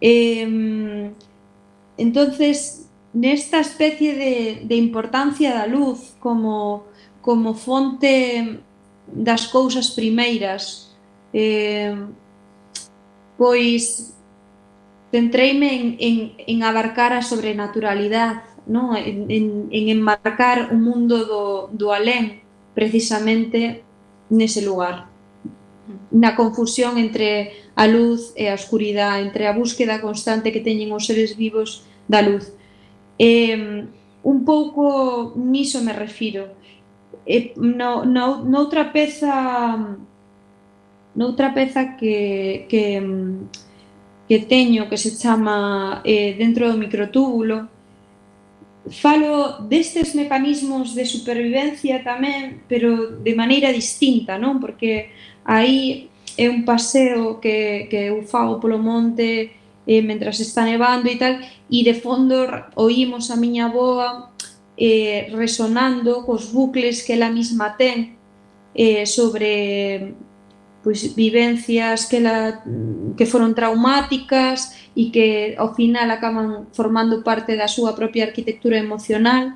Eh, 0.03 1.15
entonces 1.97 2.90
nesta 3.13 3.61
especie 3.61 4.15
de, 4.15 4.35
de 4.65 4.77
importancia 4.77 5.55
da 5.55 5.67
luz 5.67 6.15
como, 6.21 6.87
como 7.21 7.55
fonte 7.55 8.61
das 9.11 9.51
cousas 9.51 9.91
primeiras 9.91 10.95
eh, 11.35 11.95
pois 13.35 14.15
centreime 15.11 15.75
en, 15.75 15.87
en, 15.99 16.17
en 16.39 16.63
abarcar 16.63 17.11
a 17.13 17.23
sobrenaturalidade 17.23 18.47
non? 18.71 18.95
En, 18.95 19.27
en, 19.27 19.67
en 19.75 19.85
enmarcar 19.91 20.71
o 20.71 20.79
mundo 20.79 21.27
do, 21.27 21.45
do 21.75 21.91
alén 21.91 22.47
precisamente 22.79 23.83
nese 24.31 24.63
lugar 24.63 25.11
na 26.15 26.39
confusión 26.39 26.95
entre 26.95 27.59
a 27.75 27.91
luz 27.91 28.31
e 28.39 28.47
a 28.47 28.55
oscuridade, 28.55 29.27
entre 29.27 29.51
a 29.51 29.57
búsqueda 29.57 29.99
constante 29.99 30.55
que 30.55 30.63
teñen 30.63 30.95
os 30.95 31.11
seres 31.11 31.35
vivos 31.35 31.83
da 32.07 32.23
luz 32.23 32.55
Eh, 33.21 33.85
un 34.25 34.39
pouco 34.49 35.37
niso 35.37 35.85
me 35.85 35.93
refiro. 35.93 36.57
Eh, 37.29 37.53
no, 37.57 38.09
no, 38.09 38.41
noutra 38.45 38.89
peza 38.93 39.77
noutra 41.15 41.53
peza 41.53 41.97
que, 41.99 42.67
que, 42.71 43.03
que 44.29 44.39
teño 44.47 44.89
que 44.89 44.97
se 44.97 45.19
chama 45.19 46.01
eh, 46.05 46.35
dentro 46.39 46.71
do 46.71 46.79
microtúbulo 46.79 47.69
falo 48.89 49.59
destes 49.69 50.15
mecanismos 50.15 50.95
de 50.95 51.05
supervivencia 51.05 52.03
tamén, 52.03 52.65
pero 52.67 53.21
de 53.21 53.33
maneira 53.37 53.71
distinta, 53.71 54.41
non? 54.41 54.59
Porque 54.59 55.13
aí 55.45 56.09
é 56.35 56.49
un 56.49 56.65
paseo 56.65 57.39
que, 57.39 57.87
que 57.93 58.11
eu 58.11 58.25
fago 58.25 58.59
polo 58.59 58.81
monte 58.81 59.53
eh, 59.87 60.03
mentras 60.03 60.41
está 60.41 60.65
nevando 60.65 61.07
e 61.07 61.17
tal, 61.21 61.39
e 61.71 61.87
de 61.87 61.95
fondo 61.95 62.35
oímos 62.75 63.31
a 63.31 63.39
miña 63.39 63.71
boa 63.71 64.35
eh, 64.75 65.31
resonando 65.31 66.27
cos 66.27 66.51
bucles 66.51 67.07
que 67.07 67.15
ela 67.15 67.31
mesma 67.31 67.79
ten 67.79 68.19
eh, 68.75 69.07
sobre 69.07 70.15
pois, 70.83 71.15
vivencias 71.15 72.07
que, 72.11 72.19
la, 72.19 72.65
que 73.17 73.27
foron 73.27 73.55
traumáticas 73.55 74.75
e 74.99 75.15
que 75.15 75.55
ao 75.55 75.73
final 75.79 76.11
acaban 76.11 76.67
formando 76.75 77.23
parte 77.23 77.55
da 77.55 77.71
súa 77.71 77.95
propia 77.95 78.27
arquitectura 78.27 78.75
emocional 78.75 79.55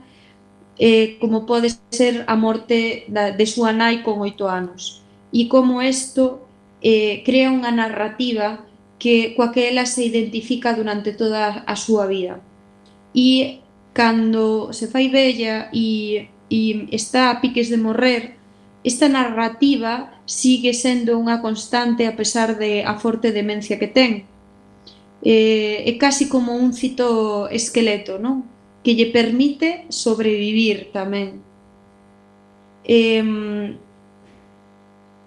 eh, 0.78 1.18
como 1.18 1.46
pode 1.46 1.74
ser 1.90 2.24
a 2.26 2.36
morte 2.36 3.06
da, 3.08 3.30
de 3.30 3.46
súa 3.46 3.70
nai 3.74 4.02
con 4.02 4.22
oito 4.22 4.46
anos. 4.50 5.02
E 5.34 5.46
como 5.50 5.82
isto 5.82 6.46
eh, 6.82 7.22
crea 7.26 7.50
unha 7.50 7.70
narrativa 7.70 8.62
que 9.04 9.36
coa 9.36 9.52
que 9.52 9.68
ela 9.68 9.84
se 9.84 10.00
identifica 10.00 10.72
durante 10.72 11.12
toda 11.12 11.60
a 11.68 11.76
súa 11.76 12.08
vida. 12.08 12.40
E 13.12 13.60
cando 13.92 14.72
se 14.72 14.88
fai 14.88 15.12
bella 15.12 15.68
e, 15.76 16.32
e 16.48 16.88
está 16.88 17.28
a 17.28 17.44
piques 17.44 17.68
de 17.68 17.76
morrer, 17.76 18.40
esta 18.80 19.12
narrativa 19.12 20.24
sigue 20.24 20.72
sendo 20.72 21.20
unha 21.20 21.44
constante 21.44 22.08
a 22.08 22.16
pesar 22.16 22.56
de 22.56 22.80
a 22.80 22.96
forte 22.96 23.28
demencia 23.28 23.76
que 23.76 23.92
ten. 23.92 24.24
Eh, 25.20 25.84
é 25.84 25.92
casi 26.00 26.32
como 26.32 26.56
un 26.56 26.72
cito 26.72 27.44
esqueleto, 27.52 28.16
non? 28.16 28.48
Que 28.80 28.96
lle 28.96 29.12
permite 29.12 29.84
sobrevivir 29.92 30.88
tamén. 30.96 31.44
Eh, 32.88 33.20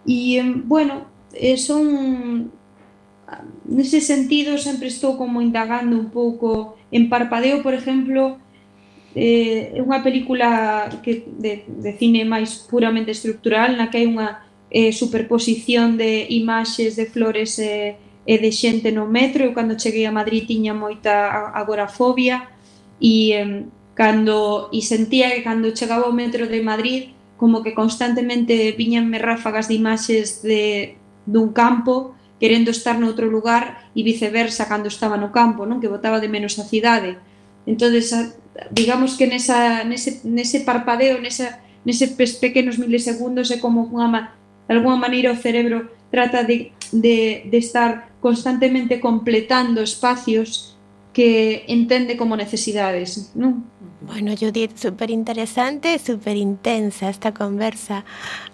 e, 0.10 0.42
bueno, 0.66 1.14
eh, 1.38 1.62
son 1.62 2.57
nese 3.68 4.00
sentido 4.02 4.58
sempre 4.58 4.88
estou 4.88 5.20
como 5.20 5.44
indagando 5.44 6.00
un 6.00 6.10
pouco. 6.10 6.80
En 6.92 7.10
Parpadeo, 7.12 7.62
por 7.62 7.76
exemplo, 7.76 8.40
eh, 9.14 9.76
é 9.76 9.82
unha 9.84 10.00
película 10.00 10.88
que 11.04 11.28
de, 11.28 11.68
de 11.68 11.92
cine 12.00 12.24
máis 12.24 12.64
puramente 12.68 13.12
estructural 13.12 13.76
na 13.76 13.92
que 13.92 14.02
hai 14.04 14.08
unha 14.08 14.48
eh, 14.72 14.92
superposición 14.96 16.00
de 16.00 16.28
imaxes 16.32 16.96
de 16.96 17.08
flores 17.08 17.60
e, 17.60 17.98
eh, 17.98 18.26
e 18.28 18.36
de 18.40 18.52
xente 18.52 18.92
no 18.92 19.08
metro. 19.08 19.44
Eu 19.44 19.56
cando 19.56 19.80
cheguei 19.80 20.08
a 20.08 20.16
Madrid 20.16 20.48
tiña 20.48 20.76
moita 20.76 21.52
agorafobia 21.56 22.48
e 23.00 23.36
eh, 23.36 23.68
cando 23.98 24.70
e 24.72 24.80
sentía 24.80 25.34
que 25.36 25.44
cando 25.44 25.76
chegaba 25.76 26.08
ao 26.08 26.16
metro 26.16 26.48
de 26.48 26.62
Madrid 26.64 27.18
como 27.38 27.62
que 27.62 27.74
constantemente 27.74 28.74
viñanme 28.74 29.18
ráfagas 29.22 29.68
de 29.68 29.76
imaxes 29.78 30.42
de 30.42 30.98
dun 31.26 31.54
campo 31.54 32.17
querendo 32.40 32.70
estar 32.70 33.02
noutro 33.02 33.26
lugar 33.26 33.90
e 33.98 34.06
viceversa 34.06 34.70
cando 34.70 34.88
estaba 34.88 35.18
no 35.18 35.34
campo, 35.34 35.66
non? 35.66 35.82
Que 35.82 35.90
botaba 35.90 36.22
de 36.22 36.30
menos 36.30 36.62
a 36.62 36.66
cidade. 36.70 37.18
Entonces, 37.66 38.14
digamos 38.70 39.18
que 39.18 39.26
nesa, 39.26 39.84
nese, 39.84 40.22
nese 40.24 40.62
parpadeo, 40.62 41.18
nesa, 41.18 41.60
nese 41.82 42.14
pequenos 42.16 42.78
milisegundos 42.78 43.50
é 43.50 43.58
como 43.58 43.90
unha, 43.90 44.38
de 44.70 44.72
alguma 44.78 44.96
maneira 44.96 45.34
o 45.34 45.42
cerebro 45.42 45.90
trata 46.14 46.46
de, 46.46 46.72
de, 46.94 47.50
de 47.50 47.58
estar 47.58 48.14
constantemente 48.22 49.02
completando 49.02 49.82
espacios 49.82 50.77
que 51.18 51.66
entende 51.68 52.16
como 52.16 52.38
necesidades. 52.38 53.32
¿no? 53.34 53.64
Bueno, 54.02 54.36
Judith, 54.40 54.78
súper 54.78 55.10
interesante, 55.10 55.98
súper 55.98 56.38
intensa 56.38 57.10
esta 57.10 57.34
conversa 57.34 58.06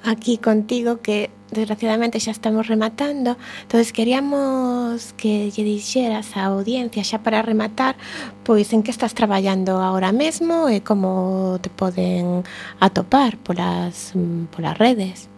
aquí 0.02 0.38
contigo 0.38 1.02
que 1.02 1.30
desgraciadamente 1.52 2.22
xa 2.22 2.32
estamos 2.32 2.68
rematando. 2.68 3.36
Entonces 3.64 3.92
queríamos 3.92 5.12
que 5.20 5.52
lle 5.52 5.68
dixeras 5.68 6.40
a 6.40 6.48
audiencia 6.56 7.04
xa 7.04 7.20
para 7.20 7.44
rematar 7.44 8.00
pois 8.48 8.72
en 8.72 8.80
que 8.80 8.96
estás 8.96 9.12
traballando 9.12 9.84
agora 9.84 10.16
mesmo 10.16 10.72
e 10.72 10.80
como 10.80 11.60
te 11.60 11.68
poden 11.68 12.48
atopar 12.80 13.36
polas, 13.44 14.16
polas 14.56 14.80
redes. 14.80 15.33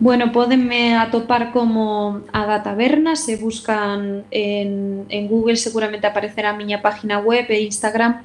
Bueno, 0.00 0.32
pódenme 0.32 0.96
atopar 0.96 1.52
como 1.52 2.22
a 2.32 2.46
da 2.46 2.62
Taberna, 2.62 3.16
se 3.16 3.36
buscan 3.36 4.24
en, 4.30 5.04
en 5.10 5.28
Google, 5.28 5.56
seguramente 5.56 6.06
aparecerá 6.06 6.50
a 6.50 6.56
miña 6.56 6.80
página 6.80 7.20
web 7.20 7.44
e 7.50 7.60
Instagram. 7.68 8.24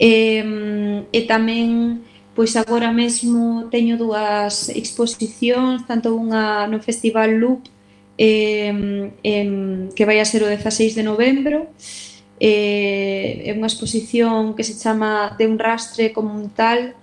E, 0.00 1.04
e 1.12 1.20
tamén 1.28 2.00
pois 2.32 2.56
agora 2.56 2.88
mesmo 2.88 3.68
teño 3.68 4.00
dúas 4.00 4.72
exposicións, 4.72 5.84
tanto 5.84 6.16
unha 6.16 6.64
no 6.72 6.80
Festival 6.80 7.36
Loop 7.36 7.68
eh, 8.16 8.72
em, 9.20 9.92
que 9.92 10.08
vai 10.08 10.24
a 10.24 10.24
ser 10.24 10.40
o 10.40 10.48
16 10.48 10.96
de 10.96 11.04
novembro 11.04 11.68
eh, 12.40 13.44
é 13.44 13.52
unha 13.52 13.68
exposición 13.68 14.56
que 14.56 14.64
se 14.64 14.80
chama 14.80 15.36
De 15.36 15.44
un 15.44 15.60
rastre 15.60 16.16
como 16.16 16.32
un 16.32 16.48
tal 16.48 16.96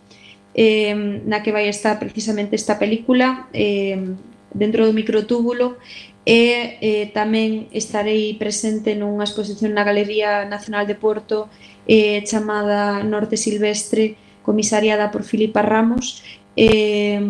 eh, 0.58 1.22
na 1.24 1.45
que 1.45 1.53
vai 1.53 1.70
estar 1.70 2.01
precisamente 2.01 2.58
esta 2.58 2.82
película 2.82 3.45
eh, 3.53 4.18
dentro 4.49 4.89
do 4.89 4.97
microtúbulo 4.97 5.78
e 6.26 6.82
eh, 6.82 7.05
tamén 7.14 7.70
estarei 7.72 8.36
presente 8.36 8.97
nunha 8.97 9.24
exposición 9.24 9.72
na 9.72 9.88
Galería 9.88 10.43
Nacional 10.49 10.89
de 10.89 10.97
Porto 10.97 11.47
eh, 11.88 12.20
chamada 12.26 12.99
Norte 13.05 13.38
Silvestre 13.38 14.18
comisariada 14.43 15.14
por 15.14 15.24
Filipa 15.24 15.62
Ramos. 15.62 16.26
Eh, 16.58 17.22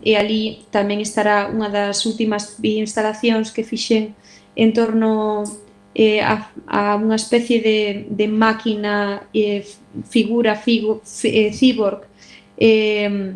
e 0.00 0.14
ali 0.14 0.62
tamén 0.70 1.02
estará 1.02 1.50
unha 1.50 1.66
das 1.68 2.06
últimas 2.06 2.54
instalacións 2.62 3.50
que 3.50 3.66
fixen 3.66 4.14
en 4.54 4.70
torno 4.70 5.42
eh, 5.90 6.22
a, 6.22 6.54
a 6.70 6.94
unha 6.94 7.18
especie 7.18 7.58
de, 7.58 8.06
de 8.06 8.30
máquina 8.30 9.26
eh, 9.34 9.66
figura 10.06 10.54
figo, 10.54 11.02
eh, 11.26 11.50
cyborg 11.50 12.06
eh, 12.56 13.34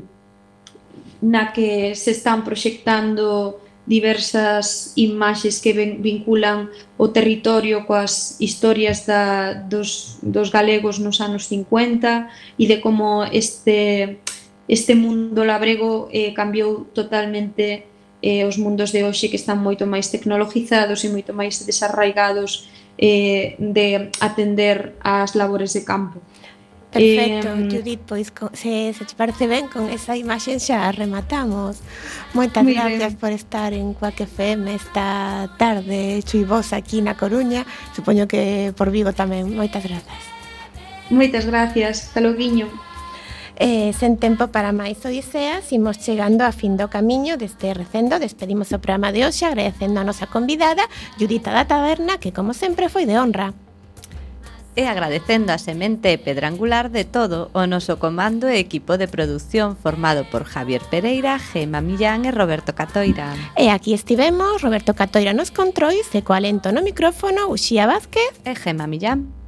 na 1.20 1.52
que 1.52 1.94
se 1.94 2.10
están 2.12 2.44
proxectando 2.44 3.60
diversas 3.86 4.92
imaxes 4.94 5.60
que 5.60 5.72
vinculan 5.74 6.70
o 6.94 7.10
territorio 7.10 7.84
coas 7.90 8.38
historias 8.38 9.02
da, 9.02 9.52
dos, 9.66 10.20
dos 10.22 10.54
galegos 10.54 11.02
nos 11.02 11.18
anos 11.18 11.50
50 11.50 12.30
e 12.54 12.64
de 12.70 12.78
como 12.78 13.26
este, 13.26 14.22
este 14.70 14.94
mundo 14.94 15.42
labrego 15.42 16.06
eh, 16.14 16.30
cambiou 16.36 16.86
totalmente 16.94 17.90
eh, 18.22 18.44
os 18.44 18.60
mundos 18.60 18.92
de 18.92 19.02
hoxe 19.02 19.32
que 19.32 19.40
están 19.40 19.58
moito 19.58 19.88
máis 19.88 20.12
tecnologizados 20.12 21.02
e 21.02 21.08
moito 21.10 21.34
máis 21.34 21.58
desarraigados 21.64 22.68
eh, 23.00 23.56
de 23.58 24.12
atender 24.20 24.94
ás 25.00 25.32
labores 25.34 25.72
de 25.72 25.82
campo. 25.82 26.20
Perfecto, 26.90 27.48
eh, 27.54 27.68
Judith, 27.70 28.00
pois 28.04 28.32
se, 28.52 28.92
se 28.92 29.04
te 29.04 29.14
parece 29.14 29.46
ben 29.46 29.68
con 29.68 29.88
esa 29.88 30.16
imaxe 30.16 30.58
xa 30.58 30.90
rematamos. 30.90 31.78
Moitas 32.34 32.66
gracias 32.66 33.14
ben. 33.14 33.22
por 33.22 33.30
estar 33.30 33.70
en 33.72 33.94
Cuac 33.94 34.18
FM 34.18 34.74
esta 34.74 35.54
tarde 35.56 36.18
chuivosa 36.26 36.82
aquí 36.82 36.98
na 36.98 37.14
Coruña, 37.14 37.62
supoño 37.94 38.26
que 38.26 38.74
por 38.74 38.90
Vigo 38.90 39.14
tamén. 39.14 39.54
Moitas 39.54 39.86
grazas. 39.86 40.22
Moitas 41.14 41.46
gracias, 41.46 42.10
hasta 42.10 42.18
loguiño. 42.18 42.66
Eh, 43.60 43.94
sen 43.94 44.18
tempo 44.18 44.50
para 44.50 44.74
máis 44.74 44.98
odiseas, 45.06 45.70
imos 45.70 46.02
chegando 46.02 46.42
a 46.42 46.50
fin 46.50 46.74
do 46.74 46.90
camiño 46.90 47.38
deste 47.38 47.70
recendo. 47.70 48.18
Despedimos 48.18 48.74
o 48.74 48.82
programa 48.82 49.14
de 49.14 49.22
hoxe 49.22 49.46
agradecendo 49.46 50.02
a 50.02 50.06
nosa 50.08 50.26
convidada, 50.26 50.82
Judita 51.22 51.54
da 51.54 51.70
Taberna, 51.70 52.18
que 52.18 52.34
como 52.34 52.50
sempre 52.50 52.90
foi 52.90 53.06
de 53.06 53.14
honra 53.14 53.54
e 54.76 54.86
agradecendo 54.86 55.52
a 55.52 55.58
semente 55.58 56.16
pedrangular 56.18 56.90
de 56.90 57.04
todo 57.04 57.50
o 57.52 57.66
noso 57.66 57.98
comando 57.98 58.46
e 58.46 58.62
equipo 58.62 58.96
de 58.96 59.08
produción 59.08 59.76
formado 59.76 60.24
por 60.28 60.44
Javier 60.44 60.82
Pereira, 60.86 61.38
Gema 61.38 61.80
Millán 61.80 62.24
e 62.24 62.30
Roberto 62.30 62.74
Catoira. 62.74 63.34
E 63.58 63.68
aquí 63.68 63.94
estivemos, 63.94 64.62
Roberto 64.62 64.94
Catoira 64.94 65.34
nos 65.34 65.50
controis 65.50 66.06
e 66.14 66.22
co 66.22 66.32
alento 66.32 66.70
no 66.70 66.86
micrófono 66.86 67.50
Uxía 67.50 67.90
Vázquez 67.90 68.30
e 68.46 68.54
Gema 68.54 68.86
Millán. 68.86 69.40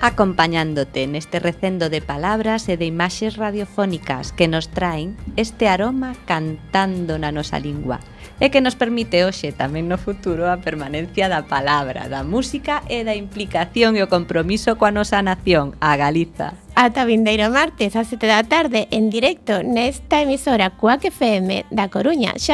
acompañándote 0.00 1.04
neste 1.06 1.38
recendo 1.38 1.92
de 1.92 2.00
palabras 2.00 2.72
e 2.72 2.80
de 2.80 2.88
imaxes 2.88 3.36
radiofónicas 3.36 4.32
que 4.32 4.48
nos 4.48 4.72
traen 4.72 5.20
este 5.36 5.68
aroma 5.68 6.16
cantando 6.24 7.20
na 7.20 7.28
nosa 7.28 7.60
lingua 7.60 8.00
e 8.40 8.48
que 8.48 8.64
nos 8.64 8.74
permite 8.74 9.22
hoxe 9.22 9.52
tamén 9.52 9.86
no 9.86 10.00
futuro 10.00 10.48
a 10.48 10.64
permanencia 10.64 11.28
da 11.28 11.44
palabra, 11.44 12.08
da 12.08 12.24
música 12.24 12.80
e 12.88 13.04
da 13.04 13.12
implicación 13.12 13.94
e 13.94 14.02
o 14.02 14.08
compromiso 14.08 14.80
coa 14.80 14.88
nosa 14.88 15.20
nación, 15.20 15.76
a 15.84 15.92
Galiza. 16.00 16.56
Ata 16.72 17.04
vindeiro 17.04 17.52
martes 17.52 17.92
a 17.92 18.08
7 18.08 18.24
da 18.24 18.40
tarde 18.40 18.88
en 18.88 19.12
directo 19.12 19.60
nesta 19.60 20.24
emisora 20.24 20.72
Cuac 20.80 21.04
FM 21.04 21.68
da 21.68 21.92
Coruña. 21.92 22.40
Xa 22.40 22.48